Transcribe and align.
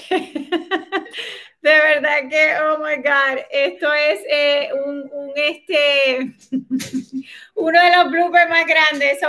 De 1.62 1.70
verdad 1.70 2.28
que, 2.28 2.56
oh 2.60 2.78
my 2.78 2.96
God, 2.96 3.44
esto 3.50 3.92
es 3.92 4.20
eh, 4.28 4.70
un, 4.84 5.32
este, 5.36 6.34
uno 7.54 7.80
de 7.80 7.96
los 7.96 8.10
bloopers 8.10 8.48
más 8.48 8.66
grandes. 8.66 9.20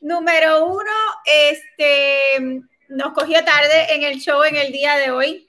número 0.00 0.66
uno, 0.66 0.90
este, 1.26 2.62
nos 2.88 3.12
cogió 3.12 3.44
tarde 3.44 3.94
en 3.94 4.04
el 4.04 4.20
show 4.20 4.42
en 4.42 4.56
el 4.56 4.72
día 4.72 4.96
de 4.96 5.10
hoy. 5.10 5.46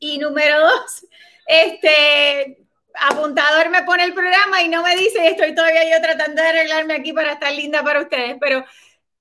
Y 0.00 0.18
número 0.18 0.58
dos, 0.60 1.06
este, 1.46 2.58
apuntador 2.94 3.70
me 3.70 3.84
pone 3.84 4.04
el 4.04 4.14
programa 4.14 4.62
y 4.62 4.68
no 4.68 4.82
me 4.82 4.96
dice, 4.96 5.28
estoy 5.28 5.54
todavía 5.54 5.84
yo 5.84 6.02
tratando 6.02 6.42
de 6.42 6.48
arreglarme 6.48 6.94
aquí 6.94 7.12
para 7.12 7.32
estar 7.32 7.52
linda 7.52 7.82
para 7.82 8.00
ustedes, 8.00 8.36
pero 8.40 8.64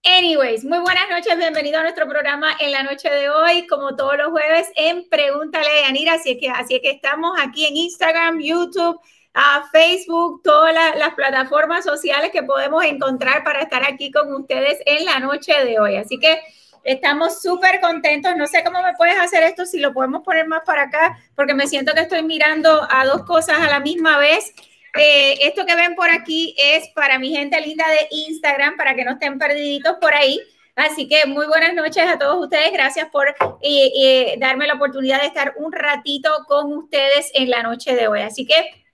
anyways, 0.03 0.63
muy 0.63 0.79
buenas 0.79 1.09
noches, 1.09 1.37
bienvenido 1.37 1.79
a 1.79 1.83
nuestro 1.83 2.07
programa 2.07 2.55
en 2.59 2.71
la 2.71 2.83
noche 2.83 3.09
de 3.09 3.29
hoy, 3.29 3.67
como 3.67 3.95
todos 3.95 4.17
los 4.17 4.29
jueves 4.29 4.71
en 4.75 5.07
Pregúntale 5.09 5.67
a 5.67 5.87
Yanira, 5.87 6.13
así 6.13 6.31
es 6.31 6.37
que, 6.39 6.49
así 6.49 6.75
es 6.75 6.81
que 6.81 6.91
estamos 6.91 7.39
aquí 7.41 7.65
en 7.65 7.75
Instagram, 7.75 8.39
YouTube, 8.39 8.99
a 9.33 9.67
Facebook, 9.71 10.41
todas 10.43 10.73
las 10.97 11.13
plataformas 11.13 11.85
sociales 11.85 12.31
que 12.31 12.43
podemos 12.43 12.83
encontrar 12.83 13.43
para 13.43 13.61
estar 13.61 13.83
aquí 13.83 14.11
con 14.11 14.33
ustedes 14.33 14.79
en 14.85 15.05
la 15.05 15.19
noche 15.19 15.53
de 15.63 15.79
hoy. 15.79 15.95
Así 15.95 16.19
que 16.19 16.41
Estamos 16.83 17.41
súper 17.41 17.79
contentos. 17.79 18.35
No 18.35 18.47
sé 18.47 18.63
cómo 18.63 18.81
me 18.81 18.93
puedes 18.93 19.19
hacer 19.19 19.43
esto, 19.43 19.65
si 19.65 19.79
lo 19.79 19.93
podemos 19.93 20.23
poner 20.23 20.47
más 20.47 20.63
para 20.65 20.83
acá, 20.83 21.17
porque 21.35 21.53
me 21.53 21.67
siento 21.67 21.93
que 21.93 22.01
estoy 22.01 22.23
mirando 22.23 22.87
a 22.89 23.05
dos 23.05 23.23
cosas 23.23 23.59
a 23.59 23.69
la 23.69 23.79
misma 23.79 24.17
vez. 24.17 24.53
Eh, 24.97 25.37
esto 25.41 25.65
que 25.65 25.75
ven 25.75 25.95
por 25.95 26.09
aquí 26.09 26.55
es 26.57 26.89
para 26.89 27.19
mi 27.19 27.29
gente 27.29 27.59
linda 27.61 27.87
de 27.89 28.07
Instagram, 28.11 28.75
para 28.77 28.95
que 28.95 29.05
no 29.05 29.11
estén 29.13 29.37
perdiditos 29.37 29.95
por 30.01 30.13
ahí. 30.13 30.39
Así 30.75 31.07
que 31.07 31.25
muy 31.25 31.45
buenas 31.47 31.73
noches 31.73 32.03
a 32.07 32.17
todos 32.17 32.43
ustedes. 32.43 32.71
Gracias 32.71 33.09
por 33.09 33.27
eh, 33.29 33.33
eh, 33.61 34.35
darme 34.39 34.67
la 34.67 34.75
oportunidad 34.75 35.21
de 35.21 35.27
estar 35.27 35.53
un 35.57 35.71
ratito 35.71 36.29
con 36.47 36.73
ustedes 36.73 37.29
en 37.33 37.49
la 37.49 37.63
noche 37.63 37.95
de 37.95 38.07
hoy. 38.07 38.21
Así 38.21 38.45
que 38.45 38.85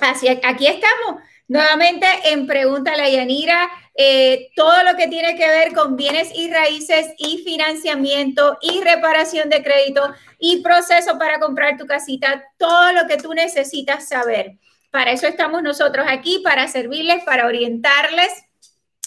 así, 0.00 0.28
aquí 0.28 0.66
estamos 0.66 1.22
nuevamente 1.48 2.06
en 2.24 2.46
Pregúntale 2.46 3.02
a 3.02 3.08
Yanira. 3.08 3.68
Eh, 3.98 4.50
todo 4.54 4.82
lo 4.82 4.96
que 4.96 5.08
tiene 5.08 5.36
que 5.36 5.48
ver 5.48 5.72
con 5.72 5.96
bienes 5.96 6.30
y 6.34 6.50
raíces 6.50 7.14
y 7.16 7.38
financiamiento 7.38 8.58
y 8.60 8.82
reparación 8.82 9.48
de 9.48 9.62
crédito 9.62 10.12
y 10.38 10.62
proceso 10.62 11.18
para 11.18 11.40
comprar 11.40 11.78
tu 11.78 11.86
casita, 11.86 12.44
todo 12.58 12.92
lo 12.92 13.06
que 13.06 13.16
tú 13.16 13.32
necesitas 13.32 14.08
saber. 14.08 14.58
Para 14.96 15.12
eso 15.12 15.26
estamos 15.26 15.62
nosotros 15.62 16.06
aquí, 16.08 16.38
para 16.42 16.68
servirles, 16.68 17.22
para 17.24 17.44
orientarles. 17.44 18.32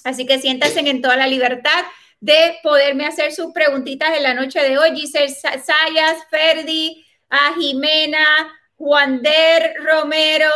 Así 0.04 0.28
que 0.28 0.38
siéntanse 0.38 0.82
en 0.82 1.02
toda 1.02 1.18
la 1.18 1.26
libertad 1.26 1.84
de 2.20 2.60
poderme 2.62 3.08
hacer 3.08 3.32
sus 3.34 3.52
preguntitas 3.54 4.16
en 4.16 4.22
la 4.22 4.36
noche 4.36 4.62
de 4.62 4.78
hoy. 4.78 4.96
Giselle 4.96 5.34
Sayas, 5.34 6.28
Ferdi, 6.30 7.04
a 7.32 7.56
Jimena, 7.56 8.54
Juander 8.76 9.78
Romero, 9.84 10.52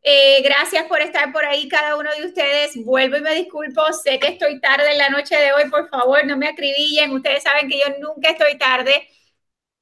eh, 0.00 0.40
gracias 0.42 0.86
por 0.86 1.02
estar 1.02 1.30
por 1.30 1.44
ahí, 1.44 1.68
cada 1.68 1.96
uno 1.96 2.08
de 2.18 2.24
ustedes. 2.24 2.82
Vuelvo 2.82 3.18
y 3.18 3.20
me 3.20 3.34
disculpo. 3.34 3.92
Sé 3.92 4.18
que 4.18 4.28
estoy 4.28 4.62
tarde 4.62 4.92
en 4.92 4.96
la 4.96 5.10
noche 5.10 5.36
de 5.36 5.52
hoy. 5.52 5.68
Por 5.68 5.90
favor, 5.90 6.24
no 6.24 6.38
me 6.38 6.48
acribillen. 6.48 7.12
Ustedes 7.12 7.42
saben 7.42 7.68
que 7.68 7.80
yo 7.80 7.98
nunca 8.00 8.30
estoy 8.30 8.56
tarde. 8.56 9.06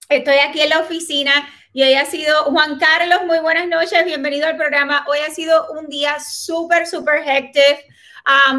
Estoy 0.08 0.38
aquí 0.38 0.60
en 0.60 0.70
la 0.70 0.80
oficina 0.80 1.48
y 1.72 1.82
hoy 1.82 1.94
ha 1.94 2.06
sido 2.06 2.44
Juan 2.44 2.78
Carlos. 2.78 3.20
Muy 3.26 3.38
buenas 3.40 3.68
noches. 3.68 4.04
Bienvenido 4.04 4.46
al 4.46 4.56
programa. 4.56 5.04
Hoy 5.08 5.18
ha 5.18 5.30
sido 5.30 5.70
un 5.72 5.86
día 5.88 6.18
súper, 6.20 6.86
súper 6.86 7.22
hectic. 7.26 7.84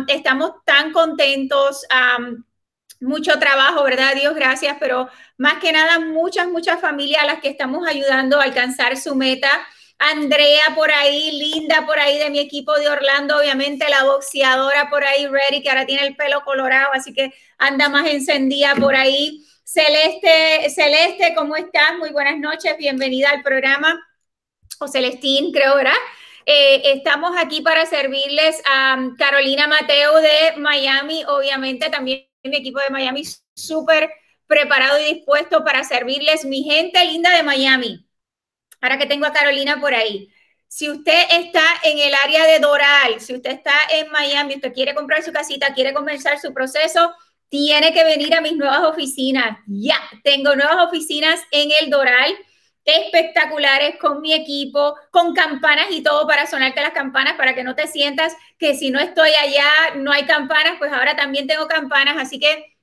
Estamos 0.08 0.53
tan 0.66 0.92
contentos. 0.92 1.86
Mucho 3.02 3.40
trabajo, 3.40 3.84
¿verdad? 3.84 4.14
Dios 4.14 4.36
gracias, 4.36 4.78
pero 4.80 5.09
más 5.38 5.59
que 5.59 5.72
nada 5.72 6.00
muchas, 6.00 6.48
muchas 6.48 6.81
familias 6.81 7.24
a 7.24 7.25
las 7.25 7.42
que 7.42 7.50
estamos 7.50 7.88
ayudando 7.88 8.40
a 8.40 8.44
alcanzar 8.44 8.98
su 8.98 9.16
meta. 9.16 9.50
Andrea 9.98 10.64
por 10.75 10.92
ahí, 10.92 11.31
Linda 11.31 11.86
por 11.86 12.00
ahí 12.00 12.18
de 12.19 12.30
mi 12.30 12.40
equipo 12.40 12.74
de 12.80 12.90
Orlando, 12.90 13.38
obviamente 13.38 13.90
la 13.90 14.06
boxeadora 14.06 14.90
por 14.90 15.03
ahí, 15.03 15.28
Ready, 15.28 15.62
que 15.62 15.69
ahora 15.69 15.86
tiene 15.86 16.08
el 16.08 16.16
pelo 16.16 16.42
colorado, 16.46 16.92
así 16.94 17.14
que 17.14 17.34
anda 17.58 17.90
más 17.90 18.08
encendida 18.08 18.75
por 18.75 18.96
ahí. 18.96 19.46
Celeste, 19.72 20.68
Celeste, 20.72 21.35
¿cómo 21.35 21.56
estás? 21.56 21.96
Muy 22.00 22.09
buenas 22.09 22.40
noches, 22.40 22.75
bienvenida 22.80 23.30
al 23.30 23.44
programa. 23.44 24.03
O 24.80 24.88
Celestín, 24.88 25.52
creo, 25.52 25.75
¿verdad? 25.75 25.94
Eh, 26.47 26.81
estamos 26.85 27.38
aquí 27.38 27.62
para 27.62 27.85
servirles 27.85 28.63
a 28.66 28.97
Carolina 29.19 29.68
Mateo 29.68 30.16
de 30.22 30.57
Miami, 30.57 31.24
obviamente 31.28 31.91
también 31.91 32.25
mi 32.44 32.57
equipo 32.57 32.80
de 32.80 32.90
Miami 32.90 33.22
súper 33.53 34.12
preparado 34.47 35.00
y 35.00 35.13
dispuesto 35.13 35.63
para 35.63 35.84
servirles, 35.84 36.46
mi 36.46 36.63
gente 36.63 37.06
linda 37.06 37.30
de 37.36 37.44
Miami. 37.44 38.09
Ahora 38.81 38.97
que 38.97 39.06
tengo 39.06 39.28
a 39.28 39.34
Carolina 39.34 39.80
por 39.80 39.94
ahí. 39.94 40.34
Si 40.68 40.90
usted 40.90 41.28
está 41.30 41.63
en 41.84 42.00
el 42.00 42.16
área 42.24 42.44
de 42.47 42.57
Doral, 42.57 43.22
si 43.22 43.36
usted 43.36 43.51
está 43.51 43.74
en 43.91 44.09
Miami, 44.09 44.56
usted 44.56 44.74
quiere 44.74 44.96
comprar 44.96 45.22
su 45.22 45.31
casita, 45.31 45.75
quiere 45.75 45.94
comenzar 45.94 46.40
su 46.40 46.56
proceso, 46.56 47.13
tiene 47.50 47.94
que 47.94 48.04
venir 48.04 48.34
a 48.36 48.42
mis 48.42 48.56
nuevas 48.56 48.84
oficinas. 48.84 49.58
Ya, 49.68 50.00
tengo 50.24 50.56
nuevas 50.56 50.88
oficinas 50.88 51.40
en 51.52 51.70
el 51.82 51.90
Doral, 51.90 52.36
espectaculares 52.86 53.98
con 54.00 54.22
mi 54.22 54.34
equipo, 54.34 54.96
con 55.12 55.34
campanas 55.34 55.88
y 55.92 56.02
todo 56.02 56.26
para 56.28 56.48
sonarte 56.48 56.82
las 56.82 56.94
campanas, 56.94 57.36
para 57.36 57.54
que 57.54 57.64
no 57.64 57.76
te 57.76 57.88
sientas 57.88 58.36
que 58.58 58.76
si 58.76 58.90
no 58.90 59.00
estoy 59.00 59.32
allá 59.32 59.96
no 59.98 60.12
hay 60.12 60.26
campanas, 60.26 60.76
pues 60.80 60.92
ahora 60.92 61.16
también 61.16 61.48
tengo 61.48 61.68
campanas, 61.68 62.18
así 62.18 62.40
que 62.40 62.78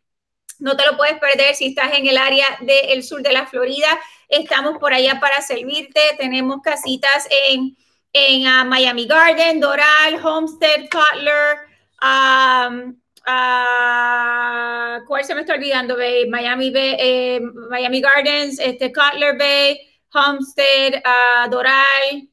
no 0.58 0.76
te 0.76 0.86
lo 0.86 0.96
puedes 0.96 1.18
perder 1.18 1.54
si 1.54 1.66
estás 1.66 1.92
en 1.94 2.06
el 2.06 2.16
área 2.16 2.46
del 2.60 3.02
sur 3.02 3.22
de 3.22 3.32
la 3.32 3.46
Florida. 3.46 3.88
Estamos 4.28 4.78
por 4.78 4.94
allá 4.94 5.20
para 5.20 5.42
servirte. 5.42 6.00
Tenemos 6.18 6.62
casitas 6.62 7.28
en, 7.48 7.76
en 8.12 8.46
uh, 8.46 8.64
Miami 8.64 9.06
Garden, 9.06 9.60
Doral, 9.60 10.24
Homestead, 10.24 10.88
Cutler. 10.90 11.58
Um, 12.00 12.96
uh, 13.26 15.04
¿Cuál 15.06 15.24
se 15.24 15.34
me 15.34 15.40
está 15.42 15.54
olvidando? 15.54 15.96
Bay? 15.96 16.28
Miami, 16.28 16.70
Bay, 16.70 16.96
eh, 16.98 17.40
Miami 17.70 18.00
Gardens, 18.00 18.58
este, 18.58 18.92
Cutler 18.92 19.36
Bay, 19.36 19.78
Homestead, 20.12 21.02
uh, 21.04 21.50
Doral. 21.50 22.28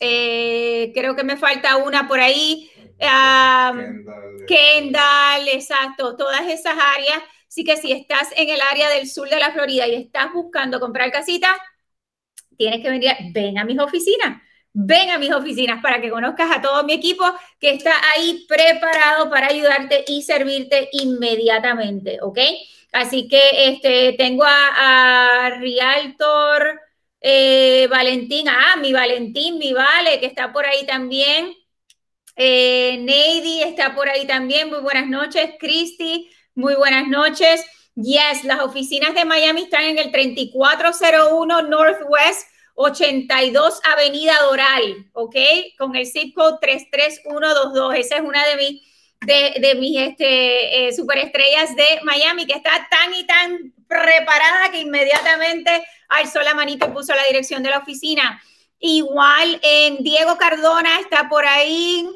Eh, 0.00 0.92
creo 0.94 1.14
que 1.14 1.24
me 1.24 1.36
falta 1.36 1.76
una 1.76 2.06
por 2.08 2.20
ahí. 2.20 2.70
Um, 3.00 4.04
Kendall, 4.46 5.48
exacto, 5.48 6.16
todas 6.16 6.46
esas 6.46 6.76
áreas 6.78 7.22
Así 7.54 7.62
que 7.62 7.76
si 7.76 7.92
estás 7.92 8.30
en 8.36 8.48
el 8.48 8.60
área 8.60 8.88
del 8.88 9.08
sur 9.08 9.28
de 9.28 9.38
la 9.38 9.52
Florida 9.52 9.86
y 9.86 9.94
estás 9.94 10.32
buscando 10.32 10.80
comprar 10.80 11.12
casita, 11.12 11.56
tienes 12.56 12.82
que 12.82 12.90
venir, 12.90 13.12
ven 13.32 13.56
a 13.58 13.64
mis 13.64 13.78
oficinas, 13.78 14.42
ven 14.74 15.10
a 15.10 15.18
mis 15.18 15.32
oficinas 15.32 15.80
para 15.80 16.00
que 16.00 16.10
conozcas 16.10 16.50
a 16.50 16.60
todo 16.60 16.82
mi 16.84 16.92
equipo 16.92 17.24
que 17.60 17.70
está 17.70 17.94
ahí 18.14 18.44
preparado 18.48 19.30
para 19.30 19.46
ayudarte 19.46 20.04
y 20.08 20.22
servirte 20.22 20.90
inmediatamente, 20.92 22.18
¿ok? 22.20 22.38
Así 22.92 23.28
que 23.28 23.68
este, 23.68 24.14
tengo 24.18 24.44
a, 24.46 25.50
Rialtor 25.58 26.80
eh, 27.20 27.86
Valentín, 27.90 28.48
ah, 28.48 28.76
mi 28.80 28.92
Valentín, 28.92 29.58
mi 29.58 29.72
Vale, 29.72 30.20
que 30.20 30.26
está 30.26 30.52
por 30.52 30.66
ahí 30.66 30.84
también. 30.86 31.54
Eh, 32.36 32.98
Neidy 33.00 33.62
está 33.62 33.94
por 33.94 34.08
ahí 34.08 34.26
también. 34.26 34.68
Muy 34.70 34.80
buenas 34.80 35.06
noches. 35.06 35.50
Cristi, 35.58 36.30
muy 36.54 36.74
buenas 36.74 37.08
noches. 37.08 37.64
Yes, 37.96 38.44
las 38.44 38.60
oficinas 38.60 39.14
de 39.14 39.24
Miami 39.24 39.62
están 39.62 39.84
en 39.84 39.98
el 39.98 40.10
3401 40.10 41.62
Northwest 41.62 42.48
82 42.74 43.80
Avenida 43.84 44.34
Doral, 44.42 45.06
¿ok? 45.12 45.36
Con 45.78 45.94
el 45.96 46.06
zip 46.06 46.34
code 46.34 46.58
33122. 46.60 47.94
Esa 47.96 48.16
es 48.16 48.22
una 48.22 48.44
de 48.46 48.56
mis, 48.56 48.82
de, 49.20 49.60
de 49.60 49.74
mis 49.76 49.96
este, 49.98 50.88
eh, 50.88 50.92
superestrellas 50.92 51.74
de 51.76 52.00
Miami, 52.02 52.46
que 52.46 52.54
está 52.54 52.88
tan 52.90 53.14
y 53.14 53.26
tan 53.26 53.72
preparada 53.86 54.70
que 54.70 54.80
inmediatamente 54.80 55.86
alzó 56.08 56.42
la 56.42 56.54
manita 56.54 56.86
y 56.86 56.90
puso 56.90 57.14
la 57.14 57.24
dirección 57.24 57.62
de 57.62 57.70
la 57.70 57.78
oficina. 57.78 58.42
Igual 58.78 59.60
en 59.62 60.02
Diego 60.02 60.36
Cardona 60.36 61.00
está 61.00 61.28
por 61.28 61.46
ahí. 61.46 62.08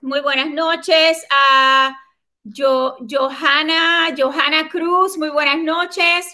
Muy 0.00 0.20
buenas 0.20 0.50
noches. 0.50 1.24
a 1.30 1.96
Johanna, 2.44 4.14
Johanna 4.16 4.68
Cruz, 4.68 5.18
muy 5.18 5.28
buenas 5.28 5.58
noches. 5.58 6.26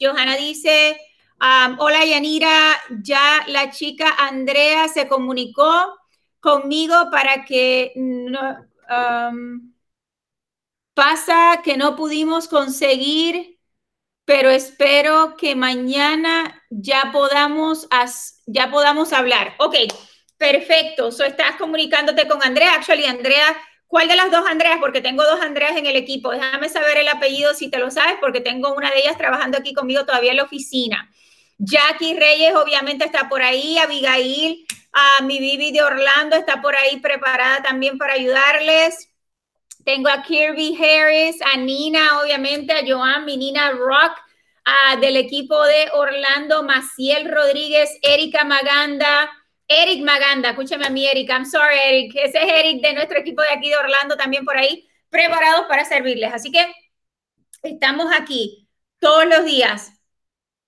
Johanna 0.00 0.36
dice, 0.36 0.98
um, 1.40 1.76
hola 1.78 2.04
Yanira, 2.04 2.76
ya 3.02 3.44
la 3.48 3.70
chica 3.70 4.14
Andrea 4.18 4.88
se 4.88 5.08
comunicó 5.08 5.96
conmigo 6.40 6.94
para 7.10 7.44
que 7.44 7.92
no, 7.96 8.66
pasa 10.94 11.60
que 11.64 11.76
no 11.76 11.96
pudimos 11.96 12.48
conseguir, 12.48 13.58
pero 14.24 14.50
espero 14.50 15.36
que 15.36 15.54
mañana 15.54 16.62
ya 16.70 17.10
podamos, 17.12 17.88
ya 18.46 18.70
podamos 18.70 19.12
hablar. 19.12 19.54
Ok, 19.58 19.76
perfecto. 20.36 21.12
So 21.12 21.24
estás 21.24 21.56
comunicándote 21.56 22.26
con 22.26 22.42
Andrea. 22.42 22.74
Actually, 22.74 23.04
Andrea 23.04 23.56
¿Cuál 23.88 24.08
de 24.08 24.16
las 24.16 24.30
dos 24.30 24.44
Andreas? 24.48 24.78
Porque 24.80 25.00
tengo 25.00 25.22
dos 25.24 25.40
Andreas 25.40 25.76
en 25.76 25.86
el 25.86 25.96
equipo. 25.96 26.30
Déjame 26.30 26.68
saber 26.68 26.96
el 26.98 27.08
apellido 27.08 27.54
si 27.54 27.70
te 27.70 27.78
lo 27.78 27.90
sabes, 27.90 28.16
porque 28.20 28.40
tengo 28.40 28.74
una 28.74 28.90
de 28.90 28.98
ellas 28.98 29.16
trabajando 29.16 29.58
aquí 29.58 29.72
conmigo 29.74 30.04
todavía 30.04 30.32
en 30.32 30.38
la 30.38 30.42
oficina. 30.42 31.10
Jackie 31.58 32.18
Reyes 32.18 32.54
obviamente 32.54 33.04
está 33.04 33.28
por 33.28 33.42
ahí, 33.42 33.78
Abigail, 33.78 34.66
a 34.92 35.22
mi 35.22 35.38
Bibi 35.38 35.72
de 35.72 35.82
Orlando 35.82 36.36
está 36.36 36.60
por 36.60 36.74
ahí 36.76 36.98
preparada 37.00 37.62
también 37.62 37.98
para 37.98 38.14
ayudarles. 38.14 39.10
Tengo 39.84 40.08
a 40.08 40.22
Kirby 40.22 40.76
Harris, 40.76 41.36
a 41.42 41.56
Nina, 41.56 42.20
obviamente, 42.20 42.72
a 42.72 42.82
Joan, 42.86 43.24
mi 43.24 43.36
Nina 43.36 43.70
Rock, 43.70 44.18
del 45.00 45.16
equipo 45.16 45.62
de 45.62 45.88
Orlando, 45.92 46.64
Maciel 46.64 47.30
Rodríguez, 47.30 47.96
Erika 48.02 48.44
Maganda, 48.44 49.30
Eric 49.68 50.02
Maganda, 50.02 50.50
escúchame 50.50 50.86
a 50.86 50.90
mí, 50.90 51.06
Eric, 51.06 51.28
I'm 51.30 51.44
sorry, 51.44 51.78
Eric, 51.84 52.16
ese 52.16 52.38
es 52.38 52.52
Eric 52.52 52.82
de 52.82 52.94
nuestro 52.94 53.18
equipo 53.18 53.42
de 53.42 53.50
aquí 53.50 53.68
de 53.68 53.76
Orlando, 53.76 54.16
también 54.16 54.44
por 54.44 54.56
ahí, 54.56 54.88
preparados 55.08 55.66
para 55.66 55.84
servirles. 55.84 56.32
Así 56.32 56.50
que 56.50 56.66
estamos 57.62 58.06
aquí 58.12 58.68
todos 58.98 59.26
los 59.26 59.44
días 59.44 59.92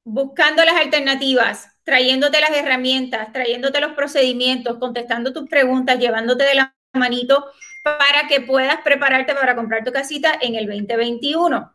buscando 0.08 0.64
las 0.64 0.76
alternativas, 0.76 1.68
trayéndote 1.84 2.40
las 2.40 2.50
herramientas, 2.50 3.32
trayéndote 3.32 3.80
los 3.80 3.92
procedimientos, 3.92 4.78
contestando 4.78 5.32
tus 5.32 5.48
preguntas, 5.48 5.98
llevándote 5.98 6.44
de 6.44 6.54
la 6.54 6.74
manito 6.94 7.44
para 7.84 8.26
que 8.26 8.40
puedas 8.40 8.78
prepararte 8.82 9.34
para 9.34 9.54
comprar 9.54 9.84
tu 9.84 9.92
casita 9.92 10.32
en 10.40 10.54
el 10.54 10.66
2021. 10.66 11.74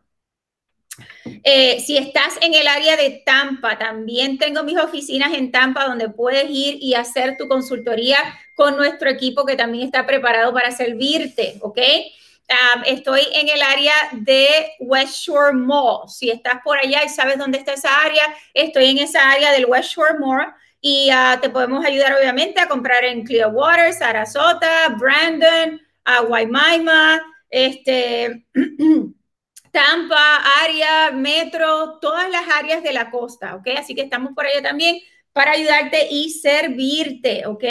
Eh, 1.44 1.80
si 1.80 1.96
estás 1.96 2.34
en 2.40 2.54
el 2.54 2.66
área 2.66 2.96
de 2.96 3.22
Tampa, 3.24 3.78
también 3.78 4.38
tengo 4.38 4.64
mis 4.64 4.78
oficinas 4.78 5.32
en 5.32 5.52
Tampa 5.52 5.86
donde 5.86 6.08
puedes 6.08 6.46
ir 6.50 6.78
y 6.80 6.94
hacer 6.94 7.36
tu 7.36 7.48
consultoría 7.48 8.18
con 8.56 8.76
nuestro 8.76 9.08
equipo 9.10 9.44
que 9.44 9.56
también 9.56 9.86
está 9.86 10.06
preparado 10.06 10.52
para 10.52 10.72
servirte, 10.72 11.58
¿ok? 11.60 11.78
Estoy 12.86 13.22
en 13.32 13.48
el 13.48 13.62
área 13.62 13.94
de 14.12 14.72
West 14.80 15.14
Shore 15.14 15.52
Mall. 15.52 16.08
Si 16.08 16.30
estás 16.30 16.60
por 16.62 16.78
allá 16.78 17.04
y 17.04 17.08
sabes 17.08 17.38
dónde 17.38 17.58
está 17.58 17.72
esa 17.72 18.02
área, 18.02 18.22
estoy 18.52 18.90
en 18.90 18.98
esa 18.98 19.30
área 19.30 19.52
del 19.52 19.66
West 19.66 19.90
Shore 19.90 20.18
Mall 20.18 20.54
y 20.80 21.08
ah, 21.10 21.38
te 21.40 21.48
podemos 21.48 21.84
ayudar 21.84 22.14
obviamente 22.14 22.60
a 22.60 22.68
comprar 22.68 23.04
en 23.04 23.24
Clearwater, 23.24 23.92
Sarasota, 23.92 24.88
Brandon, 24.98 25.80
uh, 26.06 26.26
Waimima, 26.26 27.20
este... 27.48 28.46
Tampa, 29.74 30.36
área, 30.62 31.10
metro, 31.10 31.98
todas 31.98 32.30
las 32.30 32.48
áreas 32.48 32.80
de 32.84 32.92
la 32.92 33.10
costa, 33.10 33.56
¿ok? 33.56 33.70
Así 33.76 33.92
que 33.92 34.02
estamos 34.02 34.32
por 34.32 34.46
allá 34.46 34.62
también 34.62 35.00
para 35.32 35.50
ayudarte 35.50 36.06
y 36.12 36.30
servirte, 36.30 37.44
¿ok? 37.44 37.64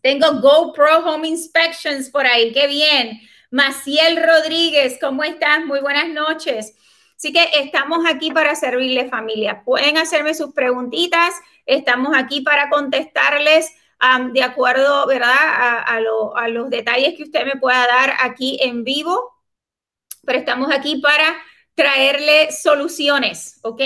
Tengo 0.00 0.40
GoPro 0.40 1.04
Home 1.04 1.28
Inspections 1.28 2.08
por 2.08 2.26
ahí, 2.26 2.50
qué 2.52 2.66
bien. 2.66 3.20
Maciel 3.50 4.22
Rodríguez, 4.22 4.98
¿cómo 5.00 5.24
estás? 5.24 5.64
Muy 5.64 5.80
buenas 5.80 6.08
noches. 6.08 6.74
Así 7.16 7.32
que 7.32 7.50
estamos 7.54 8.04
aquí 8.08 8.30
para 8.30 8.54
servirle 8.54 9.08
familia. 9.08 9.62
Pueden 9.64 9.98
hacerme 9.98 10.34
sus 10.34 10.54
preguntitas. 10.54 11.34
Estamos 11.66 12.16
aquí 12.16 12.40
para 12.40 12.70
contestarles 12.70 13.74
de 14.32 14.42
acuerdo, 14.42 15.06
¿verdad? 15.06 15.36
A, 15.36 15.82
a 15.82 16.48
los 16.48 16.70
detalles 16.70 17.14
que 17.16 17.24
usted 17.24 17.44
me 17.44 17.60
pueda 17.60 17.86
dar 17.86 18.14
aquí 18.20 18.58
en 18.62 18.84
vivo 18.84 19.40
pero 20.24 20.38
estamos 20.38 20.70
aquí 20.72 21.00
para 21.00 21.36
traerle 21.74 22.52
soluciones, 22.52 23.58
¿ok? 23.62 23.80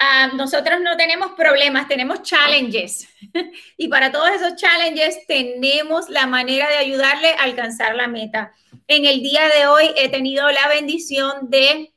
Uh, 0.00 0.36
nosotros 0.36 0.80
no 0.80 0.96
tenemos 0.96 1.32
problemas, 1.32 1.88
tenemos 1.88 2.22
challenges. 2.22 3.08
y 3.76 3.88
para 3.88 4.12
todos 4.12 4.30
esos 4.30 4.54
challenges 4.54 5.26
tenemos 5.26 6.08
la 6.08 6.26
manera 6.26 6.68
de 6.68 6.76
ayudarle 6.76 7.30
a 7.30 7.42
alcanzar 7.42 7.96
la 7.96 8.06
meta. 8.06 8.54
En 8.86 9.04
el 9.04 9.22
día 9.22 9.48
de 9.48 9.66
hoy 9.66 9.90
he 9.96 10.08
tenido 10.08 10.48
la 10.52 10.68
bendición 10.68 11.50
de 11.50 11.92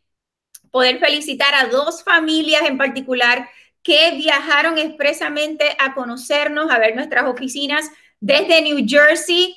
poder 0.72 0.98
felicitar 0.98 1.54
a 1.54 1.68
dos 1.68 2.04
familias 2.04 2.64
en 2.64 2.80
particular 2.80 3.48
que 3.84 4.12
viajaron 4.16 4.80
expresamente 4.80 5.76
a 5.78 5.94
conocernos, 5.94 6.72
a 6.72 6.80
ver 6.80 6.96
nuestras 6.96 7.26
oficinas 7.26 7.92
desde 8.20 8.64
New 8.64 8.84
Jersey 8.88 9.56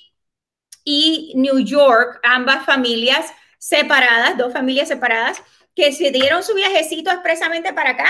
y 0.85 1.33
New 1.37 1.61
York, 1.61 2.21
ambas 2.23 2.67
familias 2.67 3.33
separadas, 3.57 4.37
dos 4.37 4.53
familias 4.53 4.89
separadas, 4.89 5.43
que 5.75 5.93
se 5.93 6.11
dieron 6.11 6.43
su 6.43 6.55
viajecito 6.55 7.11
expresamente 7.11 7.73
para 7.73 7.91
acá 7.91 8.07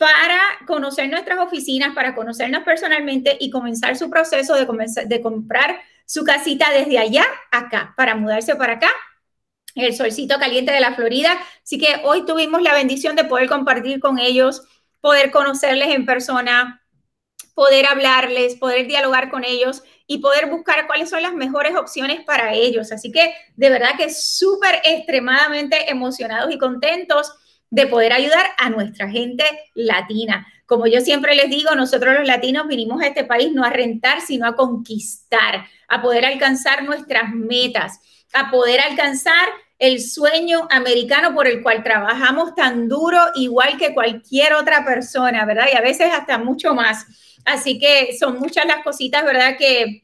para 0.00 0.40
conocer 0.66 1.10
nuestras 1.10 1.38
oficinas, 1.40 1.94
para 1.94 2.14
conocernos 2.14 2.62
personalmente 2.62 3.36
y 3.38 3.50
comenzar 3.50 3.98
su 3.98 4.08
proceso 4.08 4.54
de, 4.54 4.66
de 5.04 5.20
comprar 5.20 5.78
su 6.06 6.24
casita 6.24 6.70
desde 6.70 6.98
allá 6.98 7.26
acá, 7.50 7.92
para 7.98 8.14
mudarse 8.14 8.56
para 8.56 8.72
acá, 8.72 8.88
el 9.74 9.94
solcito 9.94 10.38
caliente 10.38 10.72
de 10.72 10.80
la 10.80 10.94
Florida. 10.94 11.38
Así 11.62 11.76
que 11.76 12.00
hoy 12.04 12.24
tuvimos 12.24 12.62
la 12.62 12.72
bendición 12.72 13.14
de 13.14 13.24
poder 13.24 13.46
compartir 13.46 14.00
con 14.00 14.18
ellos, 14.18 14.62
poder 15.02 15.30
conocerles 15.30 15.94
en 15.94 16.06
persona, 16.06 16.82
poder 17.52 17.84
hablarles, 17.84 18.56
poder 18.56 18.86
dialogar 18.86 19.28
con 19.28 19.44
ellos 19.44 19.82
y 20.06 20.16
poder 20.20 20.46
buscar 20.46 20.86
cuáles 20.86 21.10
son 21.10 21.20
las 21.20 21.34
mejores 21.34 21.76
opciones 21.76 22.24
para 22.24 22.54
ellos. 22.54 22.90
Así 22.90 23.12
que 23.12 23.34
de 23.54 23.68
verdad 23.68 23.98
que 23.98 24.08
súper 24.08 24.80
extremadamente 24.82 25.90
emocionados 25.90 26.54
y 26.54 26.56
contentos 26.56 27.34
de 27.70 27.86
poder 27.86 28.12
ayudar 28.12 28.46
a 28.58 28.68
nuestra 28.68 29.08
gente 29.08 29.44
latina. 29.74 30.46
Como 30.66 30.86
yo 30.86 31.00
siempre 31.00 31.34
les 31.34 31.48
digo, 31.48 31.74
nosotros 31.74 32.14
los 32.18 32.26
latinos 32.26 32.68
vinimos 32.68 33.02
a 33.02 33.06
este 33.06 33.24
país 33.24 33.52
no 33.52 33.64
a 33.64 33.70
rentar, 33.70 34.20
sino 34.20 34.46
a 34.46 34.54
conquistar, 34.54 35.66
a 35.88 36.02
poder 36.02 36.24
alcanzar 36.24 36.84
nuestras 36.84 37.32
metas, 37.32 38.00
a 38.32 38.50
poder 38.50 38.80
alcanzar 38.80 39.48
el 39.78 40.00
sueño 40.00 40.68
americano 40.70 41.34
por 41.34 41.46
el 41.46 41.62
cual 41.62 41.82
trabajamos 41.82 42.54
tan 42.54 42.88
duro, 42.88 43.18
igual 43.34 43.78
que 43.78 43.94
cualquier 43.94 44.52
otra 44.52 44.84
persona, 44.84 45.44
¿verdad? 45.46 45.66
Y 45.72 45.76
a 45.76 45.80
veces 45.80 46.12
hasta 46.12 46.38
mucho 46.38 46.74
más. 46.74 47.06
Así 47.44 47.78
que 47.78 48.16
son 48.18 48.38
muchas 48.38 48.66
las 48.66 48.84
cositas, 48.84 49.24
¿verdad? 49.24 49.56
Que 49.56 50.02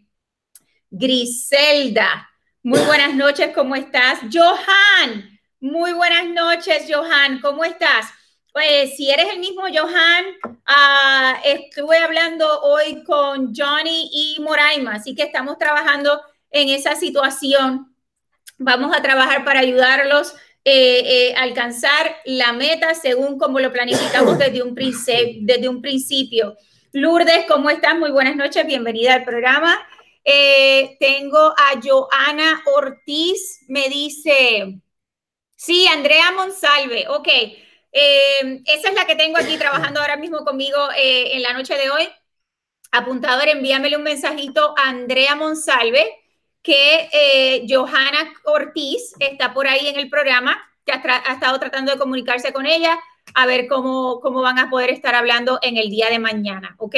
Griselda, 0.91 2.31
muy 2.63 2.81
buenas 2.81 3.15
noches, 3.15 3.51
¿cómo 3.55 3.77
estás? 3.77 4.19
Johan, 4.33 5.36
muy 5.67 5.93
buenas 5.93 6.29
noches, 6.29 6.87
Johan, 6.89 7.41
¿cómo 7.41 7.65
estás? 7.65 8.07
Pues 8.53 8.97
si 8.97 9.11
eres 9.11 9.33
el 9.33 9.41
mismo 9.41 9.63
Johan, 9.63 10.25
uh, 10.45 11.41
estuve 11.45 11.99
hablando 11.99 12.61
hoy 12.63 13.03
con 13.05 13.53
Johnny 13.55 14.09
y 14.13 14.41
Moraima, 14.41 14.95
así 14.95 15.15
que 15.15 15.25
estamos 15.25 15.59
trabajando 15.59 16.21
en 16.51 16.69
esa 16.69 16.95
situación. 16.95 17.95
Vamos 18.59 18.97
a 18.97 19.03
trabajar 19.03 19.45
para 19.45 19.61
ayudarlos 19.61 20.35
eh, 20.65 21.03
eh, 21.05 21.35
alcanzar 21.37 22.17
la 22.25 22.53
meta 22.53 22.95
según 22.95 23.39
como 23.39 23.61
lo 23.61 23.73
planificamos 23.73 24.39
desde 24.39 24.63
un, 24.63 24.75
desde 24.75 25.69
un 25.69 25.83
principio. 25.83 26.57
Lourdes, 26.93 27.45
¿cómo 27.49 27.71
estás? 27.71 27.99
Muy 27.99 28.11
buenas 28.11 28.37
noches, 28.37 28.67
bienvenida 28.67 29.15
al 29.15 29.25
programa. 29.25 29.79
Eh, 30.25 30.97
tengo 30.99 31.39
a 31.39 31.81
Joana 31.83 32.63
Ortiz, 32.75 33.61
me 33.69 33.89
dice, 33.89 34.81
sí, 35.57 35.87
Andrea 35.89 36.31
Monsalve, 36.33 37.09
ok. 37.09 37.29
Eh, 37.93 38.63
esa 38.67 38.89
es 38.91 38.95
la 38.95 39.07
que 39.07 39.17
tengo 39.17 39.39
aquí 39.39 39.57
trabajando 39.59 40.01
ahora 40.01 40.17
mismo 40.17 40.45
conmigo 40.45 40.79
eh, 40.97 41.35
en 41.35 41.43
la 41.43 41.53
noche 41.53 41.75
de 41.77 41.91
hoy. 41.91 42.09
Apuntador, 42.93 43.49
envíamele 43.49 43.97
un 43.97 44.05
mensajito 44.05 44.75
a 44.79 44.89
Andrea 44.89 45.35
Monsalve, 45.35 46.07
que 46.63 47.67
Johanna 47.69 48.33
Ortiz 48.45 49.15
está 49.21 49.53
por 49.55 49.67
ahí 49.69 49.89
en 49.89 49.99
el 49.99 50.09
programa, 50.09 50.61
que 50.85 50.93
ha, 50.93 51.03
ha 51.27 51.33
estado 51.35 51.59
tratando 51.59 51.93
de 51.93 51.99
comunicarse 51.99 52.53
con 52.53 52.67
ella 52.67 52.99
a 53.35 53.47
ver 53.47 53.67
cómo, 53.69 54.21
cómo 54.21 54.41
van 54.43 54.59
a 54.59 54.71
poder 54.71 54.91
estar 54.91 55.15
hablando 55.15 55.59
en 55.63 55.77
el 55.77 55.91
día 55.91 56.09
de 56.09 56.19
mañana, 56.19 56.75
¿ok? 56.79 56.97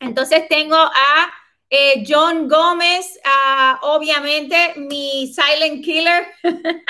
Entonces 0.00 0.48
tengo 0.48 0.76
a 0.76 1.32
eh, 1.70 2.04
John 2.06 2.48
Gómez, 2.48 3.18
ah, 3.24 3.78
obviamente 3.82 4.74
mi 4.76 5.32
silent 5.34 5.84
killer 5.84 6.26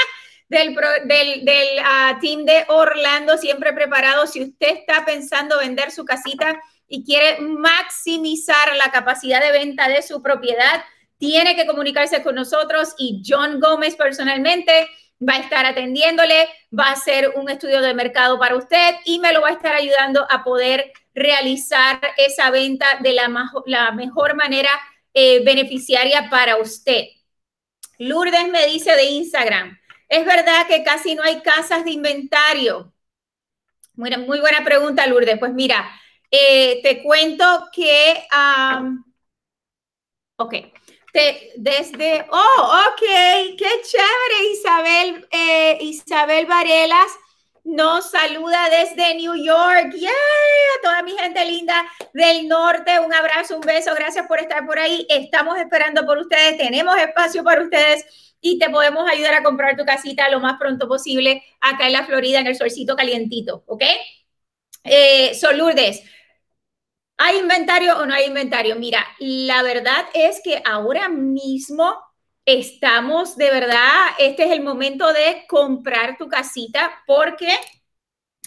del, 0.48 0.74
del, 1.04 1.78
ah, 1.84 2.18
team 2.20 2.44
de 2.44 2.64
Orlando, 2.68 3.36
siempre 3.36 3.72
preparado. 3.72 4.26
Si 4.26 4.42
usted 4.42 4.68
está 4.68 5.04
pensando 5.04 5.58
vender 5.58 5.90
su 5.90 6.04
casita 6.04 6.60
y 6.88 7.04
quiere 7.04 7.40
maximizar 7.40 8.76
la 8.76 8.90
capacidad 8.90 9.40
de 9.40 9.52
venta 9.52 9.88
de 9.88 10.02
su 10.02 10.22
propiedad, 10.22 10.84
tiene 11.18 11.56
que 11.56 11.66
comunicarse 11.66 12.22
con 12.22 12.34
nosotros 12.34 12.94
y 12.98 13.22
John 13.26 13.58
Gómez 13.58 13.96
personalmente 13.96 14.88
va 15.26 15.34
a 15.34 15.38
estar 15.38 15.64
atendiéndole, 15.64 16.48
va 16.78 16.88
a 16.88 16.92
hacer 16.92 17.32
un 17.36 17.48
estudio 17.48 17.80
de 17.80 17.94
mercado 17.94 18.38
para 18.38 18.56
usted 18.56 18.96
y 19.04 19.18
me 19.18 19.32
lo 19.32 19.40
va 19.40 19.48
a 19.48 19.52
estar 19.52 19.74
ayudando 19.74 20.26
a 20.30 20.44
poder 20.44 20.92
realizar 21.14 22.00
esa 22.18 22.50
venta 22.50 22.86
de 23.00 23.12
la, 23.14 23.30
la 23.64 23.92
mejor 23.92 24.36
manera 24.36 24.70
eh, 25.14 25.42
beneficiaria 25.42 26.28
para 26.28 26.56
usted. 26.58 27.04
Lourdes 27.98 28.48
me 28.48 28.66
dice 28.66 28.94
de 28.94 29.04
Instagram, 29.04 29.78
¿es 30.08 30.24
verdad 30.24 30.66
que 30.66 30.82
casi 30.82 31.14
no 31.14 31.22
hay 31.22 31.40
casas 31.40 31.84
de 31.84 31.92
inventario? 31.92 32.92
Muy, 33.94 34.40
buena 34.40 34.62
pregunta, 34.64 35.06
Lourdes. 35.06 35.38
Pues 35.38 35.52
mira, 35.52 35.88
eh, 36.30 36.80
te 36.82 37.02
cuento 37.02 37.68
que, 37.72 38.26
ok, 40.36 40.54
desde, 41.56 42.26
oh, 42.30 42.72
ok, 42.88 43.00
qué 43.56 43.70
chévere, 43.82 44.52
Isabel, 44.52 45.28
eh, 45.30 45.78
Isabel 45.80 46.46
Varelas 46.46 47.10
nos 47.64 48.10
saluda 48.10 48.68
desde 48.68 49.14
New 49.14 49.34
York. 49.34 49.92
¡Yeah! 49.94 50.10
A 50.10 50.82
toda 50.82 51.02
mi 51.02 51.12
gente 51.12 51.44
linda 51.44 51.84
del 52.12 52.46
norte, 52.46 53.00
un 53.00 53.12
abrazo, 53.12 53.56
un 53.56 53.62
beso, 53.62 53.94
gracias 53.94 54.26
por 54.26 54.40
estar 54.40 54.64
por 54.66 54.78
ahí. 54.78 55.06
Estamos 55.08 55.58
esperando 55.58 56.04
por 56.04 56.18
ustedes, 56.18 56.58
tenemos 56.58 56.96
espacio 56.98 57.42
para 57.42 57.62
ustedes 57.62 58.35
y 58.46 58.58
te 58.58 58.70
podemos 58.70 59.08
ayudar 59.10 59.34
a 59.34 59.42
comprar 59.42 59.76
tu 59.76 59.84
casita 59.84 60.28
lo 60.28 60.40
más 60.40 60.58
pronto 60.58 60.86
posible 60.88 61.42
acá 61.60 61.86
en 61.86 61.92
la 61.94 62.04
Florida, 62.04 62.40
en 62.40 62.46
el 62.46 62.56
solcito 62.56 62.94
calientito, 62.96 63.64
¿ok? 63.66 63.82
Eh, 64.84 65.34
Solurdes, 65.34 66.02
¿Hay 67.18 67.38
inventario 67.38 67.98
o 67.98 68.04
no 68.04 68.14
hay 68.14 68.26
inventario? 68.26 68.76
Mira, 68.76 69.04
la 69.18 69.62
verdad 69.62 70.04
es 70.12 70.40
que 70.44 70.60
ahora 70.66 71.08
mismo 71.08 71.94
estamos 72.44 73.36
de 73.36 73.50
verdad, 73.50 74.08
este 74.18 74.44
es 74.44 74.50
el 74.52 74.62
momento 74.62 75.12
de 75.12 75.46
comprar 75.48 76.18
tu 76.18 76.28
casita 76.28 77.02
porque 77.06 77.48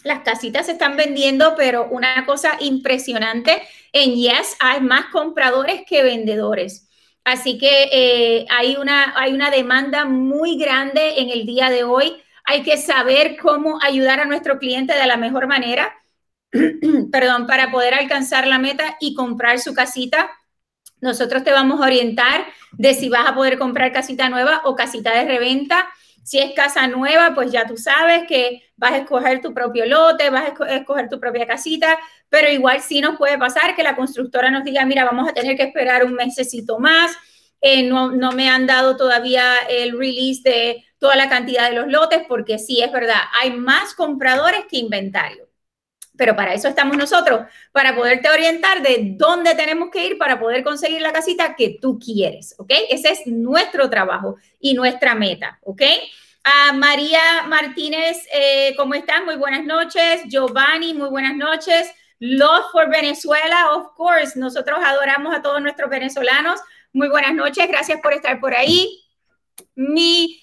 las 0.03 0.21
casitas 0.21 0.67
se 0.67 0.73
están 0.73 0.95
vendiendo, 0.97 1.55
pero 1.57 1.87
una 1.89 2.25
cosa 2.25 2.57
impresionante, 2.59 3.61
en 3.91 4.13
Yes 4.15 4.55
hay 4.59 4.81
más 4.81 5.07
compradores 5.07 5.81
que 5.87 6.03
vendedores. 6.03 6.88
Así 7.31 7.57
que 7.59 7.89
eh, 7.91 8.45
hay, 8.49 8.75
una, 8.75 9.13
hay 9.15 9.33
una 9.33 9.51
demanda 9.51 10.05
muy 10.05 10.57
grande 10.57 11.19
en 11.19 11.29
el 11.29 11.45
día 11.45 11.69
de 11.69 11.83
hoy. 11.83 12.17
Hay 12.43 12.63
que 12.63 12.77
saber 12.77 13.37
cómo 13.37 13.79
ayudar 13.83 14.19
a 14.19 14.25
nuestro 14.25 14.57
cliente 14.57 14.93
de 14.95 15.05
la 15.05 15.15
mejor 15.15 15.45
manera. 15.45 15.93
perdón, 17.11 17.45
para 17.45 17.69
poder 17.69 17.93
alcanzar 17.93 18.47
la 18.47 18.57
meta 18.57 18.97
y 18.99 19.13
comprar 19.13 19.59
su 19.59 19.75
casita. 19.75 20.31
Nosotros 21.01 21.43
te 21.43 21.51
vamos 21.51 21.79
a 21.79 21.85
orientar 21.85 22.45
de 22.71 22.95
si 22.95 23.09
vas 23.09 23.27
a 23.27 23.35
poder 23.35 23.59
comprar 23.59 23.93
casita 23.93 24.29
nueva 24.29 24.61
o 24.65 24.75
casita 24.75 25.13
de 25.13 25.25
reventa. 25.25 25.87
Si 26.29 26.37
es 26.37 26.53
casa 26.53 26.85
nueva, 26.85 27.33
pues 27.33 27.51
ya 27.51 27.65
tú 27.65 27.75
sabes 27.75 28.25
que 28.27 28.61
vas 28.77 28.91
a 28.91 28.97
escoger 28.97 29.41
tu 29.41 29.51
propio 29.51 29.87
lote, 29.87 30.29
vas 30.29 30.53
a 30.59 30.75
escoger 30.75 31.09
tu 31.09 31.19
propia 31.19 31.47
casita, 31.47 31.97
pero 32.29 32.47
igual 32.51 32.81
sí 32.81 33.01
nos 33.01 33.17
puede 33.17 33.39
pasar 33.39 33.75
que 33.75 33.81
la 33.81 33.95
constructora 33.95 34.51
nos 34.51 34.63
diga, 34.63 34.85
mira, 34.85 35.05
vamos 35.05 35.27
a 35.27 35.33
tener 35.33 35.57
que 35.57 35.63
esperar 35.63 36.05
un 36.05 36.13
mesecito 36.13 36.77
más, 36.77 37.17
eh, 37.61 37.81
no, 37.81 38.11
no 38.11 38.31
me 38.33 38.47
han 38.47 38.67
dado 38.67 38.95
todavía 38.95 39.55
el 39.71 39.97
release 39.97 40.47
de 40.47 40.85
toda 40.99 41.15
la 41.15 41.29
cantidad 41.29 41.67
de 41.67 41.75
los 41.75 41.87
lotes, 41.87 42.21
porque 42.27 42.59
sí, 42.59 42.79
es 42.79 42.91
verdad, 42.91 43.21
hay 43.41 43.49
más 43.49 43.95
compradores 43.95 44.65
que 44.69 44.77
inventario 44.77 45.49
pero 46.19 46.35
para 46.35 46.53
eso 46.53 46.67
estamos 46.67 46.97
nosotros, 46.97 47.43
para 47.71 47.95
poderte 47.95 48.29
orientar 48.29 48.81
de 48.81 49.13
dónde 49.15 49.55
tenemos 49.55 49.89
que 49.89 50.05
ir 50.05 50.17
para 50.17 50.37
poder 50.37 50.65
conseguir 50.65 51.01
la 51.01 51.13
casita 51.13 51.55
que 51.55 51.77
tú 51.81 51.97
quieres, 51.97 52.55
¿ok? 52.57 52.73
Ese 52.89 53.11
es 53.11 53.25
nuestro 53.25 53.89
trabajo 53.89 54.35
y 54.59 54.73
nuestra 54.73 55.15
meta, 55.15 55.59
¿ok? 55.63 55.81
A 56.43 56.73
María 56.73 57.43
Martínez, 57.47 58.25
eh, 58.33 58.73
¿cómo 58.77 58.93
estás? 58.93 59.23
Muy 59.25 59.35
buenas 59.35 59.65
noches. 59.65 60.21
Giovanni, 60.27 60.93
muy 60.93 61.09
buenas 61.09 61.35
noches. 61.35 61.91
Love 62.19 62.71
for 62.71 62.89
Venezuela, 62.89 63.71
of 63.75 63.95
course. 63.95 64.37
Nosotros 64.39 64.79
adoramos 64.83 65.35
a 65.35 65.41
todos 65.41 65.61
nuestros 65.61 65.89
venezolanos. 65.89 66.59
Muy 66.93 67.09
buenas 67.09 67.33
noches, 67.33 67.67
gracias 67.67 67.99
por 68.01 68.13
estar 68.13 68.39
por 68.39 68.53
ahí. 68.53 69.03
Mi 69.75 70.41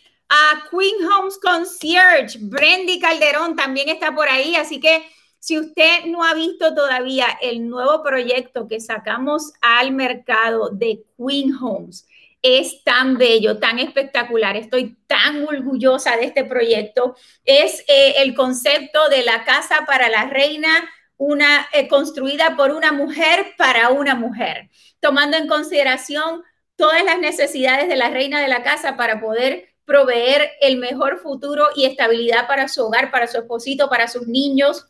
Queen 0.71 1.07
Homes 1.07 1.39
Concierge, 1.39 2.39
Brendy 2.41 2.99
Calderón, 2.99 3.57
también 3.57 3.89
está 3.89 4.15
por 4.15 4.29
ahí, 4.29 4.57
así 4.57 4.81
que 4.81 5.05
si 5.39 5.59
usted 5.59 6.07
no 6.07 6.25
ha 6.25 6.35
visto 6.35 6.75
todavía 6.75 7.27
el 7.41 7.69
nuevo 7.69 8.03
proyecto 8.03 8.67
que 8.67 8.81
sacamos 8.81 9.53
al 9.61 9.93
mercado 9.93 10.71
de 10.71 11.05
Queen 11.17 11.55
Homes, 11.55 12.07
es 12.47 12.85
tan 12.85 13.19
bello, 13.19 13.59
tan 13.59 13.79
espectacular. 13.79 14.57
Estoy 14.57 14.97
tan 15.07 15.45
orgullosa 15.47 16.17
de 16.17 16.27
este 16.27 16.45
proyecto. 16.45 17.17
Es 17.45 17.85
eh, 17.89 18.15
el 18.19 18.35
concepto 18.35 19.09
de 19.09 19.23
la 19.25 19.45
casa 19.45 19.85
para 19.87 20.09
la 20.09 20.27
reina, 20.27 20.69
una 21.17 21.67
eh, 21.73 21.89
construida 21.89 22.57
por 22.57 22.71
una 22.73 22.93
mujer 22.93 23.55
para 23.59 23.91
una 23.91 24.15
mujer, 24.15 24.69
tomando 25.01 25.37
en 25.37 25.49
consideración 25.49 26.43
todas 26.77 27.03
las 27.05 27.19
necesidades 27.19 27.89
de 27.89 27.97
la 27.97 28.11
reina 28.11 28.41
de 28.41 28.49
la 28.49 28.63
casa 28.63 28.97
para 28.97 29.21
poder 29.21 29.75
proveer 29.85 30.51
el 30.61 30.77
mejor 30.77 31.19
futuro 31.19 31.69
y 31.75 31.85
estabilidad 31.87 32.47
para 32.47 32.69
su 32.69 32.85
hogar, 32.85 33.11
para 33.11 33.27
su 33.27 33.39
esposito, 33.39 33.89
para 33.89 34.09
sus 34.09 34.27
niños 34.27 34.87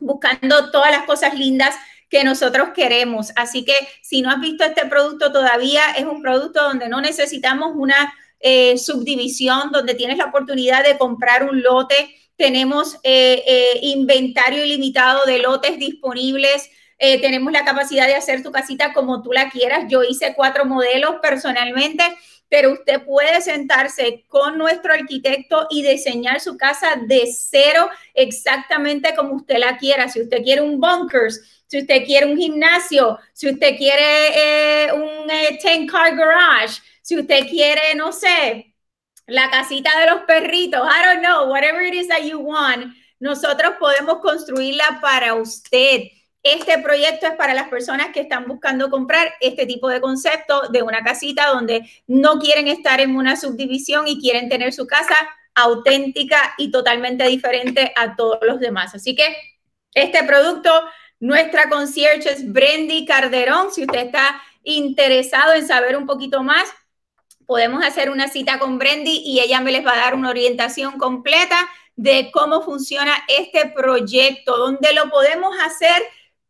buscando 0.00 0.70
todas 0.70 0.90
las 0.90 1.04
cosas 1.04 1.34
lindas 1.34 1.74
que 2.08 2.24
nosotros 2.24 2.70
queremos. 2.74 3.32
Así 3.36 3.64
que 3.64 3.74
si 4.02 4.22
no 4.22 4.30
has 4.30 4.40
visto 4.40 4.64
este 4.64 4.86
producto 4.86 5.32
todavía, 5.32 5.82
es 5.96 6.04
un 6.04 6.22
producto 6.22 6.62
donde 6.62 6.88
no 6.88 7.00
necesitamos 7.00 7.72
una 7.74 8.12
eh, 8.40 8.78
subdivisión, 8.78 9.72
donde 9.72 9.94
tienes 9.94 10.18
la 10.18 10.26
oportunidad 10.26 10.84
de 10.84 10.96
comprar 10.96 11.44
un 11.44 11.62
lote. 11.62 12.14
Tenemos 12.36 12.94
eh, 13.02 13.42
eh, 13.46 13.78
inventario 13.82 14.64
ilimitado 14.64 15.24
de 15.26 15.38
lotes 15.38 15.78
disponibles. 15.78 16.70
tenemos 16.98 17.52
la 17.52 17.64
capacidad 17.64 18.08
de 18.08 18.16
hacer 18.16 18.42
tu 18.42 18.50
casita 18.50 18.92
como 18.92 19.22
tú 19.22 19.32
la 19.32 19.50
quieras. 19.50 19.84
Yo 19.88 20.02
hice 20.02 20.34
cuatro 20.34 20.64
modelos 20.64 21.16
personalmente 21.22 22.02
pero 22.48 22.72
usted 22.72 23.04
puede 23.04 23.40
sentarse 23.40 24.24
con 24.28 24.58
nuestro 24.58 24.92
arquitecto 24.92 25.66
y 25.70 25.82
diseñar 25.82 26.40
su 26.40 26.56
casa 26.56 26.96
de 27.06 27.26
cero 27.32 27.88
exactamente 28.14 29.14
como 29.14 29.34
usted 29.34 29.58
la 29.58 29.76
quiera. 29.76 30.08
Si 30.08 30.20
usted 30.22 30.42
quiere 30.42 30.62
un 30.62 30.80
bunkers, 30.80 31.57
si 31.68 31.78
usted 31.78 32.04
quiere 32.04 32.26
un 32.26 32.36
gimnasio, 32.36 33.18
si 33.32 33.50
usted 33.50 33.76
quiere 33.76 34.86
eh, 34.86 34.92
un 34.92 35.28
10-car 35.28 36.12
eh, 36.12 36.16
garage, 36.16 36.80
si 37.02 37.18
usted 37.18 37.46
quiere, 37.48 37.94
no 37.94 38.10
sé, 38.10 38.74
la 39.26 39.50
casita 39.50 39.90
de 40.00 40.06
los 40.06 40.22
perritos, 40.22 40.80
I 40.80 41.04
don't 41.06 41.24
know, 41.24 41.48
whatever 41.50 41.82
it 41.82 41.94
is 41.94 42.08
that 42.08 42.22
you 42.22 42.38
want, 42.40 42.94
nosotros 43.20 43.74
podemos 43.78 44.18
construirla 44.18 44.98
para 45.02 45.34
usted. 45.34 46.04
Este 46.42 46.78
proyecto 46.78 47.26
es 47.26 47.32
para 47.32 47.52
las 47.52 47.68
personas 47.68 48.08
que 48.14 48.20
están 48.20 48.46
buscando 48.46 48.88
comprar 48.88 49.34
este 49.40 49.66
tipo 49.66 49.88
de 49.88 50.00
concepto 50.00 50.68
de 50.70 50.82
una 50.82 51.02
casita 51.02 51.48
donde 51.48 51.82
no 52.06 52.38
quieren 52.38 52.68
estar 52.68 53.00
en 53.00 53.14
una 53.14 53.36
subdivisión 53.36 54.08
y 54.08 54.18
quieren 54.18 54.48
tener 54.48 54.72
su 54.72 54.86
casa 54.86 55.16
auténtica 55.54 56.54
y 56.56 56.70
totalmente 56.70 57.24
diferente 57.24 57.92
a 57.94 58.16
todos 58.16 58.38
los 58.42 58.60
demás. 58.60 58.94
Así 58.94 59.14
que 59.14 59.36
este 59.92 60.22
producto, 60.24 60.70
nuestra 61.20 61.68
concierge 61.68 62.30
es 62.30 62.50
Brendy 62.52 63.04
Carderón. 63.04 63.72
Si 63.72 63.82
usted 63.82 64.06
está 64.06 64.40
interesado 64.62 65.54
en 65.54 65.66
saber 65.66 65.96
un 65.96 66.06
poquito 66.06 66.42
más, 66.42 66.68
podemos 67.46 67.84
hacer 67.84 68.10
una 68.10 68.28
cita 68.28 68.58
con 68.58 68.78
Brendy 68.78 69.22
y 69.24 69.40
ella 69.40 69.60
me 69.60 69.72
les 69.72 69.84
va 69.84 69.94
a 69.94 69.98
dar 69.98 70.14
una 70.14 70.30
orientación 70.30 70.98
completa 70.98 71.56
de 71.96 72.30
cómo 72.30 72.62
funciona 72.62 73.16
este 73.26 73.70
proyecto, 73.70 74.56
donde 74.56 74.92
lo 74.92 75.10
podemos 75.10 75.56
hacer 75.60 76.00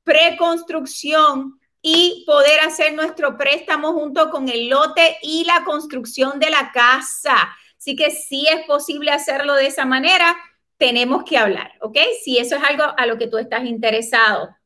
preconstrucción 0.04 1.58
y 1.80 2.24
poder 2.26 2.60
hacer 2.60 2.92
nuestro 2.94 3.38
préstamo 3.38 3.92
junto 3.92 4.30
con 4.30 4.48
el 4.48 4.68
lote 4.68 5.16
y 5.22 5.44
la 5.44 5.64
construcción 5.64 6.38
de 6.38 6.50
la 6.50 6.72
casa. 6.72 7.56
Así 7.78 7.94
que 7.96 8.10
si 8.10 8.46
es 8.48 8.66
posible 8.66 9.10
hacerlo 9.10 9.54
de 9.54 9.68
esa 9.68 9.86
manera, 9.86 10.36
tenemos 10.76 11.24
que 11.24 11.38
hablar, 11.38 11.72
¿ok? 11.80 11.96
Si 12.22 12.38
eso 12.38 12.56
es 12.56 12.62
algo 12.62 12.84
a 12.96 13.06
lo 13.06 13.16
que 13.18 13.28
tú 13.28 13.38
estás 13.38 13.64
interesado. 13.64 14.57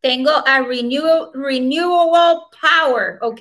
Tengo 0.00 0.30
a 0.30 0.60
Renewable, 0.60 1.30
Renewable 1.34 2.46
Power, 2.60 3.18
¿ok? 3.20 3.40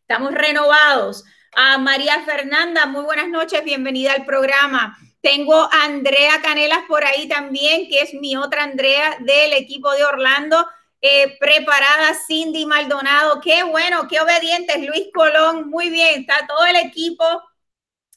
Estamos 0.00 0.34
renovados. 0.34 1.24
A 1.54 1.78
María 1.78 2.22
Fernanda, 2.24 2.84
muy 2.84 3.02
buenas 3.02 3.28
noches, 3.28 3.64
bienvenida 3.64 4.12
al 4.12 4.26
programa. 4.26 4.98
Tengo 5.22 5.54
a 5.54 5.84
Andrea 5.84 6.42
Canelas 6.42 6.80
por 6.86 7.02
ahí 7.02 7.26
también, 7.28 7.88
que 7.88 8.00
es 8.00 8.12
mi 8.12 8.36
otra 8.36 8.64
Andrea 8.64 9.16
del 9.20 9.54
equipo 9.54 9.90
de 9.92 10.04
Orlando. 10.04 10.66
Eh, 11.00 11.36
preparada 11.40 12.14
Cindy 12.26 12.66
Maldonado, 12.66 13.40
qué 13.40 13.62
bueno, 13.62 14.06
qué 14.08 14.20
obedientes, 14.20 14.86
Luis 14.86 15.08
Colón, 15.14 15.70
muy 15.70 15.88
bien, 15.88 16.20
está 16.20 16.46
todo 16.46 16.64
el 16.66 16.76
equipo 16.76 17.24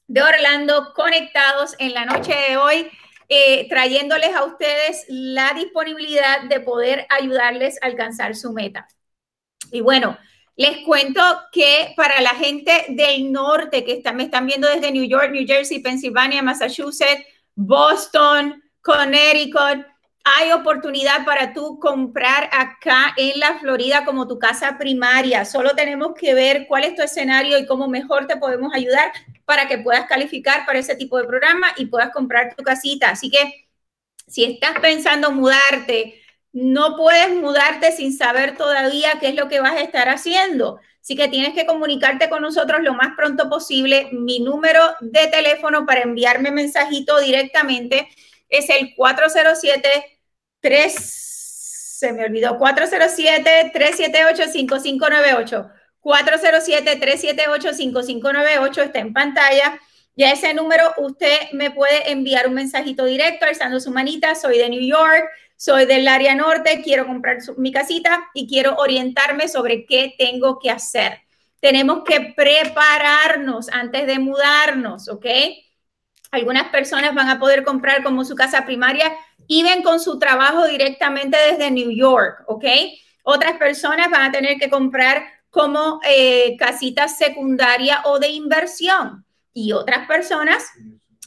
de 0.07 0.21
Orlando 0.21 0.93
conectados 0.95 1.75
en 1.77 1.93
la 1.93 2.05
noche 2.05 2.33
de 2.33 2.57
hoy, 2.57 2.89
eh, 3.29 3.67
trayéndoles 3.69 4.35
a 4.35 4.43
ustedes 4.43 5.05
la 5.07 5.53
disponibilidad 5.53 6.43
de 6.49 6.59
poder 6.59 7.05
ayudarles 7.09 7.77
a 7.81 7.85
alcanzar 7.85 8.35
su 8.35 8.51
meta. 8.51 8.87
Y 9.71 9.81
bueno, 9.81 10.17
les 10.55 10.79
cuento 10.85 11.21
que 11.51 11.93
para 11.95 12.19
la 12.21 12.31
gente 12.31 12.85
del 12.89 13.31
norte 13.31 13.85
que 13.85 14.01
me 14.13 14.23
están 14.23 14.45
viendo 14.45 14.67
desde 14.67 14.91
New 14.91 15.05
York, 15.05 15.31
New 15.31 15.45
Jersey, 15.47 15.79
Pensilvania, 15.79 16.41
Massachusetts, 16.41 17.23
Boston, 17.55 18.61
Connecticut, 18.81 19.85
hay 20.23 20.51
oportunidad 20.51 21.25
para 21.25 21.53
tú 21.53 21.79
comprar 21.79 22.49
acá 22.51 23.13
en 23.17 23.39
la 23.39 23.57
Florida 23.59 24.05
como 24.05 24.27
tu 24.27 24.37
casa 24.37 24.77
primaria. 24.77 25.45
Solo 25.45 25.75
tenemos 25.75 26.13
que 26.13 26.33
ver 26.33 26.65
cuál 26.67 26.83
es 26.83 26.95
tu 26.95 27.01
escenario 27.01 27.57
y 27.57 27.65
cómo 27.65 27.87
mejor 27.87 28.27
te 28.27 28.37
podemos 28.37 28.73
ayudar 28.73 29.11
para 29.45 29.67
que 29.67 29.79
puedas 29.79 30.05
calificar 30.07 30.65
para 30.65 30.79
ese 30.79 30.95
tipo 30.95 31.17
de 31.17 31.27
programa 31.27 31.67
y 31.77 31.87
puedas 31.87 32.11
comprar 32.11 32.55
tu 32.55 32.63
casita. 32.63 33.09
Así 33.09 33.29
que 33.29 33.67
si 34.27 34.43
estás 34.43 34.79
pensando 34.79 35.31
mudarte, 35.31 36.21
no 36.51 36.95
puedes 36.95 37.33
mudarte 37.35 37.91
sin 37.91 38.15
saber 38.15 38.57
todavía 38.57 39.19
qué 39.19 39.29
es 39.29 39.35
lo 39.35 39.47
que 39.47 39.59
vas 39.59 39.73
a 39.73 39.81
estar 39.81 40.09
haciendo. 40.09 40.79
Así 41.01 41.15
que 41.15 41.27
tienes 41.27 41.53
que 41.53 41.65
comunicarte 41.65 42.29
con 42.29 42.41
nosotros 42.41 42.81
lo 42.81 42.93
más 42.93 43.15
pronto 43.15 43.49
posible. 43.49 44.09
Mi 44.11 44.39
número 44.39 44.81
de 44.99 45.27
teléfono 45.27 45.85
para 45.85 46.01
enviarme 46.01 46.51
mensajito 46.51 47.19
directamente 47.19 48.09
es 48.49 48.69
el 48.69 48.93
407 48.95 50.19
3 50.61 51.29
se 51.99 52.13
me 52.13 52.25
olvidó 52.25 52.57
407 52.57 53.71
378 53.73 54.51
5598. 54.51 55.69
407-378-5598 56.01 58.83
está 58.83 58.99
en 58.99 59.13
pantalla. 59.13 59.79
Y 60.15 60.23
a 60.23 60.31
ese 60.31 60.53
número 60.53 60.93
usted 60.97 61.51
me 61.53 61.71
puede 61.71 62.11
enviar 62.11 62.47
un 62.47 62.55
mensajito 62.55 63.05
directo 63.05 63.45
alzando 63.45 63.79
su 63.79 63.91
manita. 63.91 64.35
Soy 64.35 64.57
de 64.57 64.69
New 64.69 64.81
York, 64.81 65.29
soy 65.55 65.85
del 65.85 66.07
área 66.07 66.33
norte, 66.35 66.81
quiero 66.83 67.05
comprar 67.05 67.37
mi 67.57 67.71
casita 67.71 68.27
y 68.33 68.47
quiero 68.47 68.75
orientarme 68.75 69.47
sobre 69.47 69.85
qué 69.85 70.15
tengo 70.17 70.57
que 70.59 70.71
hacer. 70.71 71.19
Tenemos 71.61 72.03
que 72.05 72.33
prepararnos 72.35 73.69
antes 73.69 74.07
de 74.07 74.19
mudarnos, 74.19 75.07
¿ok? 75.09 75.25
Algunas 76.31 76.69
personas 76.69 77.15
van 77.15 77.29
a 77.29 77.39
poder 77.39 77.63
comprar 77.63 78.03
como 78.03 78.23
su 78.23 78.35
casa 78.35 78.65
primaria 78.65 79.11
y 79.47 79.63
ven 79.63 79.81
con 79.81 79.99
su 79.99 80.19
trabajo 80.19 80.67
directamente 80.67 81.37
desde 81.37 81.71
New 81.71 81.91
York, 81.91 82.43
¿ok? 82.47 82.65
Otras 83.23 83.57
personas 83.57 84.09
van 84.09 84.23
a 84.23 84.31
tener 84.31 84.57
que 84.57 84.69
comprar 84.69 85.23
como 85.49 85.99
eh, 86.07 86.55
casita 86.57 87.07
secundaria 87.07 88.01
o 88.05 88.19
de 88.19 88.29
inversión 88.29 89.25
y 89.53 89.71
otras 89.71 90.07
personas 90.07 90.63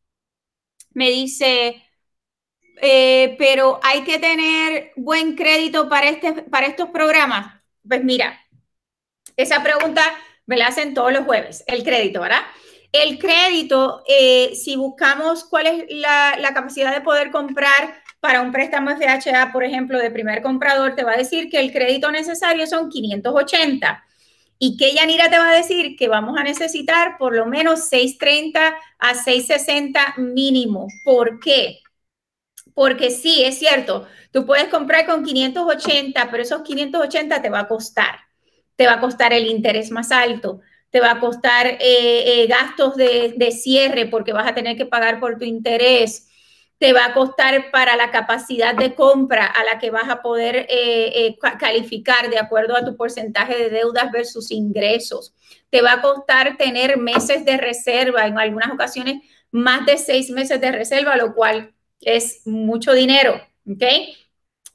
me 0.94 1.10
dice, 1.10 1.82
eh, 2.80 3.36
pero 3.38 3.80
hay 3.82 4.02
que 4.02 4.18
tener 4.18 4.92
buen 4.96 5.36
crédito 5.36 5.88
para, 5.88 6.08
este, 6.08 6.42
para 6.42 6.66
estos 6.66 6.90
programas. 6.90 7.60
Pues 7.86 8.04
mira, 8.04 8.38
esa 9.36 9.62
pregunta 9.62 10.02
me 10.46 10.56
la 10.56 10.68
hacen 10.68 10.94
todos 10.94 11.12
los 11.12 11.24
jueves, 11.24 11.64
el 11.66 11.84
crédito, 11.84 12.20
¿verdad? 12.20 12.42
El 12.92 13.18
crédito, 13.18 14.02
eh, 14.06 14.52
si 14.54 14.76
buscamos 14.76 15.44
cuál 15.44 15.66
es 15.66 15.84
la, 15.88 16.36
la, 16.38 16.52
capacidad 16.52 16.92
de 16.92 17.00
poder 17.00 17.30
comprar 17.30 18.02
para 18.20 18.42
un 18.42 18.52
préstamo 18.52 18.90
FHA, 18.90 19.50
por 19.52 19.64
ejemplo, 19.64 19.98
de 19.98 20.10
primer 20.10 20.42
comprador, 20.42 20.94
te 20.94 21.04
va 21.04 21.12
a 21.12 21.16
decir 21.16 21.48
que 21.48 21.58
el 21.58 21.72
crédito 21.72 22.10
necesario 22.12 22.66
son 22.66 22.90
580. 22.90 24.04
¿Y 24.64 24.76
que 24.76 24.94
Yanira 24.94 25.28
te 25.28 25.38
va 25.38 25.50
a 25.50 25.56
decir? 25.56 25.96
Que 25.96 26.06
vamos 26.06 26.38
a 26.38 26.44
necesitar 26.44 27.18
por 27.18 27.34
lo 27.34 27.46
menos 27.46 27.88
630 27.88 28.76
a 28.98 29.14
660 29.14 30.14
mínimo. 30.18 30.86
¿Por 31.04 31.40
qué? 31.40 31.80
Porque 32.74 33.10
sí, 33.10 33.42
es 33.44 33.58
cierto, 33.58 34.06
tú 34.30 34.46
puedes 34.46 34.68
comprar 34.68 35.06
con 35.06 35.24
580, 35.24 36.30
pero 36.30 36.42
esos 36.42 36.62
580 36.62 37.42
te 37.42 37.50
va 37.50 37.60
a 37.60 37.68
costar 37.68 38.20
te 38.76 38.86
va 38.86 38.94
a 38.94 39.00
costar 39.00 39.32
el 39.32 39.46
interés 39.46 39.90
más 39.90 40.10
alto, 40.10 40.60
te 40.90 41.00
va 41.00 41.12
a 41.12 41.20
costar 41.20 41.66
eh, 41.66 41.78
eh, 41.80 42.46
gastos 42.48 42.96
de, 42.96 43.50
cierre 43.52 44.06
porque 44.06 44.32
vas 44.32 44.48
a 44.48 44.54
tener 44.54 44.76
que 44.76 44.86
pagar 44.86 45.20
por 45.20 45.38
tu 45.38 45.44
interés, 45.44 46.28
te 46.82 46.92
va 46.92 47.04
a 47.04 47.14
costar 47.14 47.70
para 47.70 47.94
la 47.94 48.10
capacidad 48.10 48.74
de 48.74 48.96
compra 48.96 49.46
a 49.46 49.62
la 49.62 49.78
que 49.78 49.92
vas 49.92 50.08
a 50.08 50.20
poder 50.20 50.66
eh, 50.68 51.38
calificar 51.56 52.28
de 52.28 52.40
acuerdo 52.40 52.76
a 52.76 52.84
tu 52.84 52.96
porcentaje 52.96 53.56
de 53.56 53.70
deudas 53.70 54.10
versus 54.10 54.50
ingresos. 54.50 55.32
Te 55.70 55.80
va 55.80 55.92
a 55.92 56.02
costar 56.02 56.56
tener 56.56 56.96
meses 56.96 57.44
de 57.44 57.56
reserva, 57.56 58.26
en 58.26 58.36
algunas 58.36 58.72
ocasiones 58.72 59.22
más 59.52 59.86
de 59.86 59.96
seis 59.96 60.30
meses 60.30 60.60
de 60.60 60.72
reserva, 60.72 61.14
lo 61.14 61.36
cual 61.36 61.72
es 62.00 62.44
mucho 62.46 62.92
dinero, 62.94 63.40
¿ok? 63.64 63.84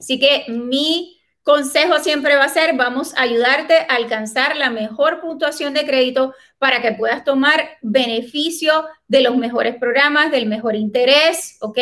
Así 0.00 0.18
que 0.18 0.46
mi 0.48 1.17
consejo 1.48 1.98
siempre 2.00 2.36
va 2.36 2.44
a 2.44 2.50
ser, 2.50 2.76
vamos 2.76 3.14
a 3.16 3.22
ayudarte 3.22 3.74
a 3.74 3.94
alcanzar 3.94 4.54
la 4.54 4.68
mejor 4.68 5.22
puntuación 5.22 5.72
de 5.72 5.86
crédito 5.86 6.34
para 6.58 6.82
que 6.82 6.92
puedas 6.92 7.24
tomar 7.24 7.78
beneficio 7.80 8.86
de 9.06 9.22
los 9.22 9.34
mejores 9.34 9.76
programas, 9.76 10.30
del 10.30 10.44
mejor 10.44 10.76
interés, 10.76 11.56
¿ok? 11.62 11.78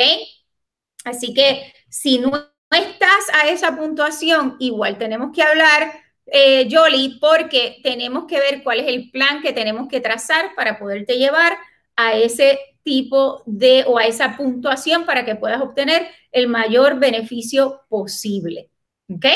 Así 1.05 1.35
que 1.35 1.75
si 1.89 2.21
no 2.21 2.31
estás 2.71 3.25
a 3.35 3.49
esa 3.49 3.77
puntuación, 3.77 4.55
igual 4.61 4.99
tenemos 4.99 5.33
que 5.35 5.43
hablar, 5.43 5.93
eh, 6.27 6.69
Jolly, 6.71 7.19
porque 7.21 7.81
tenemos 7.83 8.27
que 8.27 8.39
ver 8.39 8.63
cuál 8.63 8.79
es 8.79 8.87
el 8.87 9.11
plan 9.11 9.43
que 9.43 9.53
tenemos 9.53 9.89
que 9.89 10.01
trazar 10.01 10.55
para 10.55 10.79
poderte 10.79 11.19
llevar 11.19 11.59
a 11.97 12.15
ese 12.15 12.61
tipo 12.85 13.43
de 13.47 13.83
o 13.89 13.99
a 13.99 14.07
esa 14.07 14.37
puntuación 14.37 15.07
para 15.07 15.25
que 15.25 15.35
puedas 15.35 15.61
obtener 15.61 16.07
el 16.31 16.47
mayor 16.47 17.01
beneficio 17.01 17.81
posible. 17.89 18.71
¿Ok? 19.09 19.27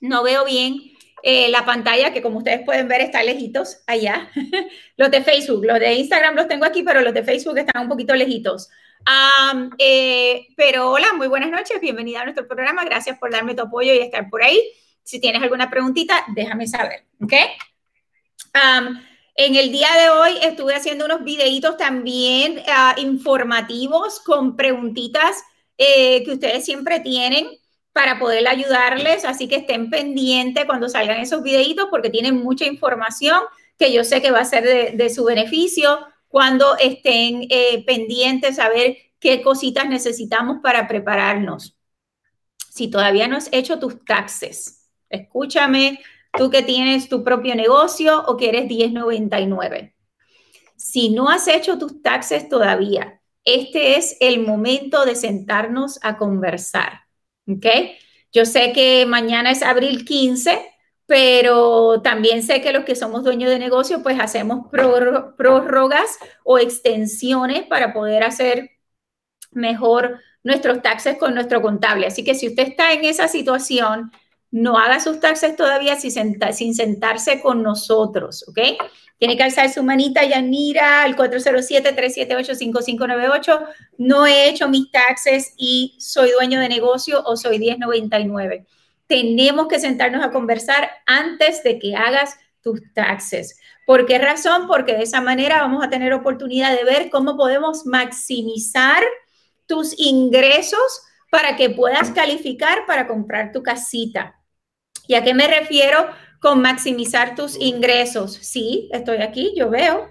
no 0.00 0.22
veo 0.22 0.44
bien 0.44 0.90
eh, 1.22 1.50
la 1.50 1.64
pantalla, 1.64 2.12
que 2.12 2.22
como 2.22 2.38
ustedes 2.38 2.62
pueden 2.64 2.88
ver 2.88 3.02
está 3.02 3.22
lejitos 3.22 3.82
allá. 3.86 4.30
los 4.96 5.10
de 5.10 5.22
Facebook, 5.22 5.64
los 5.64 5.78
de 5.78 5.94
Instagram 5.94 6.34
los 6.34 6.48
tengo 6.48 6.64
aquí, 6.64 6.82
pero 6.82 7.02
los 7.02 7.14
de 7.14 7.22
Facebook 7.22 7.58
están 7.58 7.82
un 7.82 7.88
poquito 7.88 8.14
lejitos. 8.14 8.70
Eh, 9.78 10.48
pero 10.56 10.90
hola, 10.90 11.12
muy 11.14 11.26
buenas 11.26 11.50
noches, 11.50 11.80
bienvenida 11.80 12.20
a 12.20 12.24
nuestro 12.24 12.46
programa, 12.46 12.84
gracias 12.84 13.18
por 13.18 13.30
darme 13.30 13.54
tu 13.54 13.62
apoyo 13.62 13.92
y 13.92 13.98
estar 13.98 14.28
por 14.28 14.42
ahí. 14.42 14.60
Si 15.02 15.20
tienes 15.20 15.42
alguna 15.42 15.70
preguntita, 15.70 16.24
déjame 16.34 16.66
saber, 16.66 17.06
¿ok? 17.22 17.32
en 19.36 19.54
el 19.54 19.70
día 19.70 19.88
de 19.96 20.10
hoy 20.10 20.38
estuve 20.42 20.74
haciendo 20.74 21.04
unos 21.04 21.22
videitos 21.22 21.76
también 21.76 22.62
ah, 22.66 22.96
informativos 22.98 24.20
con 24.20 24.56
preguntitas 24.56 25.44
eh, 25.78 26.24
que 26.24 26.32
ustedes 26.32 26.64
siempre 26.64 26.98
tienen 27.00 27.48
para 27.92 28.18
poder 28.18 28.46
ayudarles, 28.48 29.24
así 29.24 29.48
que 29.48 29.56
estén 29.56 29.88
pendientes 29.88 30.64
cuando 30.64 30.88
salgan 30.88 31.20
esos 31.20 31.42
videitos 31.42 31.86
porque 31.90 32.10
tienen 32.10 32.36
mucha 32.36 32.66
información 32.66 33.40
que 33.78 33.92
yo 33.92 34.04
sé 34.04 34.20
que 34.20 34.30
va 34.30 34.40
a 34.40 34.44
ser 34.44 34.94
de 34.96 35.10
su 35.10 35.24
beneficio 35.24 36.00
cuando 36.30 36.76
estén 36.78 37.48
eh, 37.50 37.84
pendientes 37.84 38.60
a 38.60 38.68
ver 38.68 38.96
qué 39.18 39.42
cositas 39.42 39.88
necesitamos 39.88 40.58
para 40.62 40.86
prepararnos. 40.86 41.76
Si 42.70 42.88
todavía 42.88 43.26
no 43.26 43.36
has 43.36 43.48
hecho 43.52 43.80
tus 43.80 44.04
taxes, 44.04 44.88
escúchame, 45.08 45.98
tú 46.38 46.48
que 46.48 46.62
tienes 46.62 47.08
tu 47.08 47.24
propio 47.24 47.56
negocio 47.56 48.22
o 48.26 48.36
que 48.36 48.48
eres 48.48 48.68
1099. 48.68 49.92
Si 50.76 51.10
no 51.10 51.28
has 51.28 51.48
hecho 51.48 51.78
tus 51.78 52.00
taxes 52.00 52.48
todavía, 52.48 53.20
este 53.44 53.96
es 53.96 54.16
el 54.20 54.46
momento 54.46 55.04
de 55.04 55.16
sentarnos 55.16 55.98
a 56.02 56.16
conversar. 56.16 57.00
¿Ok? 57.48 57.66
Yo 58.32 58.44
sé 58.46 58.72
que 58.72 59.04
mañana 59.04 59.50
es 59.50 59.64
abril 59.64 60.04
15 60.04 60.64
pero 61.10 62.00
también 62.02 62.42
sé 62.44 62.62
que 62.62 62.72
los 62.72 62.84
que 62.84 62.94
somos 62.94 63.24
dueños 63.24 63.50
de 63.50 63.58
negocio, 63.58 64.00
pues 64.00 64.20
hacemos 64.20 64.68
prórrogas 64.70 66.20
o 66.44 66.56
extensiones 66.56 67.66
para 67.66 67.92
poder 67.92 68.22
hacer 68.22 68.70
mejor 69.50 70.20
nuestros 70.44 70.82
taxes 70.82 71.18
con 71.18 71.34
nuestro 71.34 71.62
contable. 71.62 72.06
Así 72.06 72.22
que 72.22 72.36
si 72.36 72.46
usted 72.46 72.68
está 72.68 72.92
en 72.92 73.04
esa 73.04 73.26
situación, 73.26 74.12
no 74.52 74.78
haga 74.78 75.00
sus 75.00 75.18
taxes 75.18 75.56
todavía 75.56 75.96
sin, 75.96 76.76
sentarse 76.76 77.40
con 77.40 77.64
nosotros, 77.64 78.44
¿ok? 78.46 78.60
Tiene 79.18 79.36
que 79.36 79.42
alzar 79.42 79.68
su 79.68 79.82
manita, 79.82 80.24
Yanira, 80.24 81.02
al 81.02 81.16
407-378-5598. 81.16 83.66
No 83.98 84.28
he 84.28 84.48
hecho 84.48 84.68
mis 84.68 84.92
taxes 84.92 85.54
y 85.56 85.96
soy 85.98 86.30
dueño 86.30 86.60
de 86.60 86.68
negocio 86.68 87.20
o 87.26 87.36
soy 87.36 87.58
1099 87.58 88.64
tenemos 89.10 89.66
que 89.66 89.80
sentarnos 89.80 90.24
a 90.24 90.30
conversar 90.30 90.88
antes 91.04 91.64
de 91.64 91.80
que 91.80 91.96
hagas 91.96 92.38
tus 92.62 92.80
taxes. 92.94 93.58
¿Por 93.84 94.06
qué 94.06 94.20
razón? 94.20 94.68
Porque 94.68 94.94
de 94.94 95.02
esa 95.02 95.20
manera 95.20 95.62
vamos 95.62 95.84
a 95.84 95.90
tener 95.90 96.12
oportunidad 96.12 96.76
de 96.76 96.84
ver 96.84 97.10
cómo 97.10 97.36
podemos 97.36 97.86
maximizar 97.86 99.02
tus 99.66 99.98
ingresos 99.98 101.02
para 101.28 101.56
que 101.56 101.70
puedas 101.70 102.12
calificar 102.12 102.86
para 102.86 103.08
comprar 103.08 103.50
tu 103.50 103.64
casita. 103.64 104.40
¿Y 105.08 105.14
a 105.14 105.24
qué 105.24 105.34
me 105.34 105.48
refiero 105.48 106.06
con 106.40 106.62
maximizar 106.62 107.34
tus 107.34 107.60
ingresos? 107.60 108.34
Sí, 108.34 108.88
estoy 108.92 109.22
aquí, 109.22 109.54
yo 109.56 109.70
veo. 109.70 110.08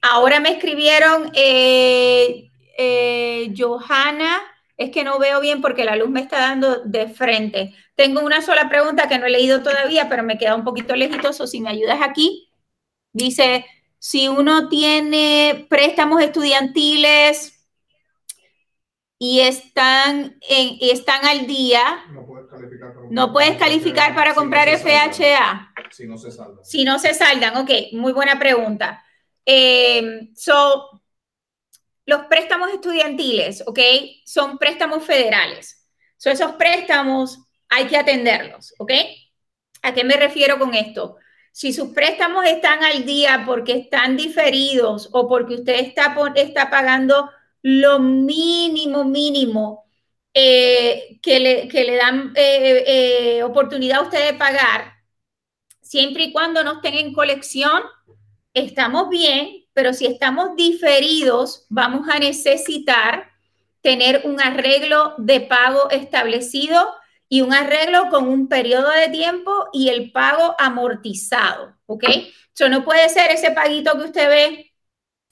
Ahora 0.00 0.38
me 0.38 0.52
escribieron 0.52 1.32
eh, 1.34 2.52
eh, 2.78 3.52
Johanna, 3.56 4.40
es 4.82 4.90
que 4.90 5.04
no 5.04 5.18
veo 5.18 5.40
bien 5.40 5.60
porque 5.60 5.84
la 5.84 5.96
luz 5.96 6.10
me 6.10 6.20
está 6.20 6.40
dando 6.40 6.80
de 6.84 7.08
frente. 7.08 7.74
Tengo 7.94 8.20
una 8.20 8.42
sola 8.42 8.68
pregunta 8.68 9.08
que 9.08 9.18
no 9.18 9.26
he 9.26 9.30
leído 9.30 9.62
todavía, 9.62 10.08
pero 10.08 10.22
me 10.22 10.38
queda 10.38 10.54
un 10.54 10.64
poquito 10.64 10.96
lejitoso. 10.96 11.46
Si 11.46 11.60
me 11.60 11.70
ayudas 11.70 11.98
aquí, 12.02 12.50
dice, 13.12 13.64
si 13.98 14.28
uno 14.28 14.68
tiene 14.68 15.66
préstamos 15.68 16.20
estudiantiles 16.22 17.66
y 19.18 19.40
están, 19.40 20.38
en, 20.48 20.78
están 20.80 21.24
al 21.24 21.46
día, 21.46 22.04
no 23.10 23.32
puedes 23.32 23.56
calificar 23.56 24.14
para 24.14 24.34
comprar, 24.34 24.68
FHA. 24.68 25.72
Si 25.90 26.06
no 26.06 26.18
se 26.18 26.30
saldan. 26.30 26.64
Si 26.64 26.84
no 26.84 26.98
se 26.98 27.14
saldan, 27.14 27.56
ok, 27.58 27.70
muy 27.92 28.12
buena 28.12 28.38
pregunta. 28.38 29.04
Eh, 29.44 30.30
so, 30.34 31.01
los 32.06 32.26
préstamos 32.26 32.70
estudiantiles, 32.72 33.62
¿ok? 33.66 33.78
Son 34.24 34.58
préstamos 34.58 35.04
federales. 35.04 35.88
So, 36.16 36.30
esos 36.30 36.52
préstamos 36.52 37.38
hay 37.68 37.86
que 37.86 37.96
atenderlos, 37.96 38.74
¿ok? 38.78 38.92
¿A 39.82 39.94
qué 39.94 40.04
me 40.04 40.16
refiero 40.16 40.58
con 40.58 40.74
esto? 40.74 41.16
Si 41.52 41.72
sus 41.72 41.88
préstamos 41.88 42.46
están 42.46 42.82
al 42.82 43.04
día 43.04 43.44
porque 43.46 43.72
están 43.72 44.16
diferidos 44.16 45.08
o 45.12 45.28
porque 45.28 45.54
usted 45.54 45.74
está, 45.74 46.14
está 46.34 46.70
pagando 46.70 47.30
lo 47.62 47.98
mínimo, 47.98 49.04
mínimo 49.04 49.84
eh, 50.34 51.18
que, 51.22 51.40
le, 51.40 51.68
que, 51.68 51.84
le, 51.84 51.96
dan 51.96 52.32
eh, 52.36 52.84
eh, 52.86 53.42
oportunidad 53.42 53.98
a 53.98 54.02
usted 54.02 54.32
de 54.32 54.38
pagar, 54.38 54.94
siempre 55.80 56.24
y 56.24 56.32
cuando 56.32 56.64
no 56.64 56.74
estén 56.74 56.94
en 56.94 57.12
colección, 57.12 57.82
estamos 58.54 59.10
bien, 59.10 59.61
pero 59.72 59.92
si 59.92 60.06
estamos 60.06 60.56
diferidos, 60.56 61.66
vamos 61.68 62.08
a 62.08 62.18
necesitar 62.18 63.30
tener 63.80 64.22
un 64.24 64.40
arreglo 64.40 65.14
de 65.18 65.40
pago 65.40 65.90
establecido 65.90 66.88
y 67.28 67.40
un 67.40 67.52
arreglo 67.52 68.08
con 68.10 68.28
un 68.28 68.48
periodo 68.48 68.90
de 68.90 69.08
tiempo 69.08 69.68
y 69.72 69.88
el 69.88 70.12
pago 70.12 70.54
amortizado, 70.58 71.74
¿ok? 71.86 72.04
Eso 72.54 72.68
no 72.68 72.84
puede 72.84 73.08
ser 73.08 73.30
ese 73.30 73.50
paguito 73.50 73.92
que 73.92 74.04
usted 74.04 74.28
ve 74.28 74.72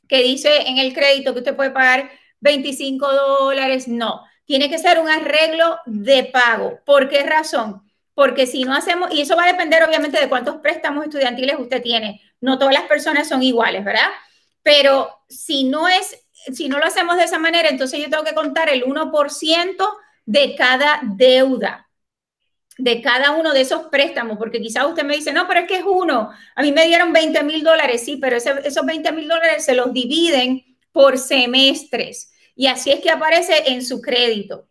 que 0.09 0.23
dice 0.23 0.69
en 0.69 0.79
el 0.79 0.93
crédito 0.93 1.33
que 1.33 1.41
usted 1.41 1.55
puede 1.55 1.71
pagar 1.71 2.11
25 2.41 3.07
dólares, 3.13 3.87
no. 3.87 4.25
Tiene 4.45 4.69
que 4.69 4.79
ser 4.79 4.99
un 4.99 5.09
arreglo 5.09 5.79
de 5.87 6.25
pago. 6.25 6.81
¿Por 6.85 7.09
qué 7.09 7.23
razón? 7.23 7.83
Porque 8.15 8.47
si 8.47 8.65
no 8.65 8.75
hacemos, 8.75 9.13
y 9.13 9.21
eso 9.21 9.37
va 9.37 9.45
a 9.45 9.53
depender 9.53 9.85
obviamente 9.85 10.19
de 10.19 10.29
cuántos 10.29 10.57
préstamos 10.57 11.05
estudiantiles 11.05 11.57
usted 11.59 11.81
tiene. 11.81 12.21
No 12.41 12.59
todas 12.59 12.75
las 12.75 12.85
personas 12.85 13.29
son 13.29 13.43
iguales, 13.43 13.85
¿verdad? 13.85 14.09
Pero 14.63 15.11
si 15.29 15.65
no 15.65 15.89
es, 15.89 16.17
si 16.53 16.69
no 16.69 16.79
lo 16.79 16.87
hacemos 16.87 17.17
de 17.17 17.25
esa 17.25 17.39
manera, 17.39 17.69
entonces 17.69 18.01
yo 18.01 18.11
tengo 18.11 18.25
que 18.25 18.35
contar 18.35 18.69
el 18.69 18.85
1% 18.85 19.89
de 20.27 20.55
cada 20.55 21.01
deuda, 21.03 21.89
de 22.79 23.03
cada 23.03 23.33
uno 23.33 23.53
de 23.53 23.63
esos 23.63 23.89
préstamos, 23.89 24.39
porque 24.39 24.61
quizás 24.61 24.87
usted 24.87 25.05
me 25.05 25.17
dice, 25.17 25.33
no, 25.33 25.47
pero 25.47 25.61
es 25.61 25.67
que 25.67 25.77
es 25.77 25.85
uno, 25.87 26.31
a 26.55 26.63
mí 26.63 26.73
me 26.73 26.87
dieron 26.87 27.13
20 27.13 27.43
mil 27.43 27.63
dólares, 27.63 28.05
sí, 28.05 28.17
pero 28.17 28.37
esos 28.37 28.87
20 28.87 29.13
mil 29.13 29.29
dólares 29.29 29.65
se 29.65 29.75
los 29.75 29.93
dividen 29.93 30.65
por 30.93 31.19
semestres 31.19 32.33
y 32.55 32.67
así 32.67 32.91
es 32.91 33.01
que 33.01 33.11
aparece 33.11 33.71
en 33.73 33.85
su 33.85 34.01
crédito. 34.01 34.69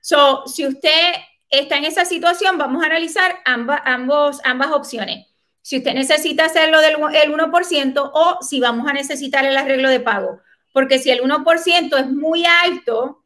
So, 0.00 0.46
si 0.46 0.66
usted 0.66 1.12
está 1.48 1.76
en 1.76 1.84
esa 1.84 2.04
situación, 2.04 2.58
vamos 2.58 2.82
a 2.82 2.86
analizar 2.86 3.40
ambos, 3.44 4.40
ambas 4.44 4.70
opciones 4.70 5.26
si 5.62 5.78
usted 5.78 5.94
necesita 5.94 6.44
hacerlo 6.44 6.80
del 6.80 6.96
el 7.14 7.32
1% 7.32 8.10
o 8.12 8.38
si 8.42 8.60
vamos 8.60 8.88
a 8.88 8.92
necesitar 8.92 9.44
el 9.44 9.56
arreglo 9.56 9.88
de 9.88 10.00
pago. 10.00 10.40
Porque 10.72 10.98
si 10.98 11.10
el 11.10 11.22
1% 11.22 11.98
es 11.98 12.10
muy 12.10 12.44
alto 12.44 13.22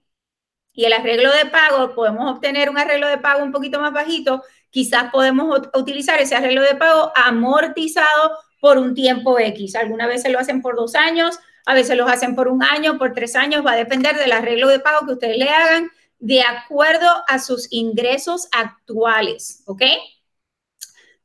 y 0.73 0.85
el 0.85 0.93
arreglo 0.93 1.33
de 1.33 1.47
pago, 1.47 1.95
podemos 1.95 2.31
obtener 2.31 2.69
un 2.69 2.79
arreglo 2.79 3.09
de 3.09 3.19
pago 3.19 3.43
un 3.43 3.53
poquito 3.53 3.81
más 3.81 3.93
bajito, 3.93 4.43
quizás 4.71 5.11
podemos 5.11 5.59
utilizar 5.75 6.21
ese 6.21 6.37
arreglo 6.37 6.63
de 6.63 6.75
pago 6.75 7.11
amortizado 7.15 8.39
por 8.61 8.77
un 8.77 8.95
tiempo 8.95 9.39
X. 9.39 9.75
Algunas 9.75 10.09
veces 10.09 10.31
lo 10.31 10.39
hacen 10.39 10.61
por 10.61 10.77
dos 10.77 10.95
años, 10.95 11.39
a 11.65 11.75
veces 11.75 11.97
lo 11.97 12.07
hacen 12.07 12.35
por 12.35 12.49
un 12.49 12.63
año, 12.63 12.99
por 12.99 13.15
tres 13.15 13.37
años, 13.37 13.65
va 13.65 13.73
a 13.73 13.77
depender 13.77 14.17
del 14.17 14.33
arreglo 14.33 14.69
de 14.69 14.81
pago 14.81 15.07
que 15.07 15.15
ustedes 15.15 15.39
le 15.39 15.49
hagan 15.49 15.91
de 16.19 16.43
acuerdo 16.43 17.09
a 17.29 17.39
sus 17.39 17.69
ingresos 17.71 18.49
actuales, 18.53 19.63
¿ok? 19.67 19.83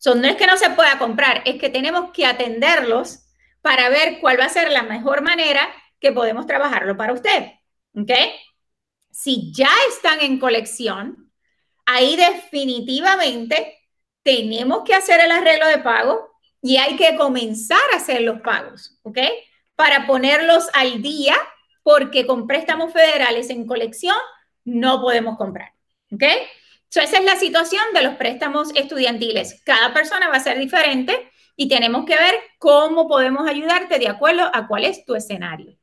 No 0.06 0.28
es 0.28 0.36
que 0.36 0.48
no 0.48 0.58
se 0.58 0.72
pueda 0.72 0.98
comprar, 0.98 1.44
es 1.46 1.60
que 1.60 1.70
tenemos 1.70 2.12
que 2.12 2.26
atenderlos 2.26 3.20
para 3.62 3.90
ver 3.90 4.20
cuál 4.20 4.40
va 4.40 4.46
a 4.46 4.50
ser 4.50 4.72
la 4.72 4.84
mejor 4.84 5.22
manera 5.22 5.70
que 6.00 6.12
podemos 6.12 6.48
trabajarlo 6.48 6.98
para 6.98 7.14
usted. 7.14 7.52
¿Ok? 7.96 8.12
Si 9.12 9.52
ya 9.54 9.70
están 9.90 10.22
en 10.22 10.40
colección, 10.40 11.32
ahí 11.86 12.16
definitivamente 12.16 13.78
tenemos 14.24 14.84
que 14.84 14.96
hacer 14.96 15.20
el 15.20 15.32
arreglo 15.32 15.68
de 15.68 15.80
pago 15.80 16.32
y 16.62 16.78
hay 16.78 16.96
que 16.96 17.16
comenzar 17.16 17.82
a 17.94 17.98
hacer 17.98 18.22
los 18.22 18.42
pagos, 18.42 19.00
¿ok? 19.04 19.18
Para 19.76 20.06
ponerlos 20.06 20.70
al 20.74 21.02
día, 21.02 21.36
porque 21.84 22.28
con 22.28 22.48
préstamos 22.48 22.94
federales 22.94 23.50
en 23.50 23.66
colección 23.66 24.16
no 24.64 25.02
podemos 25.02 25.38
comprar, 25.38 25.74
¿ok? 26.12 26.24
Esa 27.00 27.20
es 27.20 27.26
la 27.26 27.38
situación 27.38 27.82
de 27.94 28.02
los 28.02 28.16
préstamos 28.16 28.72
estudiantiles. 28.76 29.62
Cada 29.64 29.94
persona 29.94 30.28
va 30.28 30.36
a 30.36 30.42
ser 30.42 30.60
diferente 30.60 31.32
y 31.56 31.70
tenemos 31.70 32.04
que 32.06 32.18
ver 32.18 32.34
cómo 32.58 33.08
podemos 33.08 33.48
ayudarte 33.48 34.00
de 34.00 34.10
acuerdo 34.10 34.52
a 34.54 34.68
cuál 34.68 34.84
es 34.84 35.06
tu 35.06 35.16
escenario. 35.16 35.78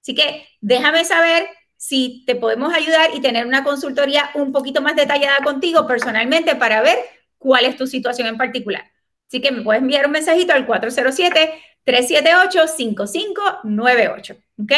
Así 0.00 0.14
que 0.14 0.46
déjame 0.60 1.04
saber 1.04 1.48
si 1.76 2.22
te 2.26 2.36
podemos 2.36 2.72
ayudar 2.72 3.10
y 3.12 3.20
tener 3.20 3.44
una 3.44 3.64
consultoría 3.64 4.30
un 4.34 4.52
poquito 4.52 4.80
más 4.82 4.94
detallada 4.94 5.38
contigo 5.42 5.84
personalmente 5.84 6.54
para 6.54 6.80
ver 6.80 6.96
cuál 7.38 7.64
es 7.64 7.76
tu 7.76 7.88
situación 7.88 8.28
en 8.28 8.36
particular. 8.36 8.88
Así 9.26 9.40
que 9.40 9.50
me 9.50 9.62
puedes 9.62 9.82
enviar 9.82 10.06
un 10.06 10.12
mensajito 10.12 10.52
al 10.52 10.64
407-378-5598. 11.86 14.36
¿Ok? 14.62 14.72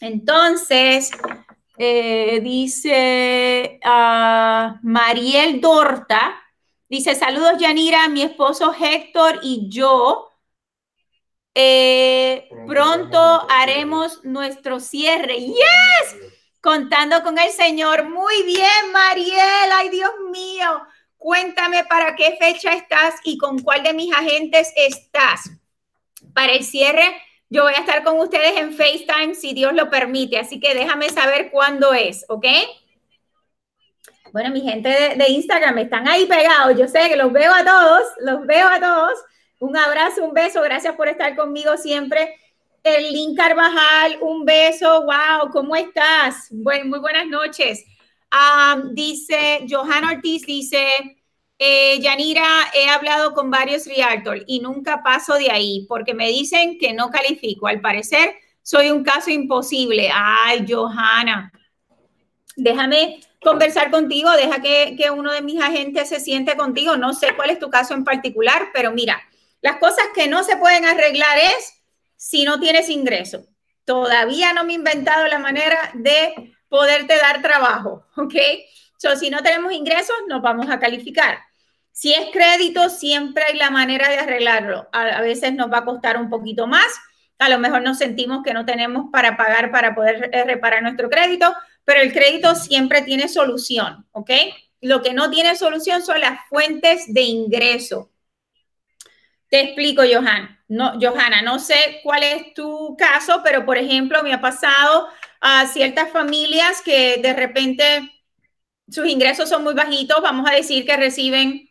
Entonces, 0.00 1.10
eh, 1.78 2.40
dice 2.42 3.78
uh, 3.84 4.78
Mariel 4.82 5.60
Dorta, 5.60 6.42
dice, 6.88 7.14
saludos 7.14 7.58
Yanira, 7.58 8.08
mi 8.08 8.22
esposo 8.22 8.74
Héctor 8.78 9.40
y 9.42 9.68
yo. 9.68 10.32
Eh, 11.54 12.48
pronto 12.66 13.46
haremos 13.48 14.22
nuestro 14.24 14.78
cierre. 14.78 15.38
Yes, 15.38 16.16
contando 16.60 17.22
con 17.22 17.38
el 17.38 17.50
Señor. 17.50 18.08
Muy 18.10 18.42
bien, 18.42 18.92
Mariel. 18.92 19.70
Ay, 19.72 19.88
Dios 19.88 20.10
mío. 20.30 20.82
Cuéntame 21.16 21.84
para 21.84 22.14
qué 22.14 22.36
fecha 22.38 22.72
estás 22.74 23.14
y 23.24 23.38
con 23.38 23.58
cuál 23.60 23.82
de 23.82 23.94
mis 23.94 24.14
agentes 24.14 24.70
estás. 24.76 25.50
Para 26.34 26.52
el 26.52 26.62
cierre 26.62 27.16
yo 27.48 27.62
voy 27.62 27.74
a 27.74 27.80
estar 27.80 28.02
con 28.02 28.18
ustedes 28.18 28.56
en 28.56 28.72
FaceTime 28.72 29.34
si 29.34 29.52
Dios 29.52 29.72
lo 29.72 29.88
permite, 29.90 30.38
así 30.38 30.58
que 30.58 30.74
déjame 30.74 31.10
saber 31.10 31.50
cuándo 31.50 31.92
es, 31.92 32.24
¿ok? 32.28 32.46
Bueno, 34.32 34.50
mi 34.50 34.60
gente 34.60 34.88
de, 34.88 35.28
Instagram 35.28 35.78
están 35.78 36.08
ahí 36.08 36.26
pegados, 36.26 36.76
yo 36.76 36.88
sé 36.88 37.08
que 37.08 37.16
los 37.16 37.32
veo 37.32 37.54
a 37.54 37.64
todos, 37.64 38.02
los 38.20 38.46
veo 38.46 38.68
a 38.68 38.80
todos. 38.80 39.18
Un 39.58 39.76
abrazo, 39.76 40.24
un 40.24 40.34
beso, 40.34 40.60
gracias 40.60 40.94
por 40.94 41.08
estar 41.08 41.34
conmigo 41.34 41.76
siempre. 41.78 42.36
El 42.82 43.12
Link 43.12 43.36
Carvajal, 43.36 44.18
un 44.20 44.44
beso, 44.44 45.04
wow, 45.04 45.50
¿cómo 45.50 45.74
estás? 45.74 46.52
Muy 46.52 46.98
buenas 47.00 47.26
noches. 47.26 47.82
Ah, 48.30 48.82
dice, 48.92 49.64
Johan 49.70 50.04
Ortiz 50.04 50.42
dice, 50.44 51.15
eh, 51.58 51.98
Yanira, 52.00 52.46
he 52.74 52.88
hablado 52.88 53.32
con 53.32 53.50
varios 53.50 53.86
realtors 53.86 54.42
y 54.46 54.60
nunca 54.60 55.02
paso 55.02 55.34
de 55.34 55.50
ahí 55.50 55.86
porque 55.88 56.14
me 56.14 56.28
dicen 56.28 56.78
que 56.78 56.92
no 56.92 57.10
califico. 57.10 57.66
Al 57.66 57.80
parecer, 57.80 58.34
soy 58.62 58.90
un 58.90 59.02
caso 59.02 59.30
imposible. 59.30 60.10
Ay, 60.12 60.66
Johanna, 60.68 61.52
déjame 62.56 63.20
conversar 63.40 63.90
contigo, 63.90 64.30
deja 64.32 64.60
que, 64.60 64.96
que 64.98 65.10
uno 65.10 65.32
de 65.32 65.40
mis 65.40 65.62
agentes 65.62 66.08
se 66.08 66.20
siente 66.20 66.56
contigo. 66.56 66.96
No 66.96 67.14
sé 67.14 67.34
cuál 67.36 67.50
es 67.50 67.58
tu 67.58 67.70
caso 67.70 67.94
en 67.94 68.04
particular, 68.04 68.68
pero 68.74 68.90
mira, 68.92 69.22
las 69.62 69.78
cosas 69.78 70.06
que 70.14 70.28
no 70.28 70.42
se 70.42 70.56
pueden 70.56 70.84
arreglar 70.84 71.38
es 71.38 71.74
si 72.16 72.44
no 72.44 72.60
tienes 72.60 72.88
ingreso. 72.88 73.46
Todavía 73.84 74.52
no 74.52 74.64
me 74.64 74.72
he 74.72 74.76
inventado 74.76 75.26
la 75.28 75.38
manera 75.38 75.90
de 75.94 76.54
poderte 76.68 77.16
dar 77.16 77.40
trabajo, 77.40 78.04
¿ok? 78.16 78.34
So, 78.98 79.14
si 79.16 79.30
no 79.30 79.42
tenemos 79.42 79.72
ingresos, 79.72 80.16
nos 80.28 80.42
vamos 80.42 80.68
a 80.70 80.78
calificar. 80.78 81.38
Si 81.96 82.12
es 82.12 82.26
crédito, 82.30 82.90
siempre 82.90 83.42
hay 83.44 83.56
la 83.56 83.70
manera 83.70 84.10
de 84.10 84.18
arreglarlo. 84.18 84.86
A, 84.92 85.22
veces 85.22 85.54
nos 85.54 85.72
va 85.72 85.78
a 85.78 85.84
costar 85.86 86.18
un 86.18 86.28
poquito 86.28 86.66
más. 86.66 86.84
A 87.38 87.48
lo 87.48 87.58
mejor 87.58 87.80
nos 87.80 87.96
sentimos 87.96 88.42
que 88.44 88.52
no 88.52 88.66
tenemos 88.66 89.06
para 89.10 89.38
pagar 89.38 89.70
para 89.72 89.94
poder 89.94 90.28
eh, 90.30 90.44
reparar 90.44 90.82
nuestro 90.82 91.08
crédito, 91.08 91.54
pero 91.86 92.02
el 92.02 92.12
crédito 92.12 92.54
siempre 92.54 93.00
tiene 93.00 93.28
solución, 93.28 94.06
¿ok? 94.12 94.30
Lo 94.82 95.00
que 95.00 95.14
no 95.14 95.30
tiene 95.30 95.56
solución 95.56 96.02
son 96.02 96.20
las 96.20 96.38
fuentes 96.50 97.14
de 97.14 97.22
ingreso. 97.22 98.10
Te 99.48 99.62
explico, 99.62 100.02
Johan. 100.02 100.60
no, 100.68 100.98
Johanna, 101.00 101.40
no 101.40 101.58
sé 101.58 102.00
cuál 102.02 102.24
es 102.24 102.52
tu 102.52 102.94
caso, 102.98 103.40
pero 103.42 103.64
por 103.64 103.78
ejemplo, 103.78 104.22
me 104.22 104.34
ha 104.34 104.42
pasado 104.42 105.08
a 105.40 105.66
ciertas 105.66 106.10
familias 106.10 106.82
que 106.84 107.20
de 107.22 107.32
repente 107.32 108.12
sus 108.90 109.08
ingresos 109.08 109.48
son 109.48 109.64
muy 109.64 109.72
bajitos, 109.72 110.20
vamos 110.20 110.46
a 110.46 110.54
decir 110.54 110.84
que 110.84 110.98
reciben 110.98 111.66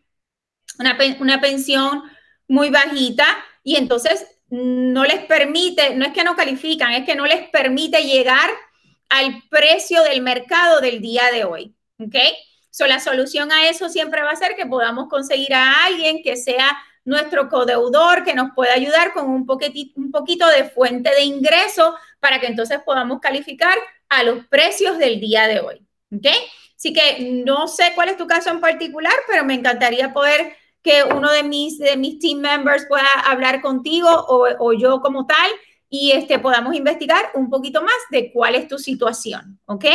una, 0.79 0.97
una 1.19 1.41
pensión 1.41 2.03
muy 2.47 2.69
bajita 2.69 3.25
y 3.63 3.75
entonces 3.75 4.27
no 4.49 5.03
les 5.03 5.25
permite, 5.25 5.95
no 5.95 6.05
es 6.05 6.13
que 6.13 6.23
no 6.23 6.35
califican, 6.35 6.93
es 6.93 7.05
que 7.05 7.15
no 7.15 7.25
les 7.25 7.49
permite 7.49 8.03
llegar 8.03 8.49
al 9.09 9.43
precio 9.49 10.03
del 10.03 10.21
mercado 10.21 10.81
del 10.81 11.01
día 11.01 11.31
de 11.31 11.45
hoy. 11.45 11.75
¿Ok? 11.99 12.15
So, 12.69 12.87
la 12.87 12.99
solución 12.99 13.51
a 13.51 13.69
eso 13.69 13.87
siempre 13.89 14.21
va 14.21 14.31
a 14.31 14.35
ser 14.35 14.55
que 14.55 14.65
podamos 14.65 15.07
conseguir 15.07 15.53
a 15.53 15.85
alguien 15.85 16.21
que 16.21 16.35
sea 16.35 16.77
nuestro 17.05 17.47
codeudor, 17.47 18.23
que 18.23 18.33
nos 18.33 18.51
pueda 18.53 18.73
ayudar 18.73 19.13
con 19.13 19.29
un, 19.29 19.47
un 19.95 20.11
poquito 20.11 20.47
de 20.49 20.65
fuente 20.65 21.11
de 21.11 21.23
ingreso 21.23 21.95
para 22.19 22.39
que 22.39 22.47
entonces 22.47 22.79
podamos 22.83 23.19
calificar 23.21 23.77
a 24.09 24.23
los 24.23 24.45
precios 24.47 24.97
del 24.97 25.19
día 25.19 25.47
de 25.47 25.59
hoy. 25.59 25.87
¿Ok? 26.13 26.27
Así 26.75 26.91
que 26.91 27.41
no 27.45 27.67
sé 27.67 27.93
cuál 27.95 28.09
es 28.09 28.17
tu 28.17 28.27
caso 28.27 28.49
en 28.49 28.59
particular, 28.59 29.13
pero 29.27 29.45
me 29.45 29.53
encantaría 29.53 30.13
poder 30.13 30.55
que 30.85 31.03
uno 31.03 31.31
de 31.31 31.41
mis, 31.41 31.79
de 31.79 31.97
mis 31.97 32.19
team 32.19 32.37
members 32.39 32.85
pueda 32.85 33.09
hablar 33.25 33.59
contigo 33.59 34.07
o, 34.07 34.71
yo 34.73 35.01
como 35.01 35.25
tal 35.25 35.49
y 35.89 36.11
este, 36.11 36.37
podamos 36.37 36.75
investigar 36.75 37.31
un 37.33 37.49
poquito 37.49 37.81
más 37.81 37.95
de 38.11 38.31
cuál 38.31 38.53
es 38.53 38.67
tu 38.67 38.77
situación, 38.77 39.59
¿ok? 39.65 39.85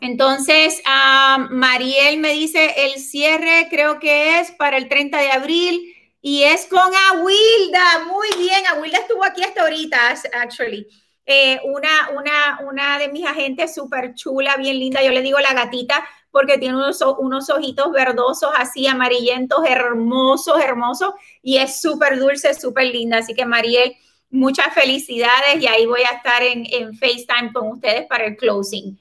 Entonces, 0.00 0.82
uh, 0.86 1.42
Mariel 1.50 2.18
me 2.18 2.32
dice, 2.32 2.86
el 2.86 2.98
cierre 3.00 3.68
creo 3.68 4.00
que 4.00 4.40
es 4.40 4.50
para 4.52 4.78
el 4.78 4.88
30 4.88 5.18
de 5.18 5.30
abril 5.30 5.94
y 6.22 6.44
es 6.44 6.66
con 6.66 6.90
Awilda. 7.10 8.06
Muy 8.06 8.28
bien, 8.38 8.66
Awilda 8.68 8.98
estuvo 8.98 9.24
aquí 9.24 9.44
hasta 9.44 9.60
ahorita, 9.60 10.14
actually. 10.40 10.86
Eh, 11.26 11.60
una, 11.64 12.10
una, 12.16 12.60
una 12.66 12.98
de 12.98 13.08
mis 13.08 13.26
agentes 13.26 13.74
súper 13.74 14.14
chula, 14.14 14.56
bien 14.56 14.78
linda, 14.78 15.02
yo 15.02 15.10
le 15.10 15.20
digo 15.20 15.38
la 15.38 15.52
gatita, 15.52 16.06
porque 16.36 16.58
tiene 16.58 16.76
unos, 16.76 17.00
unos 17.18 17.48
ojitos 17.48 17.90
verdosos, 17.92 18.50
así 18.58 18.86
amarillentos, 18.86 19.64
hermosos, 19.66 20.62
hermosos, 20.62 21.14
y 21.40 21.56
es 21.56 21.80
súper 21.80 22.18
dulce, 22.18 22.52
súper 22.52 22.88
linda. 22.88 23.16
Así 23.16 23.32
que 23.32 23.46
Mariel, 23.46 23.96
muchas 24.28 24.74
felicidades 24.74 25.58
y 25.58 25.66
ahí 25.66 25.86
voy 25.86 26.02
a 26.02 26.14
estar 26.14 26.42
en, 26.42 26.66
en 26.70 26.92
FaceTime 26.92 27.54
con 27.54 27.68
ustedes 27.68 28.04
para 28.06 28.26
el 28.26 28.36
closing. 28.36 28.98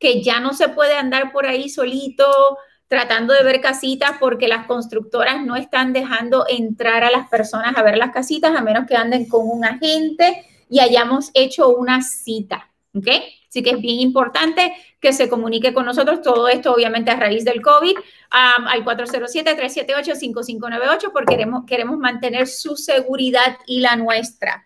que 0.00 0.20
ya 0.22 0.40
no 0.40 0.52
se 0.52 0.68
puede 0.68 0.94
andar 0.94 1.30
por 1.32 1.46
ahí 1.46 1.68
solito 1.68 2.58
tratando 2.94 3.34
de 3.34 3.42
ver 3.42 3.60
casitas 3.60 4.12
porque 4.20 4.46
las 4.46 4.66
constructoras 4.66 5.44
no 5.44 5.56
están 5.56 5.92
dejando 5.92 6.46
entrar 6.48 7.02
a 7.02 7.10
las 7.10 7.28
personas 7.28 7.76
a 7.76 7.82
ver 7.82 7.98
las 7.98 8.12
casitas 8.12 8.56
a 8.56 8.62
menos 8.62 8.86
que 8.86 8.94
anden 8.94 9.28
con 9.28 9.50
un 9.50 9.64
agente 9.64 10.46
y 10.70 10.78
hayamos 10.78 11.32
hecho 11.34 11.70
una 11.70 12.02
cita. 12.02 12.70
¿Ok? 12.96 13.08
Así 13.48 13.64
que 13.64 13.70
es 13.70 13.80
bien 13.80 13.98
importante 13.98 14.72
que 15.00 15.12
se 15.12 15.28
comunique 15.28 15.74
con 15.74 15.84
nosotros. 15.84 16.22
Todo 16.22 16.46
esto, 16.46 16.72
obviamente, 16.72 17.10
a 17.10 17.16
raíz 17.16 17.44
del 17.44 17.62
COVID, 17.62 17.96
al 18.30 18.84
407-378-5598, 18.84 21.10
porque 21.12 21.34
queremos, 21.34 21.64
queremos 21.66 21.98
mantener 21.98 22.46
su 22.46 22.76
seguridad 22.76 23.58
y 23.66 23.80
la 23.80 23.96
nuestra. 23.96 24.64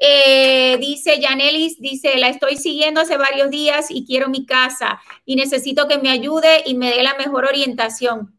Eh, 0.00 0.76
dice 0.78 1.20
Janelis, 1.20 1.80
dice, 1.80 2.16
la 2.18 2.28
estoy 2.28 2.56
siguiendo 2.56 3.00
hace 3.00 3.16
varios 3.16 3.50
días 3.50 3.90
y 3.90 4.06
quiero 4.06 4.28
mi 4.28 4.46
casa 4.46 5.00
y 5.24 5.34
necesito 5.34 5.88
que 5.88 5.98
me 5.98 6.10
ayude 6.10 6.62
y 6.66 6.74
me 6.74 6.90
dé 6.90 7.02
la 7.02 7.16
mejor 7.16 7.44
orientación. 7.44 8.32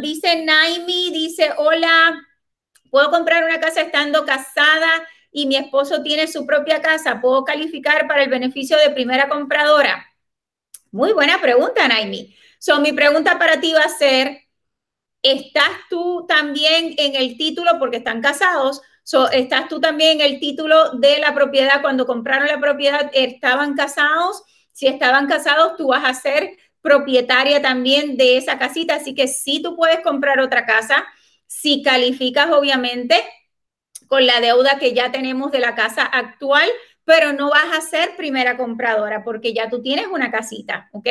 Dice 0.01 0.43
Naimi, 0.43 1.11
dice, 1.13 1.51
hola, 1.55 2.27
¿puedo 2.91 3.09
comprar 3.09 3.45
una 3.45 3.61
casa 3.61 3.83
estando 3.83 4.25
casada 4.25 4.89
y 5.31 5.45
mi 5.45 5.55
esposo 5.55 6.03
tiene 6.03 6.27
su 6.27 6.45
propia 6.45 6.81
casa? 6.81 7.21
¿Puedo 7.21 7.45
calificar 7.45 8.05
para 8.05 8.21
el 8.21 8.29
beneficio 8.29 8.77
de 8.77 8.89
primera 8.89 9.29
compradora? 9.29 10.05
Muy 10.91 11.13
buena 11.13 11.39
pregunta, 11.39 11.87
Naimi. 11.87 12.35
So, 12.59 12.79
mi 12.81 12.91
pregunta 12.93 13.39
para 13.39 13.59
ti 13.61 13.73
va 13.73 13.83
a 13.85 13.89
ser, 13.89 14.41
¿estás 15.23 15.71
tú 15.89 16.25
también 16.27 16.95
en 16.97 17.15
el 17.15 17.37
título, 17.37 17.71
porque 17.79 17.97
están 17.97 18.21
casados, 18.21 18.81
so, 19.03 19.29
¿estás 19.31 19.69
tú 19.69 19.81
también 19.81 20.21
en 20.21 20.27
el 20.33 20.39
título 20.41 20.91
de 20.93 21.19
la 21.19 21.33
propiedad? 21.35 21.81
Cuando 21.81 22.05
compraron 22.07 22.47
la 22.47 22.59
propiedad, 22.59 23.11
¿estaban 23.13 23.75
casados? 23.75 24.43
Si 24.73 24.87
estaban 24.87 25.27
casados, 25.27 25.77
tú 25.77 25.89
vas 25.89 26.05
a 26.05 26.13
ser 26.13 26.57
propietaria 26.81 27.61
también 27.61 28.17
de 28.17 28.37
esa 28.37 28.59
casita, 28.59 28.95
así 28.95 29.15
que 29.15 29.27
sí 29.27 29.61
tú 29.63 29.75
puedes 29.75 30.01
comprar 30.01 30.39
otra 30.41 30.65
casa, 30.65 31.05
si 31.47 31.83
calificas 31.83 32.51
obviamente 32.51 33.23
con 34.07 34.25
la 34.25 34.39
deuda 34.41 34.79
que 34.79 34.93
ya 34.93 35.11
tenemos 35.11 35.51
de 35.51 35.59
la 35.59 35.75
casa 35.75 36.03
actual, 36.03 36.67
pero 37.05 37.33
no 37.33 37.49
vas 37.49 37.77
a 37.77 37.81
ser 37.81 38.15
primera 38.17 38.57
compradora 38.57 39.23
porque 39.23 39.53
ya 39.53 39.69
tú 39.69 39.81
tienes 39.81 40.07
una 40.07 40.31
casita, 40.31 40.89
¿ok? 40.93 41.07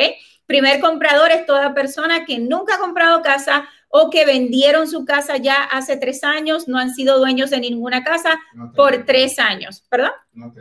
Primer 0.49 0.79
comprador 0.79 1.29
es 1.29 1.45
toda 1.45 1.75
persona 1.75 2.25
que 2.25 2.39
nunca 2.39 2.73
ha 2.73 2.79
comprado 2.79 3.21
casa 3.21 3.69
o 3.87 4.09
que 4.09 4.25
vendieron 4.25 4.87
su 4.87 5.05
casa 5.05 5.37
ya 5.37 5.63
hace 5.63 5.95
tres 5.95 6.23
años, 6.23 6.67
no 6.67 6.79
han 6.79 6.91
sido 6.91 7.19
dueños 7.19 7.51
de 7.51 7.59
ninguna 7.59 8.03
casa 8.03 8.39
por 8.75 9.05
tres 9.05 9.37
años, 9.37 9.85
¿perdón? 9.91 10.09
No 10.33 10.51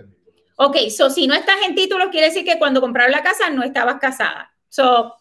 Ok, 0.57 0.77
so 0.95 1.09
si 1.09 1.27
no 1.27 1.33
estás 1.33 1.57
en 1.67 1.75
título, 1.75 2.11
quiere 2.11 2.27
decir 2.27 2.45
que 2.45 2.59
cuando 2.59 2.83
compraron 2.83 3.13
la 3.13 3.23
casa 3.23 3.49
no 3.49 3.63
estabas 3.63 3.99
casada. 3.99 4.53
So, 4.69 5.15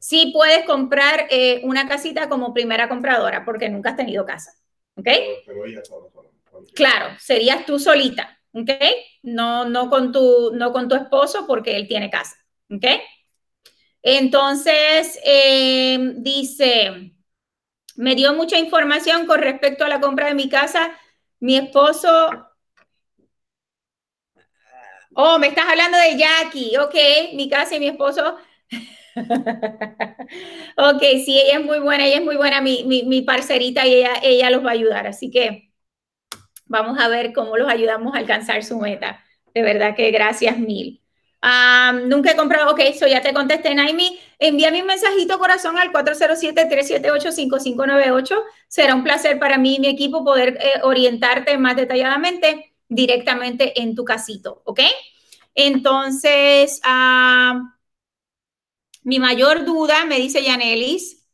sí 0.00 0.32
puedes 0.34 0.64
comprar 0.64 1.28
eh, 1.30 1.60
una 1.62 1.86
casita 1.86 2.28
como 2.28 2.52
primera 2.52 2.88
compradora 2.88 3.44
porque 3.44 3.68
nunca 3.68 3.90
has 3.90 3.96
tenido 3.96 4.26
casa. 4.26 4.54
¿Ok? 4.96 5.06
Pero, 5.46 5.62
Claro, 6.74 7.14
serías 7.20 7.64
tú 7.64 7.78
solita. 7.78 8.40
¿Ok? 8.50 8.70
No, 9.22 9.66
no, 9.66 9.88
con 9.88 10.10
tu, 10.10 10.50
no 10.52 10.72
con 10.72 10.88
tu 10.88 10.96
esposo 10.96 11.46
porque 11.46 11.76
él 11.76 11.86
tiene 11.86 12.10
casa. 12.10 12.34
¿Ok? 12.70 12.84
Entonces, 14.02 15.18
eh, 15.24 15.98
dice, 16.16 17.12
me 17.96 18.14
dio 18.14 18.34
mucha 18.34 18.58
información 18.58 19.26
con 19.26 19.40
respecto 19.40 19.84
a 19.84 19.88
la 19.88 20.00
compra 20.00 20.28
de 20.28 20.34
mi 20.34 20.48
casa. 20.48 20.92
Mi 21.40 21.56
esposo 21.56 22.48
Oh, 25.14 25.38
me 25.38 25.48
estás 25.48 25.64
hablando 25.68 25.98
de 25.98 26.16
Jackie. 26.16 26.76
Ok, 26.78 26.94
mi 27.34 27.48
casa 27.48 27.74
y 27.76 27.80
mi 27.80 27.88
esposo. 27.88 28.36
ok, 30.76 31.00
sí, 31.24 31.40
ella 31.40 31.58
es 31.58 31.64
muy 31.64 31.80
buena, 31.80 32.06
ella 32.06 32.18
es 32.18 32.24
muy 32.24 32.36
buena, 32.36 32.60
mi, 32.60 32.84
mi, 32.84 33.22
parcerita 33.22 33.86
y 33.86 33.94
ella, 33.94 34.12
ella 34.22 34.50
los 34.50 34.64
va 34.64 34.70
a 34.70 34.72
ayudar. 34.74 35.06
Así 35.08 35.30
que 35.30 35.72
vamos 36.66 36.98
a 37.00 37.08
ver 37.08 37.32
cómo 37.32 37.56
los 37.56 37.68
ayudamos 37.68 38.14
a 38.14 38.18
alcanzar 38.18 38.62
su 38.64 38.78
meta. 38.78 39.24
De 39.54 39.62
verdad 39.62 39.96
que 39.96 40.10
gracias 40.12 40.58
mil. 40.58 41.02
Nunca 42.06 42.32
he 42.32 42.36
comprado, 42.36 42.72
ok, 42.72 42.80
eso 42.80 43.06
ya 43.06 43.22
te 43.22 43.32
contesté, 43.32 43.74
Naimi. 43.74 44.18
Envíame 44.38 44.82
un 44.82 44.86
mensajito 44.86 45.38
corazón 45.38 45.78
al 45.78 45.90
407-378-5598. 45.92 48.42
Será 48.68 48.94
un 48.94 49.04
placer 49.04 49.38
para 49.38 49.56
mí 49.58 49.76
y 49.76 49.80
mi 49.80 49.88
equipo 49.88 50.24
poder 50.24 50.58
eh, 50.60 50.80
orientarte 50.82 51.56
más 51.58 51.76
detalladamente 51.76 52.74
directamente 52.88 53.80
en 53.80 53.94
tu 53.94 54.04
casito, 54.04 54.62
¿ok? 54.64 54.80
Entonces, 55.54 56.80
ah, 56.84 57.74
mi 59.02 59.18
mayor 59.18 59.64
duda, 59.64 60.04
me 60.04 60.18
dice 60.18 60.42
Yanelis, 60.42 61.26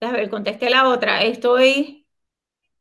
a 0.00 0.10
ver, 0.10 0.30
contesté 0.30 0.70
la 0.70 0.88
otra, 0.88 1.22
estoy, 1.22 2.06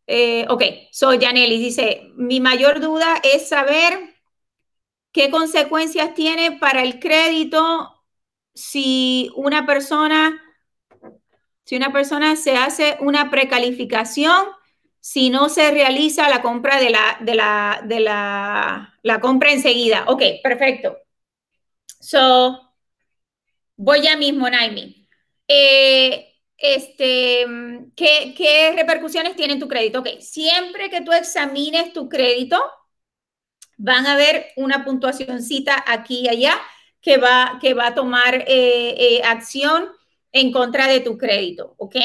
eh, 0.08 0.46
ok, 0.50 0.64
soy 0.92 1.20
Yanelis, 1.20 1.60
dice, 1.60 2.12
mi 2.16 2.40
mayor 2.40 2.80
duda 2.80 3.22
es 3.24 3.50
saber 3.50 4.11
qué 5.12 5.30
consecuencias 5.30 6.14
tiene 6.14 6.54
para 6.54 6.84
el 6.84 7.00
crédito 7.00 8.04
si 8.54 9.32
una 9.36 9.66
persona, 9.66 10.42
si 11.64 11.76
una 11.76 11.92
persona 11.92 12.36
se 12.36 12.58
hace 12.58 12.98
una 13.02 13.30
precalificación 13.30 14.46
si 15.02 15.32
no 15.32 15.50
se 15.50 15.72
realiza 15.72 16.30
la 16.30 16.42
compra 16.42 16.80
de 16.80 16.92
la, 16.92 17.18
de 17.22 17.36
la, 17.36 17.82
de 17.84 18.00
la, 18.00 18.94
la 19.02 19.20
compra 19.20 19.52
enseguida. 19.52 20.06
Ok, 20.08 20.22
perfecto. 20.44 20.96
So, 22.00 22.74
voy 23.76 24.02
ya 24.04 24.16
mismo, 24.16 24.48
Naimi. 24.50 25.08
Eh, 25.48 26.36
este, 26.56 27.46
¿qué, 27.96 28.34
¿Qué 28.38 28.74
repercusiones 28.76 29.36
tiene 29.36 29.58
tu 29.58 29.68
crédito? 29.68 30.00
Ok, 30.00 30.20
siempre 30.20 30.92
que 30.92 31.02
tú 31.02 31.12
examines 31.12 31.92
tu 31.94 32.08
crédito, 32.08 32.64
van 33.82 34.06
a 34.06 34.16
ver 34.16 34.48
una 34.56 34.86
puntuacióncita 34.86 35.84
aquí 35.88 36.22
y 36.22 36.30
allá 36.30 36.54
que 37.02 37.18
va, 37.18 37.58
que 37.60 37.74
va 37.74 37.88
a 37.88 37.96
tomar 37.96 38.36
eh, 38.36 38.46
eh, 38.48 39.22
acción 39.24 39.88
en 40.32 40.52
contra 40.52 40.88
de 40.88 41.00
tu 41.00 41.18
crédito, 41.18 41.74
¿ok? 41.78 41.96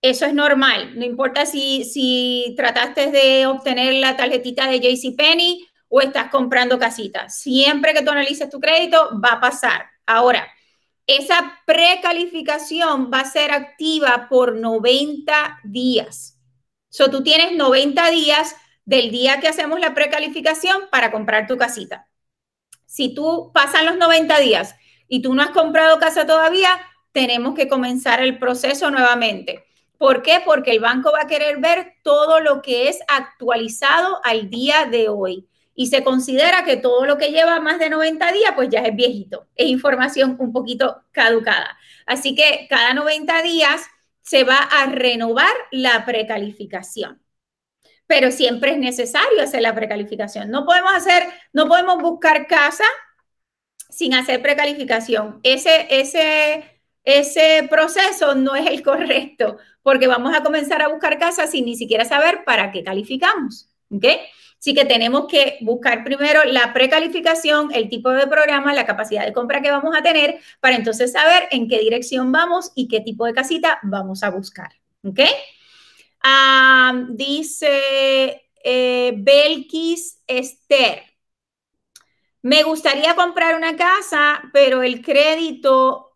Eso 0.00 0.24
es 0.24 0.34
normal, 0.34 0.98
no 0.98 1.04
importa 1.04 1.44
si, 1.44 1.84
si 1.84 2.54
trataste 2.56 3.10
de 3.10 3.46
obtener 3.46 3.94
la 3.94 4.16
tarjetita 4.16 4.66
de 4.66 4.80
JCPenney 4.80 5.66
o 5.88 6.00
estás 6.00 6.30
comprando 6.30 6.78
casitas. 6.78 7.38
Siempre 7.38 7.92
que 7.92 8.02
tú 8.02 8.10
analices 8.10 8.48
tu 8.48 8.58
crédito, 8.58 9.10
va 9.22 9.34
a 9.34 9.40
pasar. 9.40 9.86
Ahora, 10.06 10.46
esa 11.06 11.60
precalificación 11.66 13.10
va 13.12 13.20
a 13.20 13.30
ser 13.30 13.52
activa 13.52 14.26
por 14.30 14.56
90 14.56 15.60
días. 15.64 16.38
So, 16.88 17.10
tú 17.10 17.22
tienes 17.22 17.52
90 17.52 18.10
días 18.10 18.56
del 18.84 19.10
día 19.10 19.40
que 19.40 19.48
hacemos 19.48 19.80
la 19.80 19.94
precalificación 19.94 20.82
para 20.90 21.10
comprar 21.10 21.46
tu 21.46 21.56
casita. 21.56 22.08
Si 22.86 23.14
tú 23.14 23.50
pasan 23.52 23.86
los 23.86 23.96
90 23.96 24.38
días 24.40 24.76
y 25.08 25.22
tú 25.22 25.34
no 25.34 25.42
has 25.42 25.50
comprado 25.50 25.98
casa 25.98 26.26
todavía, 26.26 26.80
tenemos 27.12 27.54
que 27.54 27.68
comenzar 27.68 28.20
el 28.20 28.38
proceso 28.38 28.90
nuevamente. 28.90 29.64
¿Por 29.98 30.22
qué? 30.22 30.42
Porque 30.44 30.72
el 30.72 30.80
banco 30.80 31.12
va 31.12 31.22
a 31.22 31.26
querer 31.26 31.58
ver 31.58 31.94
todo 32.02 32.40
lo 32.40 32.60
que 32.60 32.88
es 32.88 32.98
actualizado 33.08 34.20
al 34.24 34.50
día 34.50 34.86
de 34.86 35.08
hoy. 35.08 35.48
Y 35.76 35.86
se 35.88 36.04
considera 36.04 36.64
que 36.64 36.76
todo 36.76 37.04
lo 37.04 37.18
que 37.18 37.30
lleva 37.30 37.58
más 37.60 37.78
de 37.78 37.90
90 37.90 38.32
días, 38.32 38.52
pues 38.54 38.68
ya 38.68 38.80
es 38.80 38.94
viejito. 38.94 39.48
Es 39.56 39.68
información 39.68 40.36
un 40.38 40.52
poquito 40.52 41.02
caducada. 41.10 41.76
Así 42.06 42.34
que 42.34 42.66
cada 42.68 42.94
90 42.94 43.42
días 43.42 43.82
se 44.22 44.44
va 44.44 44.58
a 44.58 44.86
renovar 44.86 45.54
la 45.72 46.04
precalificación. 46.04 47.23
Pero 48.06 48.30
siempre 48.30 48.72
es 48.72 48.78
necesario 48.78 49.42
hacer 49.42 49.62
la 49.62 49.74
precalificación. 49.74 50.50
No 50.50 50.64
podemos 50.64 50.92
hacer, 50.94 51.24
no 51.52 51.68
podemos 51.68 52.02
buscar 52.02 52.46
casa 52.46 52.84
sin 53.88 54.14
hacer 54.14 54.42
precalificación. 54.42 55.40
Ese, 55.42 55.86
ese 55.90 56.74
ese 57.04 57.66
proceso 57.68 58.34
no 58.34 58.54
es 58.54 58.66
el 58.66 58.82
correcto, 58.82 59.58
porque 59.82 60.06
vamos 60.06 60.34
a 60.34 60.42
comenzar 60.42 60.82
a 60.82 60.88
buscar 60.88 61.18
casas 61.18 61.50
sin 61.50 61.66
ni 61.66 61.76
siquiera 61.76 62.04
saber 62.04 62.44
para 62.44 62.72
qué 62.72 62.82
calificamos. 62.82 63.68
¿Ok? 63.90 64.06
Así 64.58 64.72
que 64.72 64.86
tenemos 64.86 65.26
que 65.28 65.58
buscar 65.60 66.02
primero 66.04 66.42
la 66.44 66.72
precalificación, 66.72 67.68
el 67.74 67.90
tipo 67.90 68.08
de 68.10 68.26
programa, 68.26 68.72
la 68.72 68.86
capacidad 68.86 69.26
de 69.26 69.34
compra 69.34 69.60
que 69.60 69.70
vamos 69.70 69.94
a 69.94 70.02
tener, 70.02 70.40
para 70.60 70.76
entonces 70.76 71.12
saber 71.12 71.48
en 71.50 71.68
qué 71.68 71.80
dirección 71.80 72.32
vamos 72.32 72.72
y 72.74 72.88
qué 72.88 73.00
tipo 73.00 73.26
de 73.26 73.34
casita 73.34 73.78
vamos 73.82 74.22
a 74.22 74.30
buscar. 74.30 74.70
¿Ok? 75.04 75.20
Ah, 76.24 77.04
dice 77.10 78.42
eh, 78.64 79.12
Belkis 79.16 80.22
Esther. 80.26 81.02
Me 82.42 82.62
gustaría 82.62 83.14
comprar 83.14 83.54
una 83.56 83.76
casa, 83.76 84.42
pero 84.52 84.82
el 84.82 85.02
crédito 85.02 86.14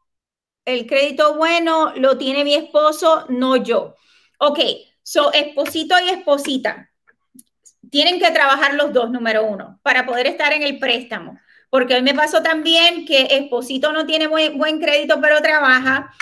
el 0.68 0.86
crédito 0.86 1.34
bueno 1.36 1.94
lo 1.96 2.18
tiene 2.18 2.44
mi 2.44 2.54
esposo, 2.54 3.24
no 3.30 3.56
yo. 3.56 3.94
Ok, 4.38 4.58
so 5.02 5.32
esposito 5.32 5.94
y 6.04 6.10
esposita. 6.10 6.90
Tienen 7.90 8.20
que 8.20 8.30
trabajar 8.30 8.74
los 8.74 8.92
dos, 8.92 9.10
número 9.10 9.46
uno, 9.46 9.80
para 9.82 10.04
poder 10.04 10.26
estar 10.26 10.52
en 10.52 10.62
el 10.62 10.78
préstamo. 10.78 11.40
Porque 11.70 11.94
hoy 11.94 12.02
me 12.02 12.14
pasó 12.14 12.42
también 12.42 13.06
que 13.06 13.28
esposito 13.30 13.92
no 13.92 14.04
tiene 14.04 14.26
buen, 14.26 14.58
buen 14.58 14.78
crédito, 14.78 15.18
pero 15.22 15.40
trabaja. 15.40 16.12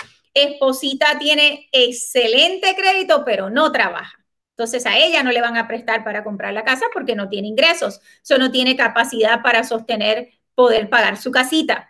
Esposita 0.43 1.17
tiene 1.19 1.69
excelente 1.71 2.75
crédito, 2.75 3.23
pero 3.25 3.49
no 3.49 3.71
trabaja. 3.71 4.17
Entonces 4.51 4.85
a 4.85 4.97
ella 4.97 5.21
no 5.21 5.31
le 5.31 5.41
van 5.41 5.55
a 5.55 5.67
prestar 5.67 6.03
para 6.03 6.23
comprar 6.23 6.53
la 6.53 6.63
casa 6.63 6.85
porque 6.93 7.15
no 7.15 7.29
tiene 7.29 7.47
ingresos. 7.47 8.01
Eso 8.23 8.37
no 8.37 8.51
tiene 8.51 8.75
capacidad 8.75 9.41
para 9.43 9.63
sostener, 9.63 10.29
poder 10.55 10.89
pagar 10.89 11.17
su 11.17 11.31
casita. 11.31 11.89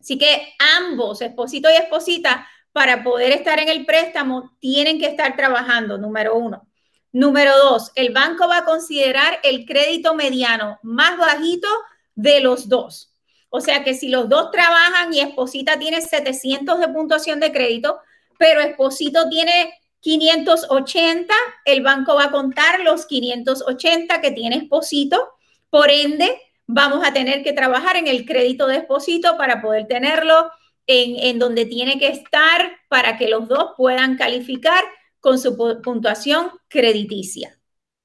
Así 0.00 0.18
que 0.18 0.54
ambos, 0.78 1.22
esposito 1.22 1.70
y 1.70 1.74
esposita, 1.74 2.46
para 2.72 3.02
poder 3.04 3.32
estar 3.32 3.58
en 3.58 3.68
el 3.68 3.86
préstamo, 3.86 4.56
tienen 4.60 4.98
que 4.98 5.06
estar 5.06 5.36
trabajando, 5.36 5.96
número 5.96 6.36
uno. 6.36 6.68
Número 7.12 7.56
dos, 7.56 7.92
el 7.94 8.12
banco 8.12 8.48
va 8.48 8.58
a 8.58 8.64
considerar 8.64 9.38
el 9.44 9.64
crédito 9.64 10.14
mediano 10.14 10.78
más 10.82 11.16
bajito 11.16 11.68
de 12.14 12.40
los 12.40 12.68
dos. 12.68 13.13
O 13.56 13.60
sea 13.60 13.84
que 13.84 13.94
si 13.94 14.08
los 14.08 14.28
dos 14.28 14.50
trabajan 14.50 15.14
y 15.14 15.20
Esposita 15.20 15.78
tiene 15.78 16.00
700 16.00 16.80
de 16.80 16.88
puntuación 16.88 17.38
de 17.38 17.52
crédito, 17.52 18.00
pero 18.36 18.60
Esposito 18.60 19.28
tiene 19.28 19.72
580, 20.00 21.32
el 21.64 21.80
banco 21.80 22.16
va 22.16 22.24
a 22.24 22.30
contar 22.32 22.80
los 22.80 23.06
580 23.06 24.20
que 24.20 24.32
tiene 24.32 24.56
Esposito. 24.56 25.34
Por 25.70 25.88
ende, 25.88 26.36
vamos 26.66 27.06
a 27.06 27.12
tener 27.12 27.44
que 27.44 27.52
trabajar 27.52 27.94
en 27.94 28.08
el 28.08 28.26
crédito 28.26 28.66
de 28.66 28.78
expósito 28.78 29.36
para 29.36 29.62
poder 29.62 29.86
tenerlo 29.86 30.50
en, 30.88 31.38
donde 31.38 31.64
tiene 31.64 31.96
que 32.00 32.08
estar 32.08 32.72
para 32.88 33.16
que 33.16 33.28
los 33.28 33.46
dos 33.46 33.74
puedan 33.76 34.16
calificar 34.16 34.82
con 35.20 35.38
su 35.38 35.56
puntuación 35.56 36.50
crediticia. 36.66 37.56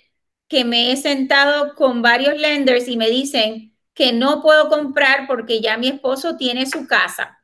que 0.47 0.65
me 0.65 0.91
he 0.91 0.97
sentado 0.97 1.75
con 1.75 2.01
varios 2.01 2.35
lenders 2.35 2.87
y 2.87 2.97
me 2.97 3.11
dicen 3.11 3.77
que 3.93 4.11
no 4.11 4.41
puedo 4.41 4.69
comprar 4.69 5.27
porque 5.27 5.61
ya 5.61 5.77
mi 5.77 5.89
esposo 5.89 6.35
tiene 6.35 6.65
su 6.65 6.87
casa. 6.87 7.37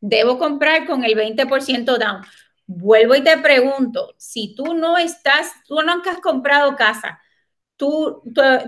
Debo 0.00 0.38
comprar 0.38 0.86
con 0.86 1.04
el 1.04 1.16
20% 1.16 1.98
down. 1.98 2.22
Vuelvo 2.70 3.14
y 3.14 3.24
te 3.24 3.38
pregunto, 3.38 4.14
si 4.18 4.54
tú 4.54 4.74
no 4.74 4.98
estás, 4.98 5.52
tú 5.66 5.80
no 5.82 6.02
has 6.04 6.20
comprado 6.20 6.76
casa, 6.76 7.18
tú, 7.76 8.22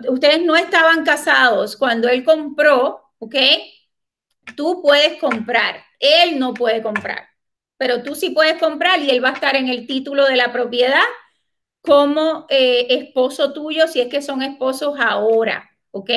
ustedes 0.09 0.42
no 0.42 0.57
estaban 0.57 1.05
casados 1.05 1.76
cuando 1.76 2.09
él 2.09 2.24
compró, 2.24 3.03
¿ok? 3.18 3.36
Tú 4.57 4.80
puedes 4.82 5.20
comprar, 5.20 5.82
él 5.98 6.38
no 6.38 6.55
puede 6.55 6.82
comprar, 6.82 7.28
pero 7.76 8.03
tú 8.03 8.14
sí 8.14 8.30
puedes 8.30 8.59
comprar 8.59 9.01
y 9.01 9.11
él 9.11 9.22
va 9.22 9.30
a 9.30 9.32
estar 9.34 9.55
en 9.57 9.68
el 9.68 9.86
título 9.86 10.24
de 10.26 10.36
la 10.36 10.53
propiedad 10.53 11.05
como 11.82 12.46
eh, 12.51 12.86
esposo 12.90 13.53
tuyo 13.53 13.88
si 13.88 14.01
es 14.01 14.09
que 14.09 14.22
son 14.22 14.42
esposos 14.42 14.96
ahora, 14.98 15.70
¿ok? 15.92 16.11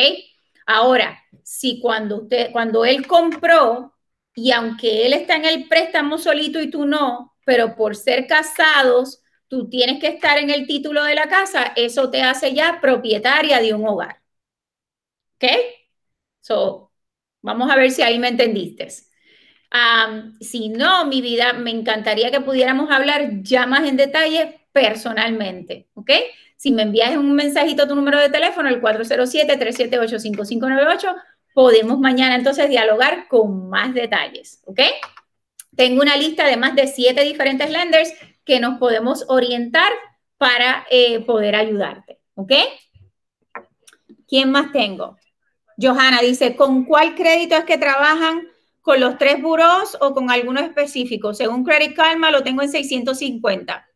Ahora, 0.65 1.21
si 1.43 1.79
cuando 1.81 2.23
usted, 2.23 2.51
cuando 2.53 2.86
él 2.86 3.07
compró 3.07 3.93
y 4.36 4.51
aunque 4.51 5.05
él 5.05 5.13
está 5.13 5.36
en 5.36 5.45
el 5.45 5.67
préstamo 5.67 6.17
solito 6.17 6.61
y 6.61 6.69
tú 6.69 6.86
no, 6.86 7.32
pero 7.45 7.75
por 7.75 7.95
ser 7.95 8.27
casados, 8.27 9.21
tú 9.47 9.69
tienes 9.69 9.99
que 9.99 10.07
estar 10.07 10.37
en 10.37 10.49
el 10.49 10.67
título 10.67 11.03
de 11.03 11.15
la 11.15 11.27
casa, 11.27 11.73
eso 11.75 12.09
te 12.09 12.21
hace 12.21 12.53
ya 12.53 12.79
propietaria 12.81 13.59
de 13.59 13.73
un 13.73 13.87
hogar. 13.87 14.21
¿Ok? 15.35 15.43
So, 16.41 16.91
vamos 17.41 17.69
a 17.71 17.75
ver 17.75 17.91
si 17.91 18.01
ahí 18.01 18.19
me 18.19 18.29
entendiste. 18.29 18.87
si 20.39 20.69
no, 20.69 21.05
mi 21.05 21.21
vida, 21.21 21.53
me 21.53 21.71
encantaría 21.71 22.31
que 22.31 22.41
pudiéramos 22.41 22.91
hablar 22.91 23.41
ya 23.41 23.65
más 23.65 23.87
en 23.87 23.97
detalle 23.97 24.67
personalmente, 24.71 25.87
¿ok? 25.93 26.11
Si 26.57 26.71
me 26.71 26.83
envías 26.83 27.15
un 27.17 27.33
mensajito 27.33 27.87
tu 27.87 27.95
número 27.95 28.19
de 28.19 28.29
teléfono, 28.29 28.69
el 28.69 28.81
407-378-5598, 28.81 31.15
podemos 31.53 31.99
mañana 31.99 32.35
entonces 32.35 32.69
dialogar 32.69 33.27
con 33.27 33.69
más 33.69 33.93
detalles, 33.93 34.61
¿ok? 34.65 34.79
Tengo 35.76 36.01
una 36.01 36.17
lista 36.17 36.45
de 36.45 36.57
más 36.57 36.76
de 36.76 36.88
siete 36.88 37.24
diferentes 37.24 37.69
lenders 37.69 38.13
que 38.45 38.59
nos 38.59 38.78
podemos 38.80 39.26
orientar 39.28 39.91
para 40.38 40.86
eh, 40.89 41.21
poder 41.21 41.55
ayudarte, 41.55 42.19
¿ok? 42.36 42.51
¿Quién 44.28 44.51
más 44.51 44.71
tengo? 44.71 45.17
Johanna 45.80 46.21
dice, 46.21 46.55
¿con 46.55 46.86
cuál 46.86 47.15
crédito 47.15 47.55
es 47.55 47.65
que 47.65 47.78
trabajan? 47.78 48.47
¿Con 48.82 48.99
los 48.99 49.17
tres 49.17 49.41
buros 49.41 49.97
o 50.01 50.13
con 50.13 50.30
alguno 50.30 50.59
específico? 50.59 51.34
Según 51.34 51.63
Credit 51.63 51.95
Karma 51.95 52.32
lo 52.32 52.43
tengo 52.43 52.61
en 52.61 52.69
650. 52.69 53.88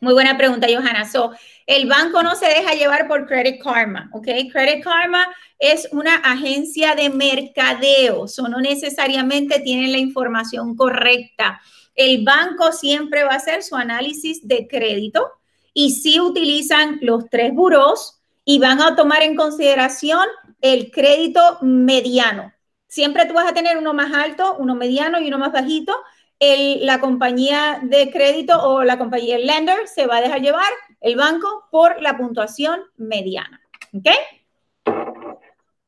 Muy 0.00 0.14
buena 0.14 0.36
pregunta, 0.36 0.66
Johanna. 0.68 1.04
So, 1.04 1.32
el 1.68 1.86
banco 1.86 2.22
no 2.22 2.34
se 2.34 2.46
deja 2.46 2.72
llevar 2.72 3.06
por 3.06 3.26
Credit 3.26 3.62
Karma, 3.62 4.08
¿ok? 4.14 4.26
Credit 4.50 4.82
Karma 4.82 5.28
es 5.58 5.86
una 5.92 6.14
agencia 6.14 6.94
de 6.94 7.10
mercadeo, 7.10 8.22
o 8.22 8.48
no 8.48 8.58
necesariamente 8.58 9.60
tienen 9.60 9.92
la 9.92 9.98
información 9.98 10.74
correcta. 10.74 11.60
El 11.94 12.24
banco 12.24 12.72
siempre 12.72 13.22
va 13.22 13.32
a 13.32 13.36
hacer 13.36 13.62
su 13.62 13.76
análisis 13.76 14.48
de 14.48 14.66
crédito 14.66 15.30
y 15.74 15.90
sí 15.90 16.18
utilizan 16.20 17.00
los 17.02 17.28
tres 17.28 17.52
buros 17.52 18.22
y 18.46 18.58
van 18.60 18.80
a 18.80 18.96
tomar 18.96 19.22
en 19.22 19.36
consideración 19.36 20.26
el 20.62 20.90
crédito 20.90 21.58
mediano. 21.60 22.50
Siempre 22.86 23.26
tú 23.26 23.34
vas 23.34 23.46
a 23.46 23.52
tener 23.52 23.76
uno 23.76 23.92
más 23.92 24.10
alto, 24.14 24.56
uno 24.58 24.74
mediano 24.74 25.20
y 25.20 25.28
uno 25.28 25.38
más 25.38 25.52
bajito 25.52 25.94
la 26.40 27.00
compañía 27.00 27.80
de 27.82 28.10
crédito 28.10 28.62
o 28.62 28.84
la 28.84 28.98
compañía 28.98 29.38
lender 29.38 29.88
se 29.88 30.06
va 30.06 30.18
a 30.18 30.20
dejar 30.20 30.40
llevar 30.40 30.70
el 31.00 31.16
banco 31.16 31.66
por 31.70 32.00
la 32.02 32.16
puntuación 32.16 32.80
mediana. 32.96 33.60
¿Ok? 33.94 34.08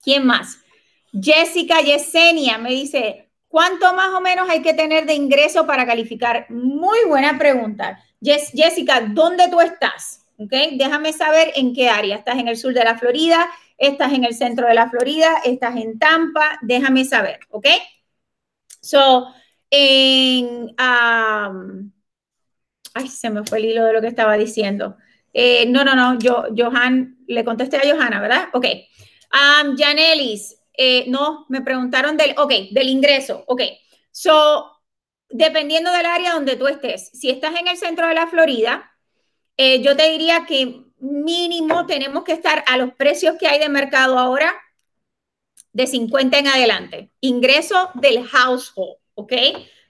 ¿Quién 0.03 0.27
más? 0.27 0.59
Jessica 1.13 1.81
Yesenia 1.81 2.59
me 2.59 2.71
dice, 2.71 3.31
¿cuánto 3.49 3.93
más 3.95 4.15
o 4.15 4.21
menos 4.21 4.49
hay 4.49 4.63
que 4.63 4.75
tener 4.75 5.07
de 5.07 5.15
ingreso 5.15 5.67
para 5.67 5.87
calificar? 5.87 6.47
Muy 6.51 6.99
buena 7.07 7.37
pregunta. 7.39 8.03
Jessica, 8.23 9.01
¿dónde 9.01 9.49
tú 9.49 9.61
estás? 9.61 10.27
¿Ok? 10.39 10.53
Déjame 10.73 11.13
saber 11.13 11.53
en 11.57 11.75
qué 11.75 11.91
área. 11.91 12.17
¿Estás 12.17 12.39
en 12.39 12.49
el 12.49 12.57
sur 12.57 12.73
de 12.73 12.85
la 12.85 12.97
Florida? 12.97 13.51
¿Estás 13.77 14.13
en 14.13 14.25
el 14.25 14.35
centro 14.35 14.67
de 14.67 14.75
la 14.75 14.89
Florida? 14.89 15.41
¿Estás 15.45 15.77
en 15.77 15.99
Tampa? 15.99 16.59
Déjame 16.63 17.05
saber. 17.05 17.41
¿Ok? 17.51 17.67
So, 18.81 19.27
en... 19.71 20.75
ay, 22.95 23.09
se 23.09 23.31
me 23.31 23.45
fue 23.45 23.59
el 23.59 23.67
hilo 23.67 23.85
de 23.85 23.93
lo 23.93 24.01
que 24.01 24.09
estaba 24.09 24.37
diciendo. 24.37 24.97
Eh, 25.33 25.67
no, 25.67 25.85
no, 25.85 25.95
no, 25.95 26.19
yo, 26.19 26.45
Johan, 26.57 27.19
le 27.27 27.45
contesté 27.45 27.77
a 27.77 27.95
Johanna, 27.95 28.21
¿verdad? 28.21 28.49
Ok. 28.53 28.67
Um, 29.33 29.77
Janelis, 29.77 30.57
eh, 30.73 31.05
no, 31.09 31.47
me 31.49 31.61
preguntaron 31.63 32.17
del, 32.17 32.35
ok, 32.37 32.53
del 32.73 32.89
ingreso, 32.89 33.45
ok. 33.47 33.63
So, 34.11 34.71
dependiendo 35.29 35.93
del 35.93 36.07
área 36.07 36.33
donde 36.33 36.57
tú 36.57 36.67
estés, 36.67 37.11
si 37.13 37.31
estás 37.31 37.55
en 37.59 37.69
el 37.69 37.77
centro 37.77 38.09
de 38.09 38.15
la 38.15 38.27
Florida, 38.27 38.91
eh, 39.57 39.83
yo 39.83 39.97
te 39.97 40.11
diría 40.11 40.47
que 40.47 40.83
mínimo 40.99 41.87
tenemos 41.87 42.25
que 42.25 42.33
estar 42.33 42.65
a 42.67 42.77
los 42.77 42.95
precios 42.95 43.37
que 43.39 43.47
hay 43.47 43.59
de 43.59 43.69
mercado 43.69 44.19
ahora 44.19 44.55
de 45.73 45.87
50 45.87 46.39
en 46.39 46.49
adelante. 46.49 47.11
Ingreso 47.21 47.91
del 47.95 48.27
household. 48.27 49.01
¿ok? 49.21 49.33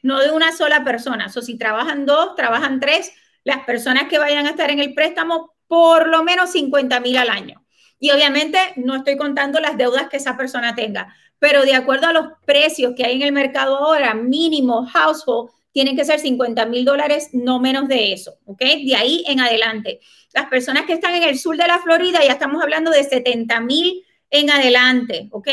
No 0.02 0.20
de 0.20 0.30
una 0.30 0.52
sola 0.52 0.84
persona. 0.84 1.26
O 1.34 1.42
si 1.42 1.58
trabajan 1.58 2.06
dos, 2.06 2.34
trabajan 2.36 2.80
tres, 2.80 3.12
las 3.44 3.64
personas 3.64 4.04
que 4.08 4.18
vayan 4.18 4.46
a 4.46 4.50
estar 4.50 4.70
en 4.70 4.80
el 4.80 4.94
préstamo, 4.94 5.54
por 5.66 6.08
lo 6.08 6.24
menos 6.24 6.50
50 6.50 7.00
mil 7.00 7.16
al 7.16 7.30
año. 7.30 7.64
Y 7.98 8.10
obviamente 8.10 8.58
no 8.76 8.96
estoy 8.96 9.16
contando 9.16 9.60
las 9.60 9.76
deudas 9.76 10.08
que 10.08 10.16
esa 10.16 10.36
persona 10.36 10.74
tenga, 10.74 11.14
pero 11.38 11.62
de 11.64 11.74
acuerdo 11.74 12.06
a 12.06 12.12
los 12.12 12.26
precios 12.46 12.94
que 12.96 13.04
hay 13.04 13.16
en 13.16 13.22
el 13.22 13.32
mercado 13.32 13.76
ahora, 13.76 14.14
mínimo 14.14 14.86
household, 14.86 15.50
tienen 15.72 15.96
que 15.96 16.04
ser 16.04 16.18
50 16.18 16.66
mil 16.66 16.84
dólares, 16.84 17.30
no 17.32 17.60
menos 17.60 17.88
de 17.88 18.12
eso, 18.12 18.38
¿ok? 18.44 18.58
De 18.58 18.96
ahí 18.96 19.24
en 19.26 19.40
adelante. 19.40 20.00
Las 20.32 20.46
personas 20.46 20.84
que 20.84 20.94
están 20.94 21.14
en 21.14 21.22
el 21.22 21.38
sur 21.38 21.56
de 21.56 21.66
la 21.66 21.78
Florida, 21.78 22.20
ya 22.24 22.32
estamos 22.32 22.62
hablando 22.62 22.90
de 22.90 23.04
70 23.04 23.60
mil 23.60 24.04
en 24.30 24.50
adelante, 24.50 25.28
¿ok? 25.30 25.48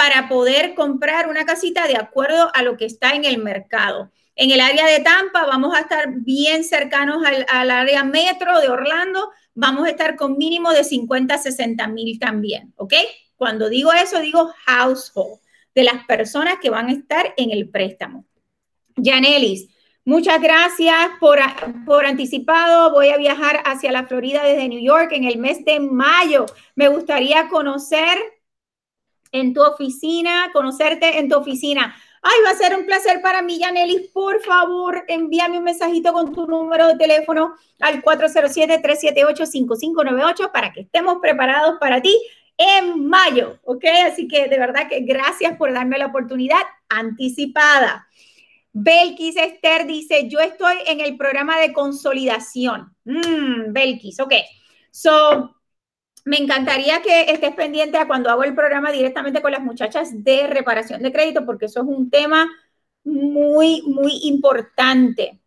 Para 0.00 0.30
poder 0.30 0.74
comprar 0.74 1.28
una 1.28 1.44
casita 1.44 1.86
de 1.86 1.98
acuerdo 1.98 2.50
a 2.54 2.62
lo 2.62 2.78
que 2.78 2.86
está 2.86 3.10
en 3.10 3.26
el 3.26 3.36
mercado. 3.36 4.10
En 4.34 4.50
el 4.50 4.58
área 4.58 4.86
de 4.86 5.00
Tampa 5.00 5.44
vamos 5.44 5.76
a 5.76 5.80
estar 5.80 6.06
bien 6.22 6.64
cercanos 6.64 7.22
al, 7.22 7.70
área 7.70 8.02
metro 8.02 8.60
de 8.60 8.70
Orlando, 8.70 9.30
vamos 9.52 9.86
a 9.86 9.90
estar 9.90 10.16
con 10.16 10.38
mínimo 10.38 10.70
de 10.70 10.84
50 10.84 11.36
60 11.36 11.86
mil 11.88 12.18
también, 12.18 12.72
¿ok? 12.76 12.94
Cuando 13.36 13.68
digo 13.68 13.92
eso, 13.92 14.20
digo 14.20 14.50
household, 14.64 15.38
de 15.74 15.84
las 15.84 16.06
personas 16.06 16.54
que 16.62 16.70
van 16.70 16.88
a 16.88 16.92
estar 16.92 17.34
en 17.36 17.50
el 17.50 17.68
préstamo. 17.68 18.24
Janelis, 18.96 19.68
muchas 20.06 20.40
gracias 20.40 21.10
por, 21.20 21.40
por 21.84 22.06
anticipado. 22.06 22.90
Voy 22.92 23.10
a 23.10 23.18
viajar 23.18 23.62
hacia 23.66 23.92
la 23.92 24.06
Florida 24.06 24.42
desde 24.44 24.66
New 24.66 24.80
York 24.80 25.12
en 25.12 25.24
el 25.24 25.36
mes 25.36 25.62
de 25.66 25.78
mayo. 25.78 26.46
Me 26.74 26.88
gustaría 26.88 27.50
conocer 27.50 28.16
en 29.32 29.54
tu 29.54 29.62
oficina, 29.62 30.50
conocerte 30.52 31.18
en 31.18 31.28
tu 31.28 31.36
oficina. 31.36 31.94
Ay, 32.22 32.36
va 32.44 32.50
a 32.50 32.54
ser 32.54 32.76
un 32.76 32.84
placer 32.84 33.22
para 33.22 33.40
mí, 33.40 33.58
Yanelis. 33.58 34.10
Por 34.12 34.42
favor, 34.42 35.04
envíame 35.08 35.56
un 35.58 35.64
mensajito 35.64 36.12
con 36.12 36.34
tu 36.34 36.46
número 36.46 36.88
de 36.88 36.96
teléfono 36.96 37.54
al 37.80 38.02
407-378-5598 38.02 40.52
para 40.52 40.70
que 40.72 40.82
estemos 40.82 41.16
preparados 41.22 41.78
para 41.80 42.02
ti 42.02 42.14
en 42.58 43.06
mayo, 43.06 43.58
¿ok? 43.64 43.84
Así 44.06 44.28
que 44.28 44.48
de 44.48 44.58
verdad 44.58 44.86
que 44.86 45.00
gracias 45.00 45.56
por 45.56 45.72
darme 45.72 45.96
la 45.96 46.04
oportunidad 46.06 46.60
anticipada. 46.90 48.06
Belkis 48.72 49.36
Esther 49.36 49.86
dice, 49.86 50.28
yo 50.28 50.40
estoy 50.40 50.76
en 50.86 51.00
el 51.00 51.16
programa 51.16 51.58
de 51.58 51.72
consolidación. 51.72 52.94
Mm, 53.04 53.72
Belkis, 53.72 54.20
ok. 54.20 54.34
So, 54.90 55.56
me 56.24 56.36
encantaría 56.38 57.02
que 57.02 57.30
estés 57.30 57.54
pendiente 57.54 57.98
a 57.98 58.06
cuando 58.06 58.30
hago 58.30 58.44
el 58.44 58.54
programa 58.54 58.92
directamente 58.92 59.42
con 59.42 59.52
las 59.52 59.62
muchachas 59.62 60.24
de 60.24 60.46
reparación 60.46 61.02
de 61.02 61.12
crédito, 61.12 61.46
porque 61.46 61.66
eso 61.66 61.80
es 61.80 61.86
un 61.86 62.10
tema 62.10 62.48
muy, 63.04 63.82
muy 63.82 64.20
importante. 64.24 65.40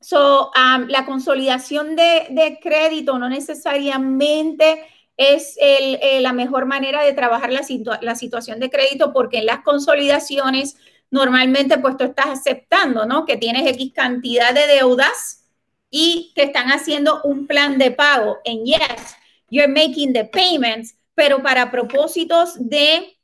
So, 0.00 0.50
um, 0.56 0.86
la 0.88 1.06
consolidación 1.06 1.94
de, 1.94 2.58
crédito 2.60 3.18
no 3.18 3.28
necesariamente 3.28 4.82
es 5.16 5.56
eh, 5.60 6.18
la 6.20 6.32
mejor 6.32 6.66
manera 6.66 7.02
de 7.02 7.12
trabajar 7.12 7.52
la, 7.52 7.62
la 8.00 8.16
situación 8.16 8.58
de 8.58 8.70
crédito 8.70 9.12
porque 9.12 9.38
en 9.38 9.46
las 9.46 9.60
consolidaciones 9.60 10.76
normalmente 11.10 11.78
pues 11.78 11.96
tú 11.96 12.04
estás 12.04 12.26
aceptando, 12.26 13.06
¿no? 13.06 13.24
Que 13.24 13.36
tienes 13.36 13.70
X 13.70 13.92
cantidad 13.94 14.52
de 14.52 14.66
deudas 14.66 15.44
y 15.90 16.32
te 16.34 16.44
están 16.44 16.68
haciendo 16.68 17.20
un 17.22 17.46
plan 17.46 17.78
de 17.78 17.92
pago. 17.92 18.38
En 18.44 18.64
yes, 18.64 19.16
you're 19.52 19.68
making 19.68 20.14
the 20.14 20.24
payments, 20.24 20.96
pero 21.14 21.42
para 21.42 21.70
propósitos 21.70 22.54
de 22.58 23.18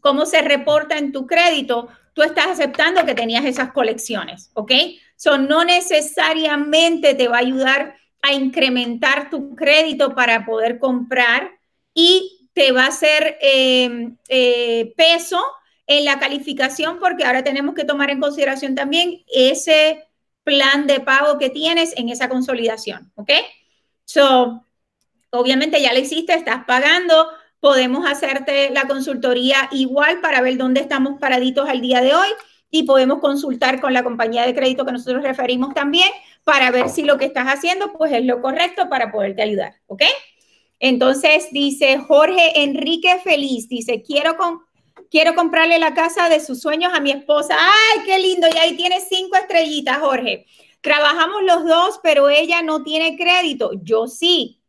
cómo 0.00 0.26
se 0.26 0.42
reporta 0.42 0.98
en 0.98 1.12
tu 1.12 1.26
crédito, 1.26 1.88
tú 2.12 2.22
estás 2.22 2.48
aceptando 2.48 3.06
que 3.06 3.14
tenías 3.14 3.44
esas 3.46 3.72
colecciones, 3.72 4.50
¿ok? 4.52 4.70
So, 5.16 5.38
no 5.38 5.64
necesariamente 5.64 7.14
te 7.14 7.28
va 7.28 7.38
a 7.38 7.40
ayudar 7.40 7.96
a 8.20 8.34
incrementar 8.34 9.30
tu 9.30 9.56
crédito 9.56 10.14
para 10.14 10.44
poder 10.44 10.78
comprar 10.78 11.50
y 11.94 12.50
te 12.52 12.72
va 12.72 12.84
a 12.84 12.88
hacer 12.88 13.38
eh, 13.40 14.10
eh, 14.28 14.92
peso 14.94 15.42
en 15.86 16.04
la 16.04 16.18
calificación 16.18 16.98
porque 17.00 17.24
ahora 17.24 17.42
tenemos 17.42 17.74
que 17.74 17.84
tomar 17.84 18.10
en 18.10 18.20
consideración 18.20 18.74
también 18.74 19.22
ese 19.26 20.04
plan 20.44 20.86
de 20.86 21.00
pago 21.00 21.38
que 21.38 21.48
tienes 21.48 21.96
en 21.96 22.10
esa 22.10 22.28
consolidación, 22.28 23.10
¿ok? 23.14 23.30
So, 24.04 24.65
obviamente 25.30 25.80
ya 25.80 25.92
lo 25.92 25.98
hiciste, 25.98 26.34
estás 26.34 26.64
pagando, 26.66 27.28
podemos 27.60 28.06
hacerte 28.06 28.70
la 28.70 28.86
consultoría 28.86 29.68
igual 29.72 30.20
para 30.20 30.40
ver 30.40 30.56
dónde 30.56 30.80
estamos 30.80 31.18
paraditos 31.20 31.68
al 31.68 31.80
día 31.80 32.00
de 32.00 32.14
hoy 32.14 32.28
y 32.70 32.84
podemos 32.84 33.20
consultar 33.20 33.80
con 33.80 33.92
la 33.92 34.02
compañía 34.02 34.44
de 34.44 34.54
crédito 34.54 34.84
que 34.84 34.92
nosotros 34.92 35.22
referimos 35.22 35.74
también 35.74 36.08
para 36.44 36.70
ver 36.70 36.88
si 36.88 37.02
lo 37.02 37.18
que 37.18 37.24
estás 37.24 37.46
haciendo 37.46 37.92
pues 37.92 38.12
es 38.12 38.24
lo 38.24 38.40
correcto 38.40 38.88
para 38.88 39.10
poderte 39.10 39.42
ayudar, 39.42 39.74
¿ok? 39.86 40.02
Entonces 40.78 41.48
dice 41.52 41.98
Jorge 41.98 42.62
Enrique 42.62 43.18
Feliz, 43.24 43.68
dice, 43.68 44.02
quiero, 44.02 44.36
con, 44.36 44.60
quiero 45.10 45.34
comprarle 45.34 45.78
la 45.78 45.94
casa 45.94 46.28
de 46.28 46.40
sus 46.40 46.60
sueños 46.60 46.92
a 46.94 47.00
mi 47.00 47.10
esposa. 47.10 47.56
¡Ay, 47.58 48.00
qué 48.04 48.18
lindo! 48.18 48.46
Y 48.54 48.58
ahí 48.58 48.76
tiene 48.76 49.00
cinco 49.00 49.36
estrellitas, 49.36 49.98
Jorge. 49.98 50.46
Trabajamos 50.82 51.42
los 51.42 51.64
dos, 51.64 52.00
pero 52.02 52.28
ella 52.28 52.62
no 52.62 52.82
tiene 52.82 53.16
crédito. 53.16 53.70
Yo 53.82 54.06
sí. 54.06 54.60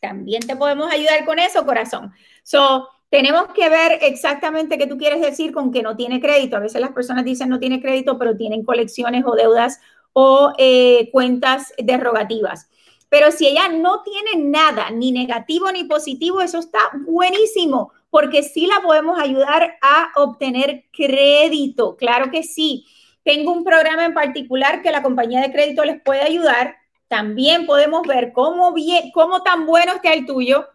También 0.00 0.42
te 0.42 0.56
podemos 0.56 0.92
ayudar 0.92 1.24
con 1.24 1.38
eso, 1.38 1.64
corazón. 1.64 2.12
So, 2.42 2.88
tenemos 3.10 3.48
que 3.54 3.68
ver 3.68 3.98
exactamente 4.02 4.78
qué 4.78 4.86
tú 4.86 4.96
quieres 4.96 5.20
decir 5.20 5.52
con 5.52 5.72
que 5.72 5.82
no 5.82 5.96
tiene 5.96 6.20
crédito. 6.20 6.56
A 6.56 6.60
veces 6.60 6.80
las 6.80 6.92
personas 6.92 7.24
dicen 7.24 7.48
no 7.48 7.58
tiene 7.58 7.82
crédito, 7.82 8.18
pero 8.18 8.36
tienen 8.36 8.64
colecciones 8.64 9.24
o 9.26 9.34
deudas 9.34 9.80
o 10.12 10.52
eh, 10.58 11.10
cuentas 11.12 11.74
derogativas. 11.76 12.68
Pero 13.08 13.32
si 13.32 13.48
ella 13.48 13.68
no 13.68 14.02
tiene 14.02 14.48
nada, 14.48 14.90
ni 14.90 15.10
negativo 15.10 15.70
ni 15.72 15.84
positivo, 15.84 16.40
eso 16.40 16.60
está 16.60 16.78
buenísimo, 17.04 17.92
porque 18.08 18.44
sí 18.44 18.66
la 18.66 18.80
podemos 18.80 19.18
ayudar 19.18 19.78
a 19.82 20.12
obtener 20.14 20.84
crédito. 20.92 21.96
Claro 21.96 22.30
que 22.30 22.44
sí. 22.44 22.86
Tengo 23.24 23.52
un 23.52 23.64
programa 23.64 24.04
en 24.04 24.14
particular 24.14 24.80
que 24.82 24.92
la 24.92 25.02
compañía 25.02 25.40
de 25.40 25.52
crédito 25.52 25.84
les 25.84 26.00
puede 26.00 26.22
ayudar. 26.22 26.76
También 27.10 27.66
podemos 27.66 28.06
ver 28.06 28.32
cómo, 28.32 28.72
bien, 28.72 29.10
cómo 29.10 29.42
tan 29.42 29.66
bueno 29.66 29.94
está 29.94 30.12
el 30.12 30.26
tuyo 30.26 30.68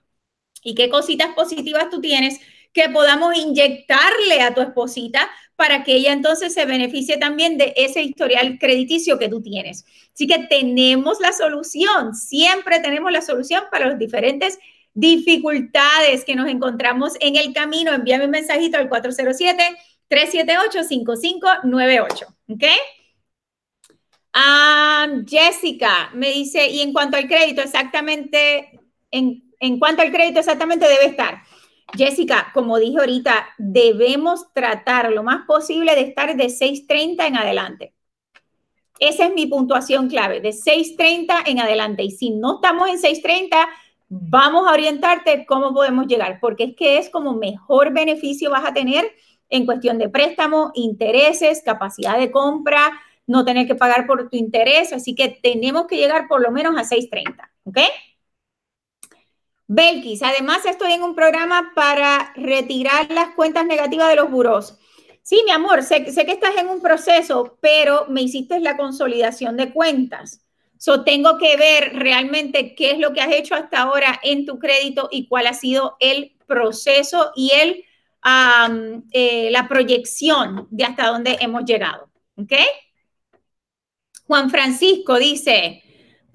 y 0.61 0.75
qué 0.75 0.89
cositas 0.89 1.33
positivas 1.33 1.89
tú 1.89 2.01
tienes 2.01 2.41
que 2.73 2.89
podamos 2.89 3.37
inyectarle 3.37 4.41
a 4.41 4.53
tu 4.53 4.59
esposita 4.59 5.31
para 5.55 5.85
que 5.85 5.93
ella 5.93 6.11
entonces 6.11 6.53
se 6.53 6.65
beneficie 6.65 7.15
también 7.15 7.57
de 7.57 7.73
ese 7.77 8.01
historial 8.01 8.59
crediticio 8.59 9.17
que 9.17 9.29
tú 9.29 9.41
tienes. 9.41 9.85
Así 10.13 10.27
que 10.27 10.39
tenemos 10.49 11.21
la 11.21 11.31
solución, 11.31 12.13
siempre 12.13 12.81
tenemos 12.81 13.13
la 13.13 13.21
solución 13.21 13.63
para 13.71 13.87
las 13.87 13.97
diferentes 13.97 14.59
dificultades 14.93 16.25
que 16.25 16.35
nos 16.35 16.49
encontramos 16.49 17.13
en 17.21 17.37
el 17.37 17.53
camino. 17.53 17.93
Envíame 17.93 18.25
un 18.25 18.31
mensajito 18.31 18.77
al 18.77 18.89
407-378-5598. 20.09 22.25
¿Ok? 22.49 22.63
Ah, 24.37 25.07
Jessica 25.25 26.09
me 26.13 26.29
dice, 26.29 26.67
y 26.67 26.81
en 26.81 26.91
cuanto 26.91 27.15
al 27.15 27.25
crédito, 27.25 27.61
exactamente, 27.61 28.81
en, 29.09 29.53
en 29.61 29.79
cuanto 29.79 30.01
al 30.01 30.11
crédito, 30.11 30.39
exactamente 30.39 30.89
debe 30.89 31.05
estar. 31.05 31.41
Jessica, 31.95 32.51
como 32.53 32.77
dije 32.77 32.99
ahorita, 32.99 33.47
debemos 33.57 34.51
tratar 34.51 35.13
lo 35.13 35.23
más 35.23 35.45
posible 35.45 35.95
de 35.95 36.01
estar 36.01 36.35
de 36.35 36.47
6.30 36.47 37.27
en 37.27 37.37
adelante. 37.37 37.93
Esa 38.99 39.27
es 39.27 39.33
mi 39.33 39.45
puntuación 39.45 40.09
clave, 40.09 40.41
de 40.41 40.49
6.30 40.49 41.43
en 41.45 41.59
adelante. 41.61 42.03
Y 42.03 42.11
si 42.11 42.31
no 42.31 42.55
estamos 42.55 42.89
en 42.89 42.97
6.30, 42.97 43.67
vamos 44.09 44.67
a 44.67 44.73
orientarte 44.73 45.45
cómo 45.45 45.73
podemos 45.73 46.07
llegar, 46.07 46.39
porque 46.41 46.65
es 46.65 46.75
que 46.75 46.97
es 46.97 47.09
como 47.09 47.35
mejor 47.35 47.93
beneficio 47.93 48.51
vas 48.51 48.65
a 48.65 48.73
tener 48.73 49.09
en 49.47 49.65
cuestión 49.65 49.97
de 49.97 50.09
préstamo, 50.09 50.71
intereses, 50.73 51.61
capacidad 51.63 52.17
de 52.17 52.31
compra, 52.31 52.99
no 53.27 53.45
tener 53.45 53.67
que 53.67 53.75
pagar 53.75 54.07
por 54.07 54.29
tu 54.29 54.37
interés. 54.37 54.93
Así 54.93 55.15
que 55.15 55.29
tenemos 55.29 55.87
que 55.87 55.97
llegar 55.97 56.27
por 56.27 56.41
lo 56.41 56.51
menos 56.51 56.77
a 56.77 56.83
6.30, 56.83 57.49
¿ok? 57.63 57.79
Belkis, 59.67 60.21
además 60.21 60.65
estoy 60.65 60.93
en 60.93 61.01
un 61.01 61.15
programa 61.15 61.71
para 61.73 62.31
retirar 62.35 63.09
las 63.11 63.33
cuentas 63.35 63.65
negativas 63.65 64.09
de 64.09 64.15
los 64.15 64.29
buros. 64.29 64.77
Sí, 65.23 65.41
mi 65.43 65.51
amor, 65.51 65.81
sé, 65.81 66.03
que 66.03 66.11
estás 66.11 66.55
en 66.57 66.69
un 66.69 66.81
proceso, 66.81 67.57
pero 67.61 68.05
me 68.09 68.21
hiciste 68.21 68.59
la 68.59 68.77
consolidación 68.77 69.57
de 69.57 69.73
cuentas. 69.73 70.45
So, 70.77 71.03
tengo 71.03 71.39
que 71.39 71.57
ver 71.57 71.95
realmente 71.95 72.75
qué 72.75 72.91
es 72.91 72.99
lo 72.99 73.11
que 73.11 73.21
has 73.21 73.31
hecho 73.31 73.55
hasta 73.55 73.81
ahora 73.81 74.19
en 74.21 74.45
tu 74.45 74.59
crédito 74.59 75.09
y 75.11 75.27
cuál 75.27 75.47
ha 75.47 75.55
sido 75.55 75.97
el 75.99 76.35
proceso 76.45 77.31
y 77.35 77.51
el, 77.55 77.83
eh, 79.13 79.49
la 79.49 79.67
proyección 79.67 80.67
de 80.69 80.83
hasta 80.83 81.07
dónde 81.07 81.37
hemos 81.39 81.65
llegado. 81.65 82.11
¿Ok? 82.37 82.53
Juan 84.27 84.49
Francisco 84.49 85.17
dice, 85.17 85.83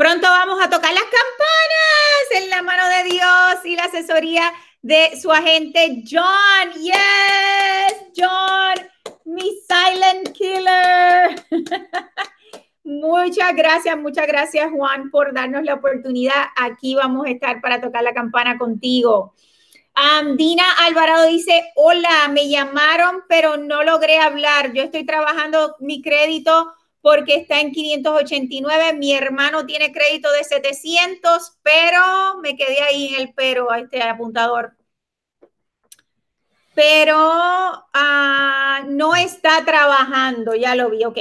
Pronto 0.01 0.27
vamos 0.29 0.59
a 0.63 0.71
tocar 0.71 0.95
las 0.95 1.03
campanas 1.03 2.43
en 2.43 2.49
la 2.49 2.63
mano 2.63 2.83
de 2.89 3.11
Dios 3.11 3.65
y 3.67 3.77
la 3.77 3.85
asesoría 3.85 4.51
de 4.81 5.21
su 5.21 5.31
agente 5.31 6.03
John. 6.11 6.73
Yes, 6.81 7.97
John, 8.17 8.77
mi 9.27 9.51
silent 9.69 10.33
killer. 10.33 11.45
Muchas 12.83 13.55
gracias, 13.55 13.99
muchas 13.99 14.27
gracias 14.27 14.71
Juan 14.73 15.11
por 15.11 15.35
darnos 15.35 15.65
la 15.65 15.75
oportunidad. 15.75 16.47
Aquí 16.57 16.95
vamos 16.95 17.27
a 17.27 17.31
estar 17.31 17.61
para 17.61 17.81
tocar 17.81 18.03
la 18.03 18.15
campana 18.15 18.57
contigo. 18.57 19.35
Dina 20.37 20.65
Alvarado 20.87 21.27
dice, 21.27 21.73
hola, 21.77 22.29
me 22.33 22.49
llamaron, 22.49 23.25
pero 23.29 23.59
no 23.59 23.83
logré 23.85 24.19
hablar. 24.19 24.73
Yo 24.73 24.83
estoy 24.83 25.05
trabajando 25.05 25.77
mi 25.79 26.01
crédito 26.01 26.73
porque 27.01 27.37
está 27.37 27.61
en 27.61 27.73
589. 27.73 28.95
Mi 28.95 29.13
hermano 29.15 29.67
tiene 29.67 29.93
crédito 29.93 30.31
de 30.33 30.45
700, 30.45 31.59
pero 31.63 32.39
me 32.43 32.57
quedé 32.57 32.83
ahí 32.83 33.15
en 33.15 33.21
el 33.21 33.35
pero, 33.35 33.71
a 33.71 33.81
este 33.81 34.03
apuntador. 34.03 34.77
Pero 36.75 37.17
ah, 37.19 38.85
no 38.89 39.15
está 39.17 39.65
trabajando, 39.65 40.55
ya 40.55 40.75
lo 40.75 40.91
vi, 40.91 41.05
ok. 41.05 41.19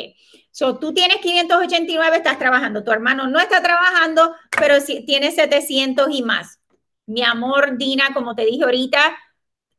So, 0.51 0.77
tú 0.77 0.93
tienes 0.93 1.17
589, 1.17 2.17
estás 2.17 2.37
trabajando. 2.37 2.83
Tu 2.83 2.91
hermano 2.91 3.27
no 3.27 3.39
está 3.39 3.61
trabajando, 3.61 4.35
pero 4.59 4.79
sí, 4.81 5.05
tiene 5.05 5.31
700 5.31 6.07
y 6.11 6.23
más. 6.23 6.59
Mi 7.05 7.23
amor, 7.23 7.77
Dina, 7.77 8.13
como 8.13 8.35
te 8.35 8.45
dije 8.45 8.63
ahorita, 8.63 9.17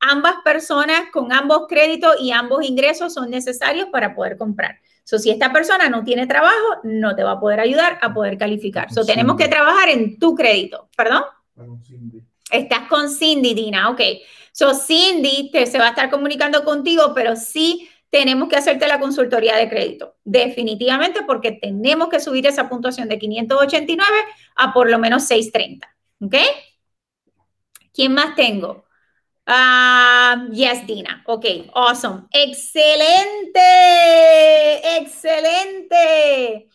ambas 0.00 0.36
personas 0.42 1.10
con 1.12 1.32
ambos 1.32 1.66
créditos 1.68 2.16
y 2.20 2.32
ambos 2.32 2.64
ingresos 2.64 3.14
son 3.14 3.30
necesarios 3.30 3.88
para 3.92 4.14
poder 4.14 4.36
comprar. 4.36 4.79
So, 5.04 5.18
si 5.18 5.30
esta 5.30 5.52
persona 5.52 5.88
no 5.88 6.04
tiene 6.04 6.26
trabajo, 6.26 6.80
no 6.84 7.16
te 7.16 7.22
va 7.22 7.32
a 7.32 7.40
poder 7.40 7.60
ayudar 7.60 7.98
a 8.00 8.12
poder 8.14 8.38
calificar. 8.38 8.92
So, 8.92 9.04
tenemos 9.04 9.36
que 9.36 9.48
trabajar 9.48 9.88
en 9.88 10.18
tu 10.18 10.34
crédito. 10.34 10.88
¿Perdón? 10.96 11.24
Estás 12.50 12.88
con 12.88 13.08
Cindy, 13.08 13.54
Dina. 13.54 13.90
Ok. 13.90 14.00
So, 14.52 14.74
Cindy 14.74 15.50
te, 15.52 15.66
se 15.66 15.78
va 15.78 15.86
a 15.86 15.90
estar 15.90 16.10
comunicando 16.10 16.64
contigo, 16.64 17.12
pero 17.14 17.36
sí 17.36 17.88
tenemos 18.10 18.48
que 18.48 18.56
hacerte 18.56 18.88
la 18.88 19.00
consultoría 19.00 19.56
de 19.56 19.68
crédito. 19.68 20.16
Definitivamente, 20.24 21.22
porque 21.22 21.52
tenemos 21.52 22.08
que 22.08 22.20
subir 22.20 22.46
esa 22.46 22.68
puntuación 22.68 23.08
de 23.08 23.18
589 23.18 24.16
a 24.56 24.72
por 24.72 24.90
lo 24.90 24.98
menos 24.98 25.24
630. 25.24 25.88
¿Ok? 26.22 26.36
¿Quién 27.92 28.12
más 28.12 28.34
tengo? 28.34 28.84
Ah, 29.52 30.46
yes, 30.52 30.86
Dina. 30.86 31.24
Ok, 31.26 31.44
awesome. 31.74 32.28
Excelente, 32.30 33.58
excelente. 34.96 36.68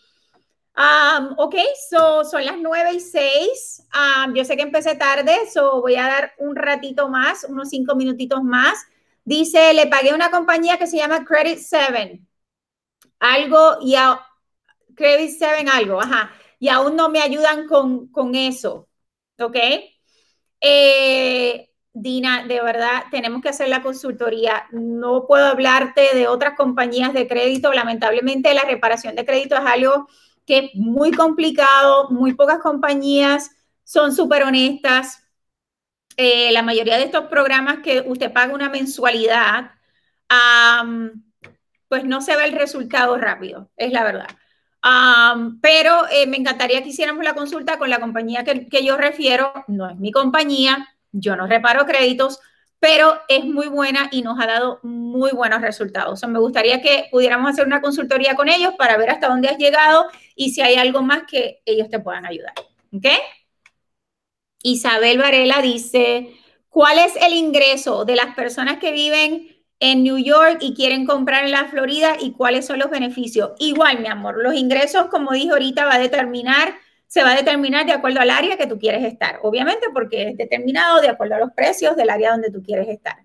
Um, 0.76 1.36
ok, 1.38 1.56
so, 1.90 2.26
son 2.26 2.44
las 2.46 2.58
9 2.58 2.96
y 2.96 3.00
6. 3.00 3.82
Um, 3.94 4.34
yo 4.36 4.44
sé 4.44 4.58
que 4.58 4.64
empecé 4.64 4.96
tarde, 4.96 5.50
so 5.54 5.80
voy 5.80 5.96
a 5.96 6.04
dar 6.04 6.34
un 6.38 6.54
ratito 6.54 7.08
más, 7.08 7.46
unos 7.46 7.70
5 7.70 7.96
minutitos 7.96 8.44
más. 8.44 8.86
Dice, 9.24 9.74
le 9.74 9.88
pagué 9.88 10.14
una 10.14 10.30
compañía 10.30 10.78
que 10.78 10.88
se 10.88 10.98
llama 10.98 11.24
Credit 11.24 11.60
7. 11.60 12.22
Algo 13.20 13.78
y 13.82 13.96
a, 13.96 14.20
Credit 14.96 15.30
7 15.30 15.70
algo, 15.72 16.02
ajá. 16.02 16.34
Y 16.60 16.68
aún 16.68 16.98
no 16.98 17.08
me 17.10 17.22
ayudan 17.22 17.68
con, 17.68 18.08
con 18.10 18.36
eso. 18.36 18.90
¿Ok? 19.40 19.56
Eh, 20.60 21.70
Dina, 21.98 22.46
de 22.46 22.62
verdad, 22.62 23.06
tenemos 23.10 23.42
que 23.42 23.48
hacer 23.50 23.70
la 23.70 23.82
consultoría. 23.82 24.68
No 24.72 25.26
puedo 25.28 25.46
hablarte 25.46 26.14
de 26.14 26.28
otras 26.28 26.56
compañías 26.58 27.14
de 27.14 27.26
crédito. 27.26 27.72
Lamentablemente, 27.72 28.54
la 28.54 28.64
reparación 28.66 29.16
de 29.16 29.26
crédito 29.26 29.56
es 29.56 29.66
algo 29.66 30.08
que 30.46 30.58
es 30.58 30.72
muy 30.76 31.12
complicado. 31.12 32.10
Muy 32.10 32.34
pocas 32.34 32.60
compañías 32.60 33.52
son 33.86 34.14
súper 34.14 34.44
honestas. 34.44 35.24
Eh, 36.18 36.52
la 36.52 36.64
mayoría 36.64 36.98
de 36.98 37.06
estos 37.06 37.26
programas 37.28 37.80
que 37.80 38.04
usted 38.06 38.34
paga 38.34 38.54
una 38.54 38.70
mensualidad, 38.70 39.72
pues 41.88 42.04
no 42.04 42.22
se 42.22 42.36
ve 42.36 42.46
el 42.46 42.54
resultado 42.54 43.18
rápido, 43.18 43.70
es 43.78 43.92
la 43.92 44.04
verdad. 44.04 44.28
pero 45.62 46.08
eh, 46.12 46.28
me 46.28 46.38
encantaría 46.38 46.84
que 46.84 46.90
hiciéramos 46.90 47.24
la 47.24 47.34
consulta 47.34 47.78
con 47.80 47.90
la 47.90 48.00
compañía 48.00 48.44
que, 48.44 48.68
que 48.68 48.86
yo 48.86 48.98
refiero. 48.98 49.54
No 49.68 49.90
es 49.90 49.98
mi 49.98 50.12
compañía, 50.12 50.88
yo 51.16 51.36
no 51.36 51.48
reparo 51.48 51.86
créditos, 51.86 52.40
pero 52.80 53.20
es 53.30 53.46
muy 53.46 53.68
buena 53.68 54.10
y 54.12 54.22
nos 54.22 54.40
ha 54.40 54.46
dado 54.46 54.80
muy 54.84 55.32
buenos 55.32 55.62
resultados. 55.62 56.22
me 56.28 56.40
gustaría 56.40 56.82
que 56.82 57.08
pudiéramos 57.10 57.50
hacer 57.50 57.66
una 57.66 57.82
consultoría 57.82 58.36
con 58.36 58.50
ellos 58.50 58.74
para 58.78 58.98
ver 58.98 59.10
hasta 59.10 59.30
dónde 59.30 59.48
has 59.48 59.58
llegado 59.58 60.08
y 60.36 60.52
si 60.52 60.62
hay 60.62 60.76
algo 60.76 61.02
más 61.02 61.24
que 61.24 61.62
ellos 61.66 61.90
te 61.90 62.00
puedan 62.00 62.26
ayudar. 62.26 62.54
¿Ok? 62.94 63.08
Isabel 64.62 65.18
Varela 65.18 65.62
dice, 65.62 66.36
¿cuál 66.70 67.00
es 67.00 67.16
el 67.16 67.34
ingreso 67.34 68.04
de 68.04 68.16
las 68.16 68.36
personas 68.36 68.78
que 68.78 68.92
viven 68.92 69.48
en 69.80 70.04
New 70.04 70.18
York 70.18 70.58
y 70.62 70.74
quieren 70.74 71.06
comprar 71.06 71.46
en 71.46 71.52
la 71.52 71.66
Florida 71.66 72.18
y 72.20 72.34
cuáles 72.34 72.66
son 72.66 72.80
los 72.80 72.90
beneficios? 72.90 73.52
Igual, 73.60 74.00
mi 74.00 74.08
amor, 74.08 74.42
los 74.42 74.56
ingresos, 74.56 75.08
como 75.08 75.32
dije 75.32 75.52
ahorita, 75.52 75.86
va 75.86 75.96
a 75.96 76.00
determinar 76.00 76.76
se 77.08 77.24
va 77.24 77.32
a 77.32 77.36
determinar 77.36 77.86
de 77.86 77.94
acuerdo 77.94 78.20
al 78.20 78.30
área 78.30 78.58
que 78.58 78.68
tú 78.68 78.78
quieres 78.78 79.04
estar, 79.04 79.40
obviamente 79.44 79.88
porque 79.94 80.30
es 80.30 80.38
determinado 80.38 81.02
de 81.02 81.10
acuerdo 81.10 81.36
a 81.36 81.40
los 81.40 81.52
precios 81.52 81.96
del 81.96 82.10
área 82.10 82.32
donde 82.32 82.52
tú 82.52 82.62
quieres 82.62 82.88
estar. 82.90 83.18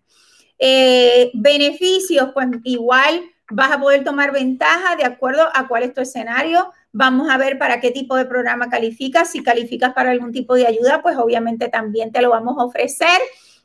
Eh, 0.59 1.31
beneficios, 1.35 2.31
pues 2.35 2.47
igual 2.65 3.23
vas 3.51 3.73
a 3.73 3.81
poder 3.81 4.05
tomar 4.05 4.33
ventaja 4.33 4.97
de 4.97 5.05
acuerdo 5.05 5.49
a 5.55 5.67
cuál 5.69 5.83
es 5.83 5.95
tu 5.95 6.01
escenario. 6.01 6.71
Vamos 6.93 7.29
a 7.31 7.39
ver 7.39 7.59
para 7.59 7.81
qué 7.81 7.91
tipo 7.91 8.17
de 8.17 8.27
programa 8.27 8.69
calificas. 8.69 9.31
Si 9.31 9.43
calificas 9.43 9.93
para 9.93 10.11
algún 10.11 10.33
tipo 10.33 10.55
de 10.55 10.67
ayuda, 10.67 11.03
pues 11.03 11.17
obviamente 11.17 11.69
también 11.69 12.13
te 12.13 12.23
lo 12.23 12.31
vamos 12.31 12.57
a 12.59 12.65
ofrecer. 12.65 13.21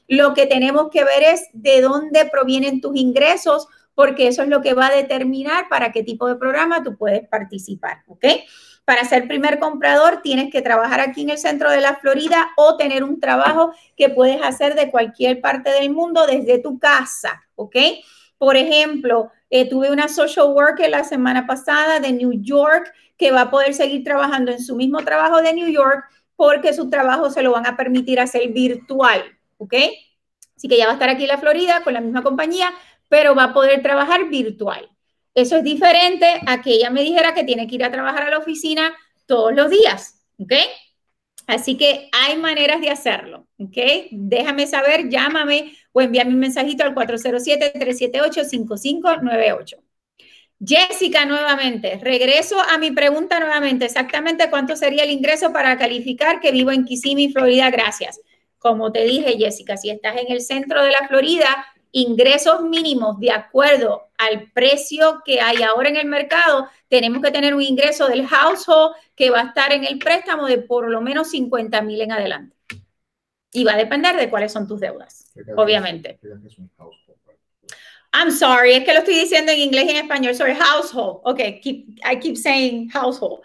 Lo 0.07 0.34
que 0.34 0.45
tenemos 0.45 0.89
que 0.89 1.03
ver 1.03 1.24
es 1.24 1.47
de 1.53 1.82
dónde 1.82 2.26
provienen 2.26 2.82
tus 2.82 2.95
ingresos, 2.95 3.68
porque 3.93 4.28
eso 4.28 4.43
es 4.43 4.49
lo 4.49 4.61
que 4.61 4.74
va 4.74 4.88
a 4.88 4.95
determinar 4.95 5.68
para 5.70 5.91
qué 5.91 6.03
tipo 6.03 6.28
de 6.28 6.36
programa 6.36 6.84
tú 6.84 6.97
puedes 6.97 7.28
participar, 7.28 8.03
¿ok? 8.07 8.26
Para 8.86 9.03
ser 9.03 9.27
primer 9.27 9.59
comprador 9.59 10.21
tienes 10.21 10.51
que 10.51 10.61
trabajar 10.61 11.01
aquí 11.01 11.23
en 11.23 11.31
el 11.31 11.39
centro 11.39 11.71
de 11.71 11.81
la 11.81 11.95
Florida 11.95 12.51
o 12.55 12.77
tener 12.77 13.03
un 13.03 13.19
trabajo 13.19 13.73
que 13.97 14.09
puedes 14.09 14.41
hacer 14.43 14.75
de 14.75 14.91
cualquier 14.91 15.41
parte 15.41 15.71
del 15.71 15.89
mundo 15.89 16.27
desde 16.27 16.59
tu 16.59 16.77
casa, 16.77 17.43
¿ok? 17.55 17.75
Por 18.38 18.55
ejemplo, 18.55 19.31
eh, 19.49 19.67
tuve 19.67 19.91
una 19.91 20.07
social 20.07 20.47
worker 20.47 20.89
la 20.89 21.03
semana 21.03 21.47
pasada 21.47 21.99
de 21.99 22.11
New 22.11 22.33
York 22.43 22.93
que 23.17 23.31
va 23.31 23.41
a 23.41 23.49
poder 23.49 23.73
seguir 23.73 24.03
trabajando 24.03 24.51
en 24.51 24.61
su 24.61 24.75
mismo 24.75 25.03
trabajo 25.03 25.41
de 25.41 25.53
New 25.53 25.69
York 25.69 26.05
porque 26.36 26.73
su 26.73 26.89
trabajo 26.89 27.29
se 27.29 27.41
lo 27.41 27.51
van 27.51 27.65
a 27.65 27.77
permitir 27.77 28.19
hacer 28.19 28.49
virtual, 28.49 29.23
¿ok? 29.57 29.73
Así 30.55 30.67
que 30.67 30.77
ya 30.77 30.86
va 30.86 30.91
a 30.91 30.93
estar 30.93 31.09
aquí 31.09 31.23
en 31.23 31.29
la 31.29 31.38
Florida 31.38 31.81
con 31.83 31.93
la 31.93 32.01
misma 32.01 32.21
compañía, 32.23 32.71
pero 33.09 33.36
va 33.36 33.45
a 33.45 33.53
poder 33.53 33.81
trabajar 33.81 34.29
virtual. 34.29 34.89
Eso 35.36 35.57
es 35.57 35.63
diferente 35.63 36.25
a 36.47 36.61
que 36.61 36.71
ella 36.71 36.89
me 36.89 37.03
dijera 37.03 37.33
que 37.33 37.43
tiene 37.43 37.67
que 37.67 37.75
ir 37.75 37.83
a 37.83 37.91
trabajar 37.91 38.23
a 38.23 38.31
la 38.31 38.38
oficina 38.38 38.95
todos 39.25 39.53
los 39.53 39.69
días, 39.69 40.23
¿ok? 40.39 40.53
Así 41.47 41.77
que 41.77 42.09
hay 42.11 42.38
maneras 42.38 42.81
de 42.81 42.89
hacerlo, 42.89 43.47
¿ok? 43.59 43.77
Déjame 44.11 44.65
saber, 44.65 45.09
llámame 45.09 45.75
o 45.91 46.01
envíame 46.01 46.31
un 46.31 46.39
mensajito 46.39 46.83
al 46.83 46.95
407-378-5598. 46.95 49.77
Jessica, 50.65 51.25
nuevamente, 51.25 51.99
regreso 52.01 52.59
a 52.61 52.77
mi 52.77 52.91
pregunta 52.91 53.39
nuevamente. 53.39 53.86
Exactamente 53.86 54.49
cuánto 54.49 54.75
sería 54.75 55.03
el 55.03 55.11
ingreso 55.11 55.51
para 55.51 55.77
calificar 55.77 56.39
que 56.39 56.51
vivo 56.51 56.71
en 56.71 56.86
Kissimmee, 56.86 57.31
Florida. 57.31 57.69
Gracias. 57.69 58.19
Como 58.57 58.91
te 58.91 59.03
dije, 59.03 59.38
Jessica, 59.38 59.77
si 59.77 59.89
estás 59.89 60.15
en 60.17 60.31
el 60.31 60.41
centro 60.41 60.81
de 60.81 60.91
la 60.91 61.07
Florida, 61.07 61.67
ingresos 61.95 62.61
mínimos 62.61 63.17
de 63.21 63.31
acuerdo 63.31 64.09
al 64.17 64.51
precio 64.51 65.21
que 65.23 65.39
hay 65.39 65.63
ahora 65.63 65.87
en 65.87 65.95
el 65.95 66.07
mercado, 66.07 66.67
tenemos 66.89 67.23
que 67.23 67.31
tener 67.31 67.55
un 67.55 67.61
ingreso 67.61 68.07
del 68.07 68.27
household 68.27 68.95
que 69.15 69.29
va 69.29 69.39
a 69.39 69.45
estar 69.45 69.71
en 69.71 69.85
el 69.85 69.97
préstamo 69.97 70.45
de 70.45 70.57
por 70.57 70.89
lo 70.89 70.99
menos 70.99 71.29
50 71.29 71.81
mil 71.83 72.01
en 72.01 72.11
adelante. 72.11 72.57
Y 73.53 73.63
va 73.63 73.75
a 73.75 73.77
depender 73.77 74.17
de 74.17 74.29
cuáles 74.29 74.51
son 74.51 74.67
tus 74.67 74.81
deudas, 74.81 75.31
obviamente. 75.55 76.19
I'm 78.11 78.31
sorry, 78.31 78.73
es 78.73 78.83
que 78.83 78.93
lo 78.93 78.99
estoy 78.99 79.15
diciendo 79.15 79.53
en 79.53 79.59
inglés 79.59 79.85
y 79.85 79.91
en 79.91 79.95
español. 79.97 80.35
Sorry, 80.35 80.53
household. 80.53 81.21
Ok, 81.23 81.39
keep, 81.61 81.97
I 82.03 82.19
keep 82.19 82.35
saying 82.35 82.89
household. 82.89 83.41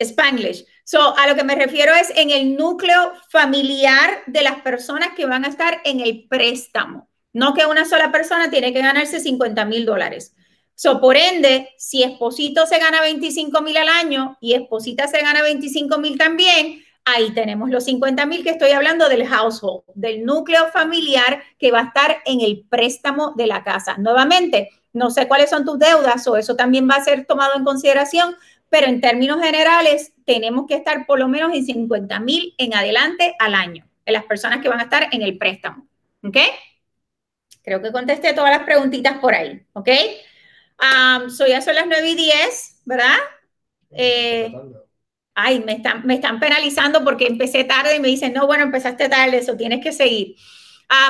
Spanglish. 0.00 0.64
So, 0.84 1.14
a 1.18 1.28
lo 1.28 1.36
que 1.36 1.44
me 1.44 1.54
refiero 1.54 1.92
es 1.94 2.10
en 2.16 2.30
el 2.30 2.56
núcleo 2.56 3.12
familiar 3.28 4.22
de 4.26 4.42
las 4.42 4.62
personas 4.62 5.10
que 5.14 5.26
van 5.26 5.44
a 5.44 5.48
estar 5.48 5.82
en 5.84 6.00
el 6.00 6.26
préstamo. 6.28 7.09
No 7.32 7.54
que 7.54 7.66
una 7.66 7.84
sola 7.84 8.10
persona 8.10 8.50
tiene 8.50 8.72
que 8.72 8.82
ganarse 8.82 9.20
50 9.20 9.64
mil 9.64 9.86
dólares. 9.86 10.34
So, 10.74 11.00
por 11.00 11.16
ende, 11.16 11.68
si 11.76 12.02
Esposito 12.02 12.66
se 12.66 12.78
gana 12.78 13.02
25 13.02 13.60
mil 13.60 13.76
al 13.76 13.88
año 13.88 14.38
y 14.40 14.54
Esposita 14.54 15.08
se 15.08 15.20
gana 15.20 15.42
25 15.42 15.98
mil 15.98 16.16
también, 16.16 16.82
ahí 17.04 17.32
tenemos 17.32 17.70
los 17.70 17.84
50 17.84 18.24
mil 18.26 18.42
que 18.42 18.50
estoy 18.50 18.70
hablando 18.70 19.08
del 19.08 19.26
household, 19.26 19.82
del 19.94 20.24
núcleo 20.24 20.68
familiar 20.72 21.42
que 21.58 21.70
va 21.70 21.80
a 21.80 21.84
estar 21.84 22.16
en 22.24 22.40
el 22.40 22.64
préstamo 22.68 23.34
de 23.36 23.46
la 23.46 23.62
casa. 23.62 23.96
Nuevamente, 23.98 24.70
no 24.92 25.10
sé 25.10 25.28
cuáles 25.28 25.50
son 25.50 25.64
tus 25.64 25.78
deudas 25.78 26.26
o 26.26 26.36
eso 26.36 26.56
también 26.56 26.88
va 26.88 26.94
a 26.94 27.04
ser 27.04 27.26
tomado 27.26 27.56
en 27.56 27.64
consideración, 27.64 28.34
pero 28.70 28.86
en 28.86 29.00
términos 29.00 29.40
generales 29.42 30.12
tenemos 30.24 30.66
que 30.66 30.76
estar 30.76 31.06
por 31.06 31.18
lo 31.18 31.28
menos 31.28 31.52
en 31.54 31.64
50 31.64 32.20
mil 32.20 32.54
en 32.56 32.74
adelante 32.74 33.34
al 33.38 33.54
año, 33.54 33.86
en 34.06 34.14
las 34.14 34.24
personas 34.24 34.60
que 34.60 34.68
van 34.68 34.80
a 34.80 34.84
estar 34.84 35.08
en 35.12 35.22
el 35.22 35.36
préstamo. 35.36 35.86
¿Ok? 36.22 36.36
Creo 37.62 37.82
que 37.82 37.92
contesté 37.92 38.32
todas 38.32 38.50
las 38.50 38.64
preguntitas 38.64 39.18
por 39.18 39.34
ahí, 39.34 39.62
¿ok? 39.74 39.88
Um, 40.80 41.30
so 41.30 41.46
ya 41.46 41.60
son 41.60 41.74
las 41.74 41.86
9 41.86 42.10
y 42.10 42.14
10, 42.14 42.82
¿verdad? 42.86 43.16
Eh, 43.90 44.52
ay, 45.34 45.60
me 45.60 45.72
están, 45.74 46.06
me 46.06 46.14
están 46.14 46.40
penalizando 46.40 47.04
porque 47.04 47.26
empecé 47.26 47.64
tarde 47.64 47.96
y 47.96 48.00
me 48.00 48.08
dicen, 48.08 48.32
no, 48.32 48.46
bueno, 48.46 48.64
empezaste 48.64 49.08
tarde, 49.08 49.38
eso 49.38 49.56
tienes 49.56 49.82
que 49.82 49.92
seguir. 49.92 50.36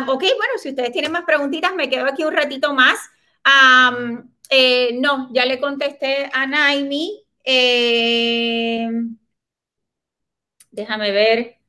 ok, 0.07 0.21
bueno, 0.21 0.55
si 0.63 0.71
ustedes 0.71 0.93
tienen 0.93 1.13
más 1.13 1.25
preguntitas, 1.25 1.75
me 1.75 1.89
quedo 1.89 2.07
aquí 2.07 2.25
un 2.25 2.35
ratito 2.35 2.75
más. 2.75 2.99
Eh, 4.51 4.99
no, 5.01 5.29
ya 5.33 5.47
le 5.47 5.61
contesté 5.61 6.29
a 6.33 6.47
Naimi. 6.47 7.25
Eh, 7.45 8.89
déjame 10.73 11.13
ver. 11.13 11.60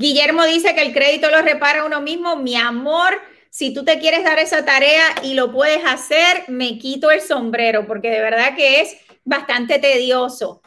Guillermo 0.00 0.46
dice 0.46 0.74
que 0.74 0.80
el 0.80 0.94
crédito 0.94 1.30
lo 1.30 1.42
repara 1.42 1.84
uno 1.84 2.00
mismo. 2.00 2.34
Mi 2.36 2.56
amor, 2.56 3.20
si 3.50 3.74
tú 3.74 3.84
te 3.84 3.98
quieres 3.98 4.24
dar 4.24 4.38
esa 4.38 4.64
tarea 4.64 5.04
y 5.22 5.34
lo 5.34 5.52
puedes 5.52 5.84
hacer, 5.84 6.44
me 6.48 6.78
quito 6.78 7.10
el 7.10 7.20
sombrero 7.20 7.86
porque 7.86 8.08
de 8.08 8.22
verdad 8.22 8.56
que 8.56 8.80
es 8.80 8.96
bastante 9.24 9.78
tedioso. 9.78 10.62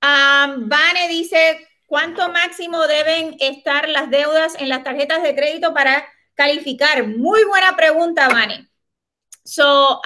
Vane 0.00 1.06
dice, 1.10 1.68
¿cuánto 1.86 2.30
máximo 2.30 2.86
deben 2.86 3.36
estar 3.40 3.90
las 3.90 4.08
deudas 4.08 4.54
en 4.58 4.70
las 4.70 4.82
tarjetas 4.82 5.22
de 5.22 5.34
crédito 5.34 5.74
para 5.74 6.08
calificar? 6.34 7.06
Muy 7.06 7.44
buena 7.44 7.76
pregunta, 7.76 8.28
Vane. 8.30 8.70
So, 9.44 10.00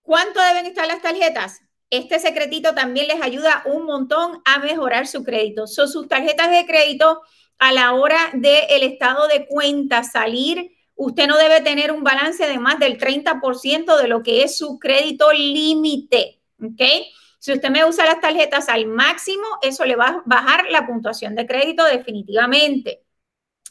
¿cuánto 0.00 0.40
deben 0.40 0.64
estar 0.64 0.86
las 0.86 1.02
tarjetas? 1.02 1.60
Este 1.96 2.18
secretito 2.18 2.74
también 2.74 3.08
les 3.08 3.22
ayuda 3.22 3.62
un 3.66 3.84
montón 3.84 4.40
a 4.44 4.58
mejorar 4.58 5.06
su 5.06 5.24
crédito. 5.24 5.66
Son 5.66 5.88
sus 5.88 6.08
tarjetas 6.08 6.50
de 6.50 6.66
crédito 6.66 7.22
a 7.58 7.72
la 7.72 7.92
hora 7.94 8.30
del 8.32 8.82
estado 8.82 9.26
de 9.28 9.46
cuenta 9.46 10.04
salir, 10.04 10.72
usted 10.96 11.26
no 11.26 11.36
debe 11.36 11.60
tener 11.60 11.92
un 11.92 12.04
balance 12.04 12.46
de 12.46 12.58
más 12.58 12.78
del 12.78 12.98
30% 12.98 13.96
de 13.96 14.08
lo 14.08 14.22
que 14.22 14.42
es 14.42 14.58
su 14.58 14.78
crédito 14.78 15.32
límite. 15.32 16.40
¿Ok? 16.62 16.80
Si 17.38 17.52
usted 17.52 17.70
me 17.70 17.84
usa 17.84 18.06
las 18.06 18.20
tarjetas 18.20 18.68
al 18.68 18.86
máximo, 18.86 19.44
eso 19.62 19.84
le 19.84 19.96
va 19.96 20.06
a 20.08 20.22
bajar 20.24 20.66
la 20.70 20.86
puntuación 20.86 21.34
de 21.34 21.46
crédito 21.46 21.84
definitivamente. 21.84 23.04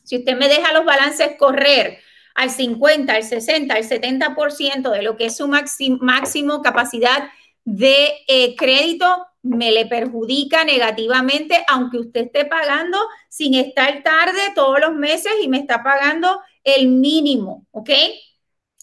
Si 0.03 0.17
usted 0.17 0.37
me 0.37 0.47
deja 0.47 0.73
los 0.73 0.85
balances 0.85 1.35
correr 1.39 1.99
al 2.35 2.49
50, 2.49 3.13
al 3.13 3.23
60, 3.23 3.73
al 3.73 3.83
70% 3.83 4.91
de 4.91 5.01
lo 5.01 5.17
que 5.17 5.25
es 5.25 5.37
su 5.37 5.47
máximo 5.47 6.61
capacidad 6.61 7.29
de 7.65 8.23
eh, 8.27 8.55
crédito 8.55 9.27
me 9.41 9.71
le 9.71 9.85
perjudica 9.85 10.63
negativamente, 10.63 11.63
aunque 11.67 11.97
usted 11.99 12.25
esté 12.25 12.45
pagando 12.45 12.97
sin 13.29 13.55
estar 13.55 14.01
tarde 14.03 14.39
todos 14.55 14.79
los 14.79 14.93
meses 14.93 15.33
y 15.41 15.49
me 15.49 15.59
está 15.59 15.83
pagando 15.83 16.41
el 16.63 16.87
mínimo, 16.87 17.65
¿ok? 17.71 17.89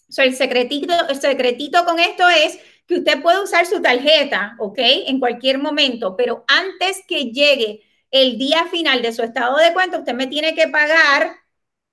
So, 0.08 0.22
el, 0.22 0.34
secretito, 0.36 0.92
el 1.08 1.20
secretito 1.20 1.84
con 1.84 1.98
esto 1.98 2.28
es 2.28 2.58
que 2.86 2.96
usted 2.96 3.22
puede 3.22 3.42
usar 3.42 3.64
su 3.66 3.80
tarjeta, 3.80 4.56
¿ok? 4.58 4.78
En 5.06 5.20
cualquier 5.20 5.58
momento, 5.58 6.16
pero 6.16 6.44
antes 6.48 7.02
que 7.06 7.30
llegue 7.30 7.82
el 8.10 8.36
día 8.38 8.66
final 8.66 9.02
de 9.02 9.12
su 9.12 9.22
estado 9.22 9.56
de 9.56 9.72
cuenta, 9.72 9.98
usted 9.98 10.14
me 10.14 10.26
tiene 10.26 10.54
que 10.54 10.68
pagar 10.68 11.36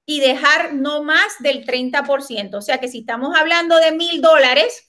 y 0.06 0.20
dejar 0.20 0.74
no 0.74 1.04
más 1.04 1.36
del 1.40 1.66
30%. 1.66 2.58
O 2.58 2.62
sea 2.62 2.80
que 2.80 2.88
si 2.88 3.00
estamos 3.00 3.36
hablando 3.36 3.78
de 3.78 3.92
mil 3.92 4.22
dólares, 4.22 4.87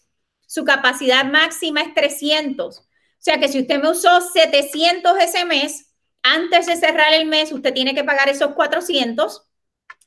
su 0.49 0.64
capacidad 0.64 1.26
máxima 1.26 1.82
es 1.82 1.92
300. 1.92 2.78
O 2.78 2.84
sea 3.18 3.38
que 3.38 3.49
si 3.49 3.61
usted 3.61 3.80
me 3.82 3.90
usó 3.90 4.22
700 4.22 5.18
ese 5.18 5.44
mes, 5.44 5.94
antes 6.22 6.66
de 6.66 6.76
cerrar 6.76 7.12
el 7.12 7.26
mes, 7.26 7.53
usted 7.53 7.74
tiene 7.74 7.94
que 7.94 8.03
pagar 8.03 8.30
esos 8.30 8.55
400 8.55 9.46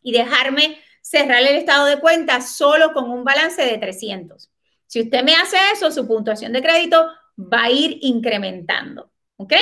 y 0.02 0.12
dejarme 0.12 0.82
cerrar 1.02 1.42
el 1.42 1.56
estado 1.56 1.86
de 1.86 2.00
cuenta 2.00 2.42
solo 2.42 2.92
con 2.92 3.12
un 3.12 3.24
balance 3.24 3.62
de 3.62 3.78
300. 3.78 4.52
Si 4.88 5.02
usted 5.02 5.24
me 5.24 5.36
hace 5.36 5.58
eso, 5.74 5.92
su 5.92 6.08
puntuación 6.08 6.54
de 6.54 6.64
crédito 6.64 7.08
va 7.38 7.66
a 7.66 7.70
ir 7.72 8.00
incrementando. 8.02 9.12
¿Ok? 9.38 9.54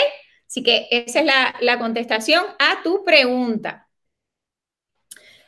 Así 0.47 0.63
que 0.63 0.88
esa 0.91 1.19
es 1.19 1.25
la, 1.25 1.55
la 1.59 1.77
contestación 1.77 2.43
a 2.57 2.82
tu 2.84 3.03
pregunta. 3.03 3.89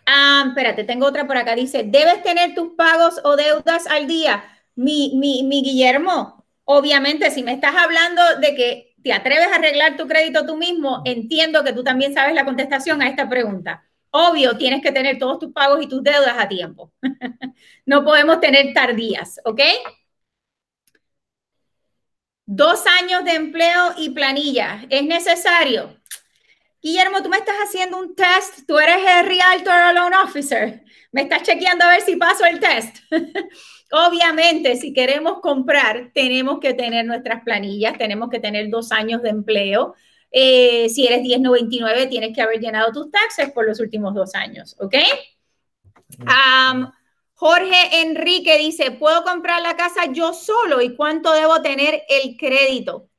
Ah, 0.05 0.43
espérate, 0.49 0.83
tengo 0.83 1.05
otra 1.05 1.25
por 1.25 1.37
acá. 1.37 1.55
Dice, 1.55 1.83
¿debes 1.85 2.21
tener 2.21 2.53
tus 2.53 2.73
pagos 2.75 3.21
o 3.23 3.37
deudas 3.37 3.87
al 3.87 4.07
día? 4.07 4.43
Mi, 4.81 5.11
mi, 5.15 5.43
mi 5.43 5.61
Guillermo, 5.61 6.45
obviamente, 6.63 7.29
si 7.29 7.43
me 7.43 7.53
estás 7.53 7.75
hablando 7.75 8.21
de 8.39 8.55
que 8.55 8.95
te 9.03 9.13
atreves 9.13 9.47
a 9.47 9.55
arreglar 9.55 9.95
tu 9.95 10.07
crédito 10.07 10.45
tú 10.45 10.57
mismo, 10.57 11.03
entiendo 11.05 11.63
que 11.63 11.73
tú 11.73 11.83
también 11.83 12.13
sabes 12.15 12.33
la 12.33 12.45
contestación 12.45 13.01
a 13.01 13.07
esta 13.07 13.29
pregunta. 13.29 13.83
Obvio, 14.09 14.57
tienes 14.57 14.81
que 14.81 14.91
tener 14.91 15.19
todos 15.19 15.37
tus 15.39 15.53
pagos 15.53 15.83
y 15.83 15.87
tus 15.87 16.03
deudas 16.03 16.35
a 16.37 16.47
tiempo. 16.47 16.91
no 17.85 18.03
podemos 18.03 18.39
tener 18.39 18.73
tardías, 18.73 19.39
¿ok? 19.45 19.61
Dos 22.45 22.83
años 23.01 23.23
de 23.23 23.33
empleo 23.33 23.93
y 23.97 24.09
planilla. 24.09 24.85
¿Es 24.89 25.03
necesario? 25.03 25.95
Guillermo, 26.81 27.21
tú 27.21 27.29
me 27.29 27.37
estás 27.37 27.55
haciendo 27.57 27.99
un 27.99 28.15
test, 28.15 28.65
tú 28.67 28.79
eres 28.79 28.97
el 28.97 29.27
Realtor 29.27 29.93
Loan 29.93 30.13
Officer, 30.15 30.83
me 31.11 31.21
estás 31.21 31.43
chequeando 31.43 31.85
a 31.85 31.89
ver 31.89 32.01
si 32.01 32.15
paso 32.15 32.45
el 32.45 32.59
test. 32.59 32.97
Obviamente, 33.91 34.77
si 34.77 34.93
queremos 34.93 35.41
comprar, 35.41 36.11
tenemos 36.13 36.59
que 36.59 36.73
tener 36.73 37.05
nuestras 37.05 37.43
planillas, 37.43 37.97
tenemos 37.97 38.29
que 38.29 38.39
tener 38.39 38.69
dos 38.69 38.91
años 38.93 39.21
de 39.21 39.29
empleo. 39.29 39.95
Eh, 40.31 40.87
si 40.87 41.05
eres 41.05 41.21
1099, 41.21 42.07
tienes 42.07 42.33
que 42.33 42.41
haber 42.41 42.61
llenado 42.61 42.93
tus 42.93 43.11
taxes 43.11 43.51
por 43.51 43.67
los 43.67 43.81
últimos 43.81 44.13
dos 44.13 44.33
años, 44.33 44.77
¿ok? 44.79 44.95
Jorge 47.33 48.01
Enrique 48.01 48.57
dice, 48.57 48.91
¿puedo 48.91 49.23
comprar 49.23 49.61
la 49.61 49.75
casa 49.75 50.05
yo 50.05 50.31
solo 50.31 50.81
y 50.81 50.95
cuánto 50.95 51.33
debo 51.33 51.61
tener 51.61 52.03
el 52.07 52.37
crédito? 52.37 53.09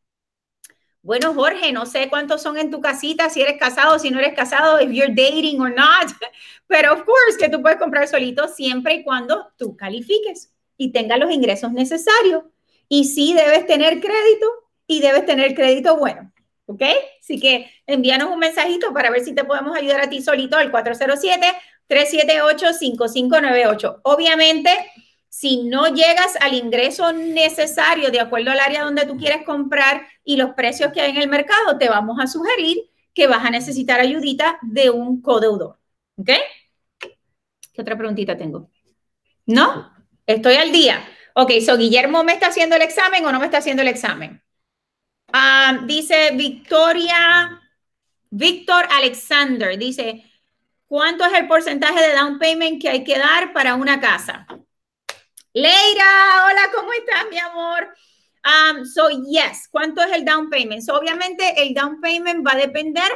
Bueno, 1.03 1.35
Jorge, 1.35 1.73
no 1.73 1.85
sé 1.85 2.09
cuántos 2.09 2.41
son 2.41 2.57
en 2.57 2.71
tu 2.71 2.81
casita, 2.81 3.29
si 3.29 3.43
eres 3.43 3.59
casado, 3.59 3.99
si 3.99 4.11
no 4.11 4.21
eres 4.21 4.35
casado, 4.35 4.81
if 4.81 4.91
you're 4.91 5.13
dating 5.13 5.61
or 5.61 5.75
not, 5.75 6.13
pero 6.67 6.95
of 6.95 7.05
course 7.05 7.37
que 7.39 7.49
tú 7.51 7.61
puedes 7.61 7.79
comprar 7.79 8.09
solito 8.09 8.49
siempre 8.49 8.95
y 8.95 9.03
cuando 9.03 9.53
tú 9.59 9.77
califiques 9.77 10.52
y 10.83 10.91
tengas 10.91 11.21
los 11.21 11.31
ingresos 11.31 11.73
necesarios. 11.73 12.43
Y 12.89 13.05
sí 13.05 13.35
debes 13.35 13.69
tener 13.69 14.01
crédito 14.01 14.47
y 14.89 15.01
debes 15.01 15.25
tener 15.25 15.55
crédito 15.55 15.97
bueno, 15.97 16.33
¿ok? 16.67 16.83
Así 17.21 17.39
que 17.39 17.71
envíanos 17.87 18.33
un 18.33 18.41
mensajito 18.41 18.93
para 18.93 19.11
ver 19.11 19.23
si 19.23 19.33
te 19.33 19.45
podemos 19.45 19.77
ayudar 19.77 20.01
a 20.01 20.11
ti 20.11 20.21
solito 20.21 20.57
al 20.57 20.73
407-378-5598. 21.89 24.01
Obviamente, 24.03 24.71
si 25.29 25.63
no 25.63 25.87
llegas 25.87 26.35
al 26.41 26.55
ingreso 26.55 27.13
necesario 27.13 28.11
de 28.11 28.19
acuerdo 28.19 28.51
al 28.51 28.59
área 28.59 28.83
donde 28.83 29.07
tú 29.07 29.17
quieres 29.17 29.45
comprar 29.45 30.09
y 30.25 30.37
los 30.37 30.55
precios 30.55 30.93
que 30.93 31.01
hay 31.01 31.13
en 31.13 31.19
el 31.19 31.29
mercado, 31.29 31.79
te 31.79 31.89
vamos 31.89 32.19
a 32.21 32.27
sugerir 32.27 32.91
que 33.15 33.29
vas 33.29 33.45
a 33.45 33.51
necesitar 33.51 34.01
ayudita 34.01 34.59
de 34.63 34.91
un 34.91 35.23
codeudor. 35.23 35.79
¿Ok? 36.17 36.31
¿Qué 36.99 37.81
otra 37.81 37.97
preguntita 37.97 38.37
tengo? 38.37 38.69
¿No? 39.47 39.92
Estoy 40.27 40.55
al 40.55 40.73
día. 40.73 41.05
Ok, 41.35 41.53
so 41.65 41.77
Guillermo 41.77 42.25
me 42.25 42.33
está 42.33 42.49
haciendo 42.49 42.77
el 42.77 42.83
examen 42.83 43.25
o 43.25 43.33
no 43.33 43.39
me 43.39 43.47
está 43.47 43.59
haciendo 43.59 43.83
el 43.83 43.89
examen. 43.89 44.43
Ah, 45.33 45.81
dice 45.87 46.33
Victoria, 46.35 47.61
Víctor 48.31 48.87
Alexander, 48.91 49.79
dice, 49.79 50.31
¿cuánto 50.87 51.25
es 51.25 51.33
el 51.33 51.49
porcentaje 51.49 52.01
de 52.01 52.15
down 52.15 52.39
payment 52.39 52.81
que 52.81 52.89
hay 52.91 53.03
que 53.03 53.19
dar 53.19 53.53
para 53.53 53.75
una 53.75 54.01
casa? 54.01 54.47
Leira, 55.55 56.47
hola, 56.47 56.63
¿cómo 56.75 56.93
estás, 56.93 57.25
mi 57.31 57.39
amor? 57.39 57.95
Um, 58.45 58.85
so, 58.85 59.09
yes, 59.09 59.69
¿cuánto 59.71 60.03
es 60.03 60.13
el 60.13 60.25
down 60.25 60.51
payment? 60.51 60.83
So, 60.83 60.97
obviamente, 60.97 61.63
el 61.63 61.75
down 61.75 62.01
payment 62.01 62.47
va 62.47 62.53
a 62.53 62.57
depender 62.57 63.11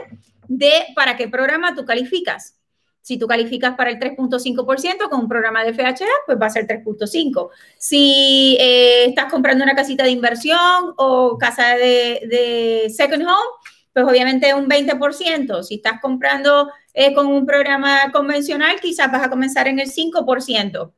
de 0.49 0.87
para 0.95 1.17
qué 1.17 1.29
programa 1.29 1.75
tú 1.75 1.85
calificas. 1.85 2.59
Si 3.07 3.19
tú 3.19 3.29
calificas 3.29 3.77
para 3.77 3.91
el 3.91 4.01
3.5% 4.01 5.09
con 5.09 5.21
un 5.21 5.29
programa 5.29 5.63
de 5.63 5.73
FHA, 5.73 6.09
pues 6.27 6.39
va 6.43 6.47
a 6.47 6.51
ser 6.51 6.67
3.5. 6.67 7.51
Si 7.79 8.57
eh, 8.59 9.05
estás 9.05 9.31
comprando 9.31 9.63
una 9.63 9.77
casita 9.77 10.03
de 10.03 10.11
inversión 10.11 10.93
o 10.97 11.39
casa 11.39 11.77
de, 11.77 12.93
second 12.93 13.23
home, 13.23 13.49
pues 13.93 14.05
obviamente 14.07 14.53
un 14.55 14.69
20%. 14.69 15.63
Si 15.63 15.77
estás 15.77 16.01
comprando 16.01 16.69
eh, 16.95 17.15
con 17.15 17.29
un 17.29 17.47
programa 17.47 18.11
convencional, 18.11 18.81
quizás 18.81 19.13
vas 19.13 19.23
a 19.23 19.31
comenzar 19.31 19.69
en 19.69 19.79
el 19.79 19.89
5%. 19.89 20.93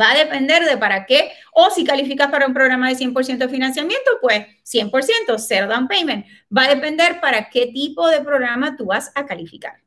Va 0.00 0.12
a 0.12 0.18
depender 0.18 0.64
de 0.64 0.76
para 0.76 1.06
qué, 1.06 1.32
o 1.52 1.70
si 1.70 1.82
calificas 1.82 2.30
para 2.30 2.46
un 2.46 2.54
programa 2.54 2.88
de 2.88 2.94
100% 2.94 3.38
de 3.38 3.48
financiamiento, 3.48 4.12
pues 4.20 4.46
100%, 4.64 5.38
cero 5.38 5.66
down 5.66 5.88
payment. 5.88 6.24
Va 6.56 6.66
a 6.66 6.74
depender 6.76 7.20
para 7.20 7.50
qué 7.50 7.66
tipo 7.66 8.06
de 8.08 8.20
programa 8.20 8.76
tú 8.76 8.86
vas 8.86 9.10
a 9.16 9.26
calificar. 9.26 9.85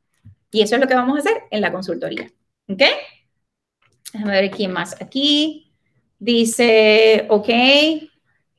Y 0.50 0.62
eso 0.62 0.74
es 0.74 0.80
lo 0.80 0.88
que 0.88 0.94
vamos 0.94 1.16
a 1.16 1.20
hacer 1.20 1.42
en 1.50 1.60
la 1.60 1.72
consultoría. 1.72 2.30
¿Ok? 2.68 2.82
Déjame 4.12 4.32
ver 4.32 4.50
quién 4.50 4.72
más 4.72 5.00
aquí. 5.00 5.72
Dice, 6.18 7.26
ok. 7.28 7.48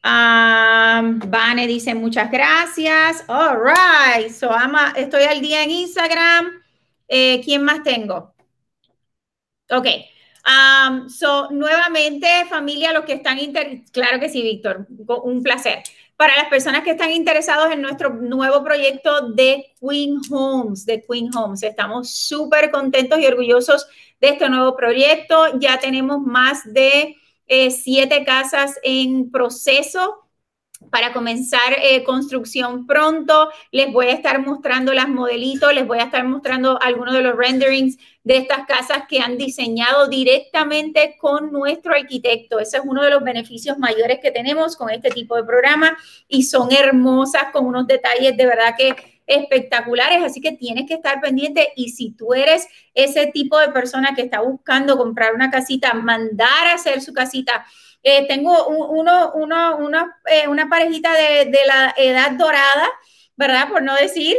Um, 0.03 1.19
Vane 1.29 1.67
dice 1.67 1.93
muchas 1.93 2.31
gracias. 2.31 3.23
All 3.27 3.57
right. 3.63 4.31
So, 4.31 4.51
ama, 4.51 4.93
estoy 4.95 5.23
al 5.23 5.41
día 5.41 5.63
en 5.63 5.71
Instagram. 5.71 6.63
Eh, 7.07 7.41
¿Quién 7.43 7.63
más 7.63 7.83
tengo? 7.83 8.33
Ok. 9.69 9.87
Um, 10.43 11.07
so, 11.07 11.49
nuevamente, 11.51 12.45
familia, 12.49 12.93
los 12.93 13.05
que 13.05 13.13
están 13.13 13.37
claro 13.91 14.19
que 14.19 14.29
sí, 14.29 14.41
Víctor, 14.41 14.87
un 15.23 15.43
placer. 15.43 15.83
Para 16.22 16.38
las 16.38 16.49
personas 16.49 16.84
que 16.84 16.91
están 16.91 17.09
interesados 17.09 17.72
en 17.72 17.82
nuestro 17.82 18.11
nuevo 18.13 18.63
proyecto 18.63 19.30
de 19.30 19.74
Queen 19.82 20.19
Homes, 20.30 20.86
de 20.86 21.03
Queen 21.03 21.36
Homes, 21.36 21.63
estamos 21.63 22.11
súper 22.11 22.69
contentos 22.69 23.17
y 23.17 23.26
orgullosos 23.26 23.88
de 24.19 24.30
este 24.30 24.47
nuevo 24.47 24.76
proyecto. 24.76 25.57
Ya 25.57 25.80
tenemos 25.80 26.22
más 26.22 26.61
de 26.72 27.15
eh, 27.47 27.72
siete 27.72 28.24
casas 28.24 28.78
en 28.84 29.32
proceso 29.32 30.20
para 30.89 31.13
comenzar 31.13 31.73
eh, 31.82 32.03
construcción 32.03 32.88
pronto. 32.88 33.49
Les 33.71 33.91
voy 33.91 34.07
a 34.07 34.13
estar 34.13 34.45
mostrando 34.45 34.93
las 34.93 35.07
modelitos, 35.07 35.73
les 35.73 35.88
voy 35.88 35.99
a 35.99 36.03
estar 36.03 36.23
mostrando 36.25 36.82
algunos 36.82 37.13
de 37.13 37.21
los 37.21 37.36
renderings 37.36 37.97
de 38.23 38.38
estas 38.38 38.65
casas 38.65 39.03
que 39.09 39.19
han 39.19 39.38
diseñado 39.38 40.07
directamente 40.07 41.17
con 41.19 41.51
nuestro 41.51 41.93
arquitecto. 41.93 42.59
Ese 42.59 42.77
es 42.77 42.84
uno 42.86 43.03
de 43.03 43.09
los 43.09 43.23
beneficios 43.23 43.77
mayores 43.77 44.19
que 44.21 44.32
tenemos 44.32 44.75
con 44.75 44.89
este 44.89 45.09
tipo 45.09 45.36
de 45.36 45.43
programa 45.43 45.97
y 46.27 46.43
son 46.43 46.71
hermosas 46.71 47.45
con 47.51 47.65
unos 47.65 47.88
detalles 47.88 48.36
de 48.36 48.45
verdad 48.45 48.75
que 48.77 48.95
espectaculares, 49.27 50.21
así 50.23 50.41
que 50.41 50.51
tienes 50.51 50.88
que 50.88 50.95
estar 50.95 51.21
pendiente 51.21 51.69
y 51.75 51.89
si 51.89 52.11
tú 52.11 52.34
eres 52.34 52.67
ese 52.93 53.27
tipo 53.27 53.57
de 53.59 53.69
persona 53.69 54.13
que 54.13 54.23
está 54.23 54.41
buscando 54.41 54.97
comprar 54.97 55.34
una 55.34 55.49
casita, 55.49 55.93
mandar 55.93 56.67
a 56.67 56.73
hacer 56.73 57.01
su 57.01 57.13
casita, 57.13 57.65
eh, 58.04 58.28
tengo 58.28 58.68
uno, 58.68 59.32
uno, 59.34 59.78
uno, 59.78 60.08
eh, 60.26 60.47
una 60.47 60.70
parejita 60.70 61.14
de, 61.14 61.45
de, 61.45 61.66
la 61.66 61.93
edad 61.97 62.32
dorada, 62.32 62.89
¿verdad? 63.36 63.70
Por 63.70 63.84
no 63.84 63.95
decir, 63.95 64.36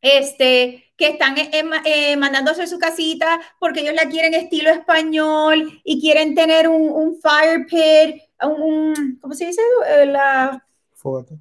este, 0.00 0.92
que 0.96 1.08
están 1.08 1.34
eh, 1.38 2.16
mandándose 2.16 2.66
su 2.66 2.78
casita 2.78 3.40
porque 3.58 3.80
ellos 3.80 3.94
la 3.94 4.08
quieren 4.08 4.34
estilo 4.34 4.70
español 4.70 5.80
y 5.84 6.00
quieren 6.00 6.34
tener 6.34 6.68
un, 6.68 6.90
un 6.90 7.20
fire 7.20 7.66
pit, 7.66 8.22
un, 8.42 9.18
¿cómo 9.20 9.34
se 9.34 9.46
dice? 9.46 9.62
La, 10.06 10.64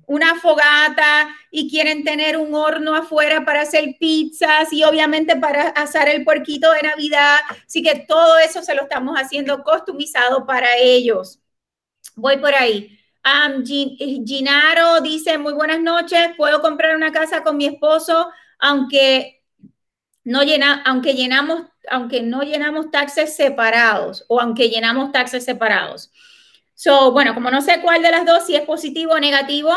una 0.05 0.35
fogata 0.35 1.29
y 1.51 1.69
quieren 1.69 2.03
tener 2.03 2.37
un 2.37 2.53
horno 2.53 2.95
afuera 2.95 3.45
para 3.45 3.61
hacer 3.61 3.95
pizzas 3.99 4.71
y 4.71 4.83
obviamente 4.83 5.35
para 5.35 5.69
asar 5.69 6.09
el 6.09 6.23
puerquito 6.23 6.71
de 6.71 6.81
Navidad. 6.83 7.37
Así 7.65 7.81
que 7.81 8.05
todo 8.07 8.37
eso 8.39 8.61
se 8.61 8.75
lo 8.75 8.83
estamos 8.83 9.17
haciendo 9.17 9.63
customizado 9.63 10.45
para 10.45 10.77
ellos. 10.77 11.39
Voy 12.15 12.37
por 12.37 12.53
ahí. 12.53 12.97
Um, 13.25 13.63
Ginaro 13.65 15.01
dice, 15.01 15.37
muy 15.37 15.53
buenas 15.53 15.81
noches, 15.81 16.29
puedo 16.37 16.61
comprar 16.61 16.95
una 16.95 17.11
casa 17.11 17.43
con 17.43 17.57
mi 17.57 17.65
esposo, 17.65 18.29
aunque 18.57 19.43
no 20.23 20.43
llena, 20.43 20.81
aunque 20.85 21.13
llenamos, 21.13 21.63
aunque 21.89 22.21
no 22.21 22.43
llenamos 22.43 22.89
taxes 22.91 23.35
separados 23.35 24.25
o 24.29 24.39
aunque 24.39 24.69
llenamos 24.69 25.11
taxes 25.11 25.43
separados. 25.43 26.11
So, 26.77 27.11
bueno, 27.11 27.33
como 27.33 27.49
no 27.51 27.61
sé 27.61 27.81
cuál 27.81 28.01
de 28.03 28.11
las 28.11 28.25
dos, 28.25 28.45
si 28.45 28.55
es 28.55 28.61
positivo 28.65 29.13
o 29.13 29.19
negativo, 29.19 29.71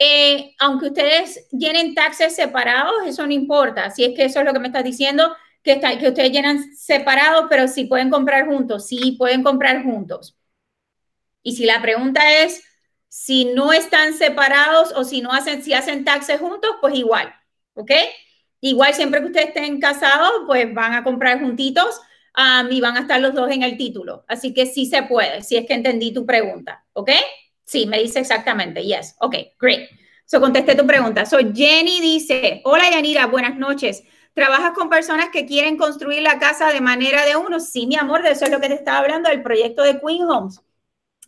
Eh, 0.00 0.54
aunque 0.60 0.86
ustedes 0.88 1.48
llenen 1.50 1.92
taxes 1.94 2.34
separados, 2.36 2.94
eso 3.06 3.26
no 3.26 3.32
importa. 3.32 3.90
Si 3.90 4.04
es 4.04 4.14
que 4.16 4.24
eso 4.26 4.38
es 4.40 4.46
lo 4.46 4.52
que 4.52 4.60
me 4.60 4.68
estás 4.68 4.84
diciendo, 4.84 5.34
que, 5.64 5.72
está, 5.72 5.98
que 5.98 6.08
ustedes 6.08 6.30
llenan 6.32 6.72
separados, 6.74 7.46
pero 7.50 7.66
si 7.68 7.84
pueden 7.86 8.08
comprar 8.10 8.46
juntos, 8.46 8.86
sí 8.86 9.16
pueden 9.18 9.42
comprar 9.42 9.82
juntos. 9.82 10.36
Y 11.42 11.56
si 11.56 11.64
la 11.66 11.80
pregunta 11.82 12.20
es 12.42 12.62
si 13.08 13.46
no 13.46 13.72
están 13.72 14.14
separados 14.14 14.92
o 14.94 15.04
si 15.04 15.20
no 15.22 15.32
hacen, 15.32 15.62
si 15.62 15.72
hacen 15.74 16.04
taxes 16.04 16.40
juntos, 16.40 16.70
pues 16.80 16.94
igual, 16.94 17.34
¿ok? 17.74 17.90
Igual 18.60 18.94
siempre 18.94 19.20
que 19.20 19.26
ustedes 19.26 19.48
estén 19.48 19.80
casados, 19.80 20.30
pues 20.46 20.72
van 20.74 20.92
a 20.94 21.04
comprar 21.04 21.40
juntitos 21.40 22.00
um, 22.36 22.70
y 22.70 22.80
van 22.80 22.96
a 22.96 23.00
estar 23.00 23.20
los 23.20 23.34
dos 23.34 23.50
en 23.50 23.62
el 23.62 23.76
título. 23.76 24.24
Así 24.28 24.52
que 24.52 24.66
sí 24.66 24.86
se 24.86 25.02
puede, 25.04 25.42
si 25.42 25.56
es 25.56 25.66
que 25.66 25.74
entendí 25.74 26.12
tu 26.12 26.26
pregunta, 26.26 26.84
¿ok? 26.92 27.10
Sí, 27.64 27.86
me 27.86 28.00
dice 28.00 28.20
exactamente, 28.20 28.82
yes, 28.82 29.16
ok, 29.20 29.36
great. 29.58 29.88
So 30.24 30.40
contesté 30.40 30.74
tu 30.74 30.86
pregunta. 30.86 31.24
So 31.24 31.38
Jenny 31.38 32.00
dice, 32.00 32.60
hola 32.64 32.90
Yanira, 32.90 33.26
buenas 33.26 33.56
noches. 33.56 34.02
¿Trabajas 34.34 34.72
con 34.72 34.90
personas 34.90 35.30
que 35.32 35.46
quieren 35.46 35.76
construir 35.76 36.22
la 36.22 36.38
casa 36.38 36.70
de 36.70 36.80
manera 36.80 37.24
de 37.24 37.34
uno? 37.34 37.60
Sí, 37.60 37.86
mi 37.86 37.96
amor, 37.96 38.22
de 38.22 38.32
eso 38.32 38.44
es 38.44 38.50
lo 38.50 38.60
que 38.60 38.68
te 38.68 38.74
estaba 38.74 38.98
hablando, 38.98 39.30
del 39.30 39.42
proyecto 39.42 39.82
de 39.82 39.98
Queen 39.98 40.24
Homes. 40.24 40.60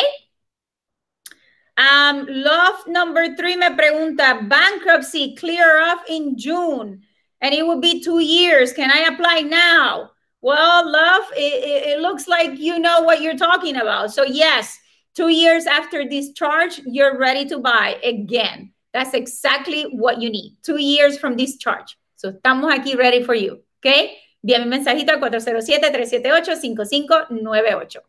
Um, 1.76 2.24
love 2.28 2.86
number 2.86 3.34
three 3.34 3.56
me 3.56 3.70
pregunta, 3.72 4.38
bankruptcy 4.48 5.34
clear 5.34 5.80
off 5.80 6.02
in 6.08 6.36
June 6.38 7.02
and 7.40 7.52
it 7.52 7.66
will 7.66 7.80
be 7.80 8.00
two 8.00 8.20
years. 8.20 8.72
Can 8.72 8.90
I 8.90 9.12
apply 9.12 9.40
now? 9.40 10.12
Well, 10.40 10.90
love, 10.90 11.24
it, 11.36 11.88
it, 11.88 12.00
looks 12.00 12.28
like 12.28 12.58
you 12.58 12.78
know 12.78 13.00
what 13.00 13.22
you're 13.22 13.36
talking 13.36 13.76
about. 13.76 14.12
So, 14.12 14.24
yes, 14.24 14.78
two 15.14 15.28
years 15.28 15.66
after 15.66 16.04
discharge, 16.04 16.80
you're 16.84 17.18
ready 17.18 17.46
to 17.46 17.58
buy 17.58 17.98
again. 18.04 18.72
That's 18.92 19.14
exactly 19.14 19.84
what 19.84 20.20
you 20.20 20.30
need. 20.30 20.56
Two 20.62 20.78
years 20.78 21.18
from 21.18 21.36
discharge. 21.36 21.96
Estamos 22.30 22.72
aquí 22.72 22.94
ready 22.94 23.24
for 23.24 23.34
you. 23.34 23.64
Okay? 23.78 24.16
Envíame 24.42 24.64
mi 24.64 24.70
mensajito 24.70 25.12
al 25.12 25.20
407-378-5598. 25.20 28.02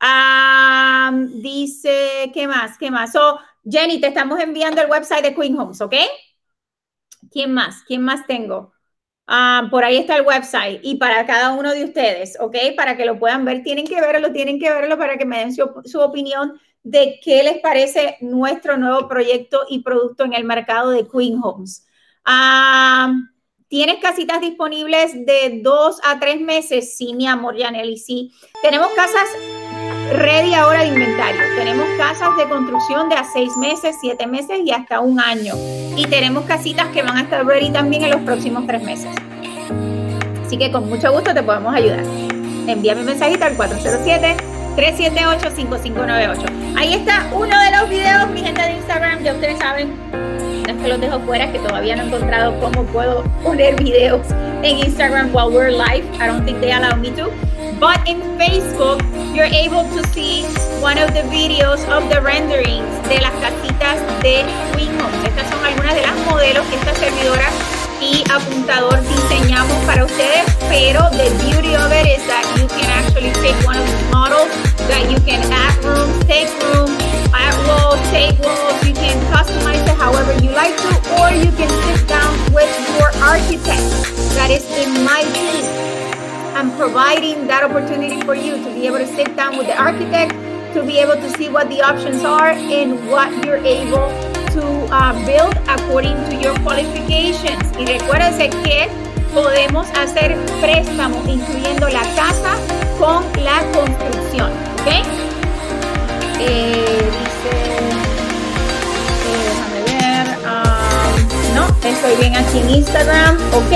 Um, 0.00 1.42
dice, 1.42 2.30
¿qué 2.32 2.46
más? 2.46 2.78
¿Qué 2.78 2.90
más? 2.90 3.12
So, 3.12 3.38
Jenny, 3.64 4.00
te 4.00 4.08
estamos 4.08 4.40
enviando 4.40 4.80
el 4.80 4.90
website 4.90 5.24
de 5.24 5.34
Queen 5.34 5.58
Homes, 5.58 5.80
¿ok? 5.80 5.94
¿Quién 7.30 7.52
más? 7.52 7.82
¿Quién 7.86 8.02
más 8.02 8.26
tengo? 8.26 8.72
Por 9.70 9.84
ahí 9.84 9.98
está 9.98 10.16
el 10.16 10.26
website 10.26 10.80
y 10.82 10.96
para 10.96 11.26
cada 11.26 11.52
uno 11.52 11.72
de 11.72 11.84
ustedes, 11.84 12.38
¿ok? 12.40 12.56
Para 12.76 12.96
que 12.96 13.04
lo 13.04 13.18
puedan 13.18 13.44
ver, 13.44 13.62
tienen 13.62 13.86
que 13.86 14.00
verlo, 14.00 14.32
tienen 14.32 14.58
que 14.58 14.70
verlo 14.70 14.96
para 14.96 15.18
que 15.18 15.26
me 15.26 15.40
den 15.40 15.54
su, 15.54 16.00
opinión 16.00 16.58
de 16.82 17.20
qué 17.22 17.42
les 17.42 17.58
parece 17.58 18.16
nuestro 18.22 18.78
nuevo 18.78 19.06
proyecto 19.06 19.66
y 19.68 19.82
producto 19.82 20.24
en 20.24 20.32
el 20.32 20.44
mercado 20.44 20.90
de 20.90 21.06
Queen 21.06 21.38
Homes. 21.42 21.86
Ah, 22.30 23.10
¿Tienes 23.68 24.00
casitas 24.02 24.40
disponibles 24.42 25.12
de 25.14 25.60
dos 25.62 25.98
a 26.04 26.18
tres 26.20 26.42
meses? 26.42 26.94
Sí, 26.94 27.14
mi 27.14 27.26
amor, 27.26 27.56
Yaneli, 27.56 27.96
sí. 27.96 28.32
Tenemos 28.62 28.88
casas 28.88 29.26
ready 30.12 30.52
ahora 30.52 30.80
de 30.82 30.88
inventario. 30.88 31.40
Tenemos 31.56 31.86
casas 31.96 32.36
de 32.36 32.46
construcción 32.50 33.08
de 33.08 33.14
a 33.14 33.24
seis 33.24 33.56
meses, 33.56 33.96
siete 33.98 34.26
meses 34.26 34.60
y 34.62 34.72
hasta 34.72 35.00
un 35.00 35.18
año. 35.20 35.54
Y 35.96 36.06
tenemos 36.06 36.44
casitas 36.44 36.88
que 36.88 37.02
van 37.02 37.16
a 37.16 37.22
estar 37.22 37.46
ready 37.46 37.70
también 37.70 38.04
en 38.04 38.10
los 38.10 38.20
próximos 38.20 38.66
tres 38.66 38.82
meses. 38.82 39.10
Así 40.44 40.58
que 40.58 40.70
con 40.70 40.86
mucho 40.86 41.10
gusto 41.10 41.32
te 41.32 41.42
podemos 41.42 41.74
ayudar. 41.74 42.04
Envíame 42.66 43.00
un 43.00 43.06
mensajito 43.06 43.46
al 43.46 43.56
407-378-5598. 44.76 46.74
Ahí 46.76 46.92
está 46.92 47.26
uno 47.32 47.58
de 47.58 47.70
los 47.78 47.88
videos, 47.88 48.28
mi 48.30 48.42
gente 48.42 48.60
de 48.60 48.72
Instagram. 48.72 49.22
Ya 49.22 49.32
ustedes 49.32 49.58
saben, 49.58 50.37
es 50.68 50.76
que 50.82 50.88
los 50.88 51.00
dejo 51.00 51.20
fuera, 51.20 51.50
que 51.50 51.58
todavía 51.58 51.96
no 51.96 52.02
he 52.02 52.06
encontrado 52.06 52.58
cómo 52.60 52.84
puedo 52.84 53.24
poner 53.42 53.76
videos 53.76 54.26
en 54.62 54.78
Instagram 54.78 55.32
while 55.32 55.50
we're 55.50 55.70
live. 55.70 56.04
I 56.20 56.26
don't 56.26 56.44
think 56.44 56.60
they 56.60 56.72
allow 56.72 56.94
me 56.96 57.10
to. 57.12 57.30
But 57.80 58.06
in 58.08 58.20
Facebook, 58.36 59.00
you're 59.34 59.46
able 59.46 59.84
to 59.96 60.06
see 60.08 60.44
one 60.80 60.98
of 60.98 61.14
the 61.14 61.22
videos 61.30 61.80
of 61.88 62.08
the 62.10 62.20
renderings 62.20 62.90
de 63.08 63.20
las 63.20 63.32
casitas 63.40 64.00
de 64.20 64.44
Queen. 64.74 64.88
Estas 65.24 65.48
son 65.48 65.64
algunas 65.64 65.94
de 65.94 66.02
las 66.02 66.16
modelos 66.30 66.66
que 66.66 66.76
esta 66.76 66.94
servidora 66.94 67.48
y 68.00 68.24
apuntador 68.30 69.00
diseñamos 69.08 69.76
para 69.86 70.04
ustedes, 70.04 70.44
pero 70.68 71.08
the 71.10 71.30
beauty 71.44 71.74
of 71.74 71.90
it 71.92 72.06
is 72.06 72.26
that 72.26 72.44
you 72.56 72.66
can 72.68 72.88
actually 72.90 73.32
take 73.42 73.56
one 73.66 73.76
of 73.76 73.86
the 73.86 74.10
models 74.10 74.48
that 74.88 75.10
you 75.10 75.18
can 75.24 75.40
add 75.52 75.84
rooms, 75.84 76.24
take 76.26 76.48
rooms, 76.74 77.17
add 77.32 77.56
will, 77.66 77.96
walls, 78.44 78.86
you 78.86 78.94
can 78.94 79.16
customize 79.32 79.82
it 79.84 79.96
however 79.96 80.32
you 80.42 80.50
like 80.52 80.76
to, 80.76 80.90
or 81.20 81.30
you 81.30 81.50
can 81.56 81.70
sit 81.86 82.08
down 82.08 82.32
with 82.52 82.70
your 82.98 83.10
architect 83.22 83.84
that 84.34 84.50
is 84.50 84.64
in 84.78 85.04
my 85.04 85.22
team 85.32 85.88
I'm 86.58 86.76
providing 86.76 87.46
that 87.46 87.62
opportunity 87.62 88.20
for 88.22 88.34
you 88.34 88.56
to 88.56 88.74
be 88.74 88.88
able 88.88 88.98
to 88.98 89.06
sit 89.06 89.36
down 89.36 89.56
with 89.56 89.68
the 89.68 89.78
architect, 89.78 90.32
to 90.74 90.82
be 90.82 90.98
able 90.98 91.14
to 91.14 91.30
see 91.38 91.48
what 91.48 91.68
the 91.68 91.80
options 91.82 92.24
are 92.24 92.50
and 92.50 92.98
what 93.08 93.30
you're 93.46 93.62
able 93.62 94.10
to 94.58 94.64
uh, 94.90 95.14
build 95.24 95.54
according 95.68 96.16
to 96.30 96.34
your 96.42 96.58
qualifications. 96.66 97.62
Y 97.78 97.86
recuérdense 97.86 98.50
que 98.64 98.88
podemos 99.32 99.86
hacer 99.90 100.34
préstamos 100.60 101.28
incluyendo 101.28 101.88
la 101.90 102.02
casa 102.16 102.56
con 102.98 103.22
la 103.44 103.62
construcción. 103.70 104.50
¿Ok? 104.82 105.27
Eh, 106.40 107.10
eh, 107.50 107.80
déjame 109.44 109.80
ver, 109.86 110.26
um, 110.46 111.54
no, 111.54 111.66
estoy 111.88 112.16
bien 112.16 112.36
aquí 112.36 112.58
en 112.58 112.70
Instagram. 112.70 113.36
Ok. 113.52 113.72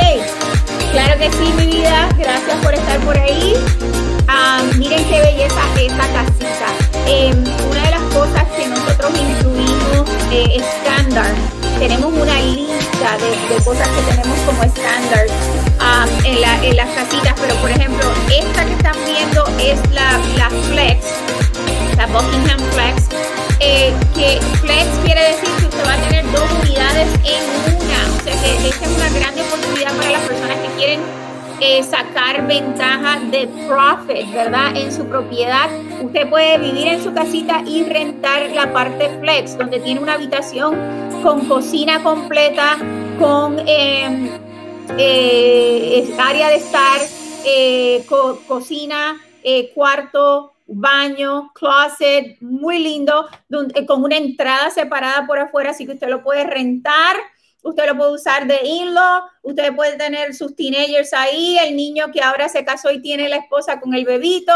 Claro 0.92 1.18
que 1.18 1.30
sí, 1.32 1.52
mi 1.56 1.66
vida. 1.66 2.08
Gracias 2.18 2.56
por 2.62 2.74
estar 2.74 3.00
por 3.00 3.16
ahí. 3.16 3.54
Ah, 4.28 4.62
miren 4.76 5.04
qué 5.06 5.20
belleza 5.20 5.60
esta 5.80 6.06
casita. 6.12 6.66
Em, 7.06 7.44
una 7.70 7.82
de 7.82 7.90
las 7.90 8.02
cosas 8.14 8.44
que 8.56 8.68
nosotros 8.68 9.10
incluimos 9.18 10.08
eh, 10.30 10.62
estándar. 10.62 11.32
tenemos 11.78 12.12
una 12.12 12.40
lista 12.42 13.18
de, 13.18 13.64
cosas 13.64 13.88
que 13.88 14.02
tenemos 14.02 14.38
como 14.46 14.62
estándar 14.62 15.26
ah, 15.80 16.06
en, 16.24 16.40
las 16.76 16.88
casitas, 16.90 17.34
pero 17.40 17.54
por 17.56 17.70
ejemplo, 17.70 18.06
esta 18.28 18.64
que 18.64 18.72
están 18.72 18.96
viendo 19.04 19.44
es 19.58 19.80
la, 19.90 20.18
la 20.36 20.50
Flex, 20.68 21.06
la 22.02 22.08
Buckingham 22.08 22.58
Flex, 22.72 23.08
eh, 23.60 23.94
que 24.14 24.40
Flex 24.60 24.86
quiere 25.04 25.22
decir 25.22 25.48
que 25.60 25.66
usted 25.66 25.84
va 25.86 25.94
a 25.94 26.08
tener 26.08 26.24
dos 26.32 26.50
unidades 26.60 27.08
en 27.22 27.42
una. 27.76 28.00
O 28.16 28.24
sea 28.24 28.34
que 28.42 28.68
esta 28.68 28.84
es 28.86 28.96
una 28.96 29.08
gran 29.10 29.38
oportunidad 29.38 29.96
para 29.96 30.10
las 30.10 30.22
personas 30.22 30.56
que 30.58 30.68
quieren 30.76 31.00
eh, 31.60 31.82
sacar 31.84 32.44
ventaja 32.48 33.20
de 33.30 33.46
profit, 33.68 34.32
¿verdad? 34.32 34.76
En 34.76 34.92
su 34.92 35.06
propiedad. 35.06 35.70
Usted 36.02 36.28
puede 36.28 36.58
vivir 36.58 36.88
en 36.88 37.04
su 37.04 37.14
casita 37.14 37.62
y 37.64 37.84
rentar 37.84 38.50
la 38.50 38.72
parte 38.72 39.08
flex, 39.20 39.56
donde 39.56 39.78
tiene 39.78 40.00
una 40.00 40.14
habitación 40.14 40.76
con 41.22 41.46
cocina 41.46 42.02
completa, 42.02 42.78
con 43.20 43.60
em, 43.64 44.28
eh, 44.98 46.16
área 46.18 46.48
de 46.48 46.56
estar, 46.56 47.00
cocina, 48.48 49.20
cuarto, 49.74 50.51
baño, 50.74 51.52
closet, 51.54 52.36
muy 52.40 52.78
lindo, 52.78 53.28
con 53.86 54.04
una 54.04 54.16
entrada 54.16 54.70
separada 54.70 55.26
por 55.26 55.38
afuera, 55.38 55.70
así 55.70 55.86
que 55.86 55.92
usted 55.92 56.08
lo 56.08 56.22
puede 56.22 56.44
rentar 56.44 57.16
usted 57.62 57.86
lo 57.86 57.96
puede 57.96 58.12
usar 58.12 58.46
de 58.46 58.60
in-law, 58.64 59.22
usted 59.42 59.74
puede 59.74 59.96
tener 59.96 60.34
sus 60.34 60.54
teenagers 60.54 61.12
ahí, 61.12 61.58
el 61.58 61.76
niño 61.76 62.10
que 62.12 62.20
ahora 62.20 62.48
se 62.48 62.64
casó 62.64 62.90
y 62.90 63.00
tiene 63.00 63.28
la 63.28 63.36
esposa 63.36 63.80
con 63.80 63.94
el 63.94 64.04
bebito, 64.04 64.52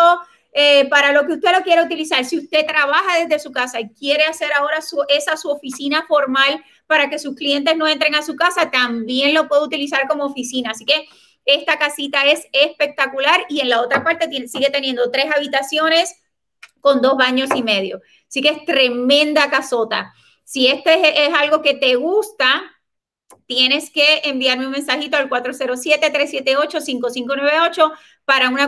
eh, 0.53 0.89
para 0.89 1.13
lo 1.13 1.27
que 1.27 1.35
usted 1.35 1.53
lo 1.53 1.63
quiera 1.63 1.85
utilizar. 1.85 2.25
Si 2.25 2.39
usted 2.39 2.67
trabaja 2.67 3.19
desde 3.19 3.39
su 3.39 3.53
casa 3.53 3.79
y 3.79 3.91
quiere 3.91 4.25
hacer 4.25 4.53
ahora 4.55 4.79
esa 5.11 5.37
su 5.37 5.51
oficina 5.51 6.05
formal 6.09 6.65
para 6.87 7.11
que 7.11 7.19
sus 7.19 7.35
clientes 7.35 7.77
no 7.77 7.87
entren 7.87 8.15
a 8.15 8.23
su 8.23 8.37
casa, 8.37 8.71
también 8.71 9.35
lo 9.35 9.49
puede 9.49 9.65
utilizar 9.65 10.09
como 10.09 10.25
oficina. 10.25 10.71
Así 10.71 10.87
que 10.87 11.07
esta 11.47 11.79
casita 11.79 12.27
es 12.27 12.47
espectacular 12.53 13.47
y 13.49 13.61
en 13.61 13.71
la 13.71 13.81
otra 13.81 14.05
parte 14.05 14.29
sigue 14.49 14.69
teniendo 14.71 15.11
tres 15.11 15.27
habitaciones 15.35 16.15
con 16.81 17.01
dos 17.01 17.17
baños 17.17 17.49
y 17.55 17.63
medio. 17.63 18.03
Así 18.29 18.43
que 18.43 18.51
es 18.51 18.65
tremenda 18.65 19.49
casota. 19.49 20.13
Si 20.45 20.67
este 20.67 21.27
es 21.27 21.35
algo 21.35 21.63
que 21.63 21.75
te 21.75 21.95
gusta, 21.95 22.65
tienes 23.47 23.91
que 23.91 24.23
enviarme 24.25 24.67
un 24.67 24.73
mensajito 24.73 25.17
al 25.17 25.31
407-378-5598 25.31 27.93
para 28.25 28.51
una 28.51 28.65